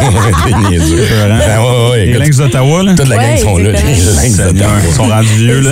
Niaiseux. 0.71 1.05
Ah, 1.31 1.63
ouais, 1.63 1.91
ouais, 1.91 2.07
Les 2.07 2.13
Lynx 2.19 2.37
d'Ottawa, 2.39 2.83
là? 2.83 2.95
Toute 2.95 3.09
la 3.09 3.17
gang 3.17 3.37
sont 3.39 3.59
là. 3.59 3.71
Les 3.71 3.73
Lynx 3.73 4.37
d'Ottawa. 4.37 4.71
Ils 4.89 4.95
sont 4.95 5.03
rendus 5.09 5.29
vieux, 5.37 5.61
là. 5.61 5.71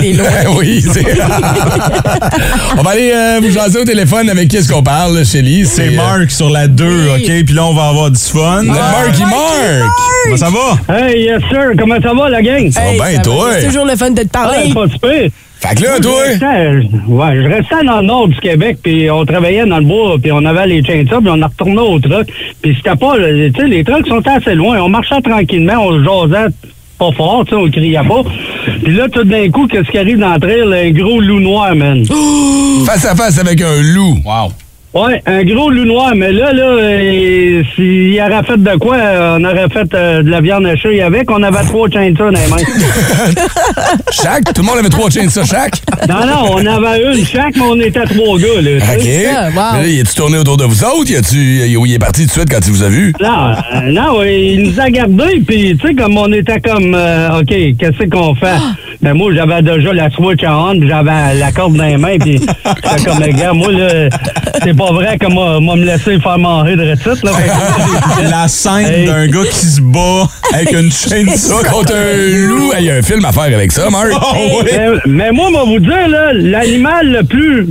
Oui, 0.57 0.83
c'est. 0.93 1.05
on 2.77 2.81
va 2.81 2.91
aller 2.91 3.11
euh, 3.13 3.39
vous 3.41 3.51
jaser 3.51 3.79
au 3.79 3.85
téléphone 3.85 4.29
avec 4.29 4.47
qui 4.47 4.57
est-ce 4.57 4.71
qu'on 4.71 4.83
parle, 4.83 5.25
Shelly? 5.25 5.65
C'est 5.65 5.89
Marc 5.91 6.31
sur 6.31 6.49
la 6.49 6.67
2, 6.67 6.85
Oui. 6.85 7.09
OK? 7.23 7.45
Puis 7.45 7.55
là, 7.55 7.65
on 7.65 7.73
va 7.73 7.87
avoir 7.89 8.11
du 8.11 8.19
fun. 8.19 8.61
Le 8.61 8.67
Marky 8.67 9.21
Mark. 9.21 9.83
Comment 10.25 10.37
ça 10.37 10.49
va? 10.49 10.95
Hey, 10.95 11.23
yes 11.23 11.41
sir, 11.49 11.71
comment 11.77 11.95
ça 12.01 12.13
va 12.13 12.29
la 12.29 12.41
gang? 12.41 12.71
Ça 12.71 12.81
va 12.81 13.09
bien, 13.11 13.19
toi? 13.21 13.49
C'est 13.59 13.67
toujours 13.67 13.85
le 13.85 13.95
fun 13.95 14.09
de 14.11 14.15
te 14.15 14.21
Ouais, 14.21 14.27
parler. 14.31 14.73
pas 14.73 14.87
super. 14.91 15.29
Fait 15.67 15.75
que 15.75 15.83
là, 15.83 15.95
Je 15.97 16.01
toi? 16.01 16.21
restais, 16.21 16.87
ouais, 17.07 17.35
je 17.43 17.47
restais 17.47 17.85
dans 17.85 18.01
le 18.01 18.05
nord 18.05 18.27
du 18.27 18.39
Québec, 18.39 18.77
puis 18.83 19.09
on 19.09 19.25
travaillait 19.25 19.65
dans 19.65 19.79
le 19.79 19.85
bois, 19.85 20.15
puis 20.21 20.31
on 20.31 20.45
avait 20.45 20.67
les 20.67 20.83
chainsaws, 20.83 21.21
puis 21.21 21.31
on 21.33 21.41
a 21.41 21.47
retourné 21.47 21.79
au 21.79 21.99
truck. 21.99 22.27
Puis 22.61 22.75
c'était 22.75 22.95
pas, 22.95 23.15
tu 23.17 23.51
sais, 23.55 23.67
les 23.67 23.83
trucks 23.83 24.07
sont 24.07 24.21
assez 24.27 24.53
loin. 24.55 24.79
On 24.81 24.89
marchait 24.89 25.21
tranquillement, 25.21 25.73
on 25.87 25.91
se 25.93 26.03
jasait 26.03 26.53
pas 26.99 27.11
fort, 27.11 27.43
tu 27.45 27.49
sais, 27.51 27.55
on 27.55 27.69
criait 27.69 27.99
pas. 28.07 28.21
Puis 28.83 28.93
là, 28.95 29.09
tout 29.09 29.23
d'un 29.23 29.49
coup, 29.49 29.67
qu'est-ce 29.67 29.89
qui 29.89 29.97
arrive 29.97 30.19
dans 30.19 30.33
le 30.35 30.39
trail? 30.39 30.87
Un 30.87 30.91
gros 30.91 31.19
loup 31.19 31.39
noir, 31.39 31.75
man. 31.75 32.05
Face 32.85 33.05
à 33.05 33.15
face 33.15 33.39
avec 33.39 33.61
un 33.61 33.81
loup. 33.81 34.17
Wow. 34.23 34.51
Ouais, 34.95 35.21
un 35.25 35.43
gros 35.43 35.69
loup 35.69 35.83
noir, 35.83 36.13
mais 36.15 36.31
là, 36.31 36.53
là, 36.53 36.63
euh, 36.63 37.63
s'il 37.75 38.17
aurait 38.21 38.43
fait 38.43 38.55
de 38.55 38.77
quoi, 38.77 38.95
euh, 38.95 39.37
on 39.37 39.43
aurait 39.43 39.67
fait 39.67 39.93
euh, 39.93 40.23
de 40.23 40.29
la 40.29 40.39
viande 40.39 40.65
hachée 40.65 41.01
avec, 41.01 41.29
on 41.29 41.43
avait 41.43 41.65
trois 41.65 41.89
chainsaws 41.89 42.31
dans 42.31 42.39
les 42.39 42.47
mains. 42.47 43.35
Chaque? 44.11 44.45
Tout 44.53 44.61
le 44.61 44.67
monde 44.67 44.77
avait 44.77 44.87
trois 44.87 45.09
chaînes 45.09 45.29
ça 45.29 45.43
chaque? 45.43 45.81
non, 46.07 46.25
non, 46.25 46.51
on 46.53 46.65
avait 46.65 47.13
une 47.13 47.25
chaque, 47.25 47.57
mais 47.57 47.63
on 47.63 47.79
était 47.81 48.05
trois 48.05 48.39
gars, 48.39 48.61
là. 48.61 48.77
OK. 48.77 49.01
ça, 49.01 49.47
wow. 49.47 49.73
Mais 49.73 49.81
là, 49.81 49.87
il 49.87 49.99
est-tu 49.99 50.15
tourné 50.15 50.37
autour 50.37 50.55
de 50.55 50.63
vous 50.63 50.83
autres? 50.85 51.11
Y 51.11 51.17
a-tu, 51.17 51.35
il 51.35 51.93
est 51.93 51.99
parti 51.99 52.21
tout 52.21 52.27
de 52.27 52.31
suite 52.31 52.49
quand 52.49 52.65
il 52.65 52.71
vous 52.71 52.83
a 52.83 52.89
vu? 52.89 53.13
Non, 53.21 53.49
euh, 53.49 53.91
non, 53.91 54.23
il 54.23 54.63
nous 54.63 54.79
a 54.79 54.89
gardés, 54.89 55.41
puis 55.45 55.75
tu 55.77 55.87
sais, 55.87 55.93
comme 55.93 56.17
on 56.17 56.31
était 56.31 56.61
comme, 56.61 56.95
euh, 56.95 57.39
OK, 57.41 57.47
qu'est-ce 57.47 58.09
qu'on 58.09 58.33
fait? 58.35 58.55
Ben 59.01 59.13
moi, 59.13 59.31
j'avais 59.33 59.61
déjà 59.61 59.93
la 59.93 60.09
Switch 60.09 60.43
en 60.43 60.71
on, 60.71 60.79
puis 60.79 60.87
j'avais 60.87 61.35
la 61.35 61.51
corde 61.51 61.75
dans 61.75 61.83
les 61.83 61.97
mains, 61.97 62.17
puis 62.19 62.39
j'étais 62.39 63.05
comme, 63.05 63.19
les 63.21 63.33
gars, 63.33 63.53
moi, 63.53 63.71
là, 63.71 64.09
c'est 64.63 64.75
pas 64.75 64.91
vrai 64.91 65.17
que 65.17 65.27
moi, 65.27 65.59
moi 65.59 65.75
me 65.75 65.85
laisser 65.85 66.19
faire 66.19 66.37
manger 66.39 66.75
de 66.75 66.81
récite, 66.83 67.23
là. 67.23 67.31
La 68.29 68.47
scène 68.47 68.85
Hey. 68.85 69.05
d'un 69.05 69.27
gars 69.27 69.43
qui 69.49 69.65
se 69.65 69.81
bat 69.81 70.27
avec 70.53 70.71
une 70.71 70.91
chaîne 70.91 71.25
de 71.25 71.69
contre 71.69 71.93
un 71.93 72.47
loup. 72.47 72.71
Il 72.79 72.85
y 72.85 72.89
a 72.91 72.95
un 72.95 73.01
film 73.01 73.23
à 73.25 73.31
faire 73.31 73.43
avec 73.43 73.71
ça, 73.71 73.89
Marc. 73.89 74.07
Oh, 74.13 74.61
oui. 74.63 74.69
mais, 74.71 74.87
mais 75.05 75.31
moi, 75.31 75.47
on 75.49 75.51
va 75.51 75.63
vous 75.65 75.79
dire, 75.79 76.07
là, 76.07 76.33
l'animal 76.33 77.11
le 77.11 77.23
plus 77.23 77.67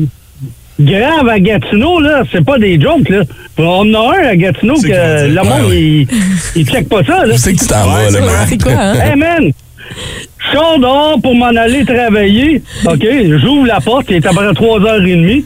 grave 0.80 1.28
à 1.28 1.38
Gatineau, 1.40 2.00
là, 2.00 2.22
c'est 2.32 2.44
pas 2.44 2.58
des 2.58 2.80
jokes, 2.80 3.08
là. 3.08 3.22
On 3.58 3.94
en 3.94 4.10
a 4.10 4.16
un 4.18 4.26
à 4.28 4.36
Gatineau 4.36 4.74
que 4.74 5.28
le 5.28 5.42
monde, 5.42 5.70
ouais. 5.70 5.80
il, 5.80 6.08
il 6.56 6.66
check 6.68 6.88
pas 6.88 7.02
ça, 7.04 7.24
là. 7.24 7.32
Je 7.34 7.38
sais 7.38 7.52
que 7.54 7.60
tu 7.60 7.66
t'en 7.66 7.86
vas, 7.86 8.10
là. 8.10 8.18
C'est 8.48 8.60
quoi, 8.62 8.72
hein? 8.72 8.94
Hey 8.94 9.16
man! 9.16 9.52
Je 10.52 10.56
sors 10.56 10.78
dehors 10.78 11.18
pour 11.22 11.34
m'en 11.34 11.46
aller 11.56 11.84
travailler. 11.84 12.62
OK, 12.86 13.04
j'ouvre 13.40 13.66
la 13.66 13.80
porte, 13.80 14.06
il 14.10 14.16
est 14.16 14.26
à 14.26 14.30
peu 14.30 14.36
près 14.36 14.46
3h30. 14.52 15.44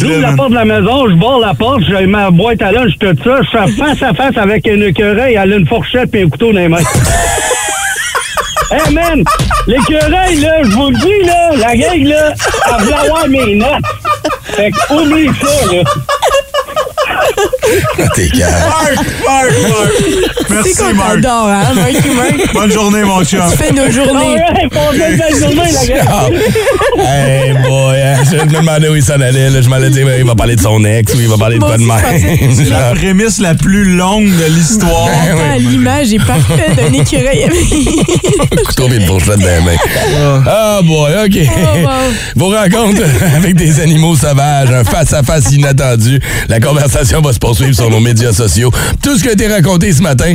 J'ouvre 0.00 0.20
la 0.20 0.32
porte 0.32 0.50
de 0.50 0.54
la 0.54 0.64
maison, 0.64 1.08
je 1.08 1.14
barre 1.14 1.38
la 1.40 1.54
porte, 1.54 1.82
j'ai 1.88 2.06
ma 2.06 2.30
boîte 2.30 2.62
à 2.62 2.72
lunch, 2.72 2.92
tout 2.98 3.14
ça. 3.24 3.40
Je 3.42 3.50
fais 3.50 3.72
face 3.72 4.02
à 4.02 4.14
face 4.14 4.36
avec 4.36 4.66
un 4.68 4.80
écureuil, 4.80 5.34
elle 5.34 5.52
a 5.52 5.56
une 5.56 5.66
fourchette 5.66 6.14
et 6.14 6.22
un 6.22 6.28
couteau 6.28 6.52
dans 6.52 6.58
les 6.60 6.68
mains. 6.68 6.78
hey 8.70 8.92
man! 8.94 9.24
L'écureuil, 9.66 10.36
là, 10.40 10.62
je 10.62 10.68
vous 10.70 10.90
le 10.90 10.96
dis, 10.98 11.26
là, 11.26 11.50
la 11.56 11.76
gang, 11.76 12.04
là, 12.04 12.32
elle 12.66 12.84
voulait 12.84 12.96
avoir 12.96 13.28
mes 13.28 13.54
notes. 13.56 13.84
Fait 14.44 14.70
que 14.70 14.94
oublie 14.94 15.28
ça, 15.40 15.74
là. 15.74 15.82
T'es 18.14 18.28
calme. 18.28 18.52
Marc, 19.26 19.50
Marc. 19.68 20.25
Merci, 20.50 20.74
C'est 20.74 20.82
qu'on 20.82 20.96
t'adore, 20.96 21.48
hein, 21.48 21.74
Marky 21.74 22.08
Mark? 22.14 22.34
Bonne 22.54 22.72
journée, 22.72 23.02
mon 23.04 23.24
chum. 23.24 23.40
Tu 23.50 23.56
fais 23.56 23.72
nos 23.72 23.90
journées. 23.90 24.36
Belle 24.72 25.40
journée, 25.40 25.72
la. 25.72 26.28
Hey 27.04 27.52
boy, 27.52 28.00
hein, 28.00 28.16
je 28.30 28.36
me 28.36 28.46
demandais 28.46 28.88
où 28.88 28.96
il 28.96 29.02
s'en 29.02 29.20
allait. 29.20 29.50
Là. 29.50 29.60
Je 29.60 29.68
m'allais 29.68 29.90
dire, 29.90 30.06
ben, 30.06 30.14
il 30.18 30.24
va 30.26 30.34
parler 30.34 30.56
de 30.56 30.60
son 30.60 30.84
ex 30.84 31.12
ou 31.14 31.20
il 31.20 31.28
va 31.28 31.36
parler 31.36 31.56
de 31.58 31.62
quoi 31.64 31.76
de 31.76 31.82
même. 31.82 32.68
La 32.70 32.94
prémisse 32.94 33.38
la 33.38 33.54
plus 33.54 33.84
longue 33.96 34.26
de 34.28 34.44
l'histoire. 34.52 35.08
Attends, 35.08 35.58
l'image 35.58 36.12
est 36.12 36.24
parfaite 36.24 36.76
d'un 36.76 36.92
écureuil 36.92 37.46
couteau 38.66 38.88
et 38.88 38.96
une 38.96 39.06
fourchette 39.06 39.38
dans 39.38 39.46
les 39.46 39.60
mains. 39.60 40.42
Ah 40.46 40.80
boy, 40.82 41.12
OK. 41.26 41.36
wow. 41.36 41.90
Vos 42.36 42.48
rencontres 42.50 43.02
avec 43.36 43.54
des 43.56 43.80
animaux 43.80 44.16
sauvages, 44.16 44.70
un 44.70 44.84
face-à-face 44.84 45.52
inattendu. 45.52 46.20
La 46.48 46.60
conversation 46.60 47.20
va 47.20 47.32
se 47.32 47.38
poursuivre 47.38 47.74
sur 47.74 47.90
nos 47.90 48.00
médias 48.00 48.32
sociaux. 48.32 48.70
Tout 49.02 49.16
ce 49.16 49.22
qui 49.22 49.28
a 49.28 49.32
été 49.32 49.46
raconté 49.46 49.92
ce 49.92 50.02
matin, 50.02 50.34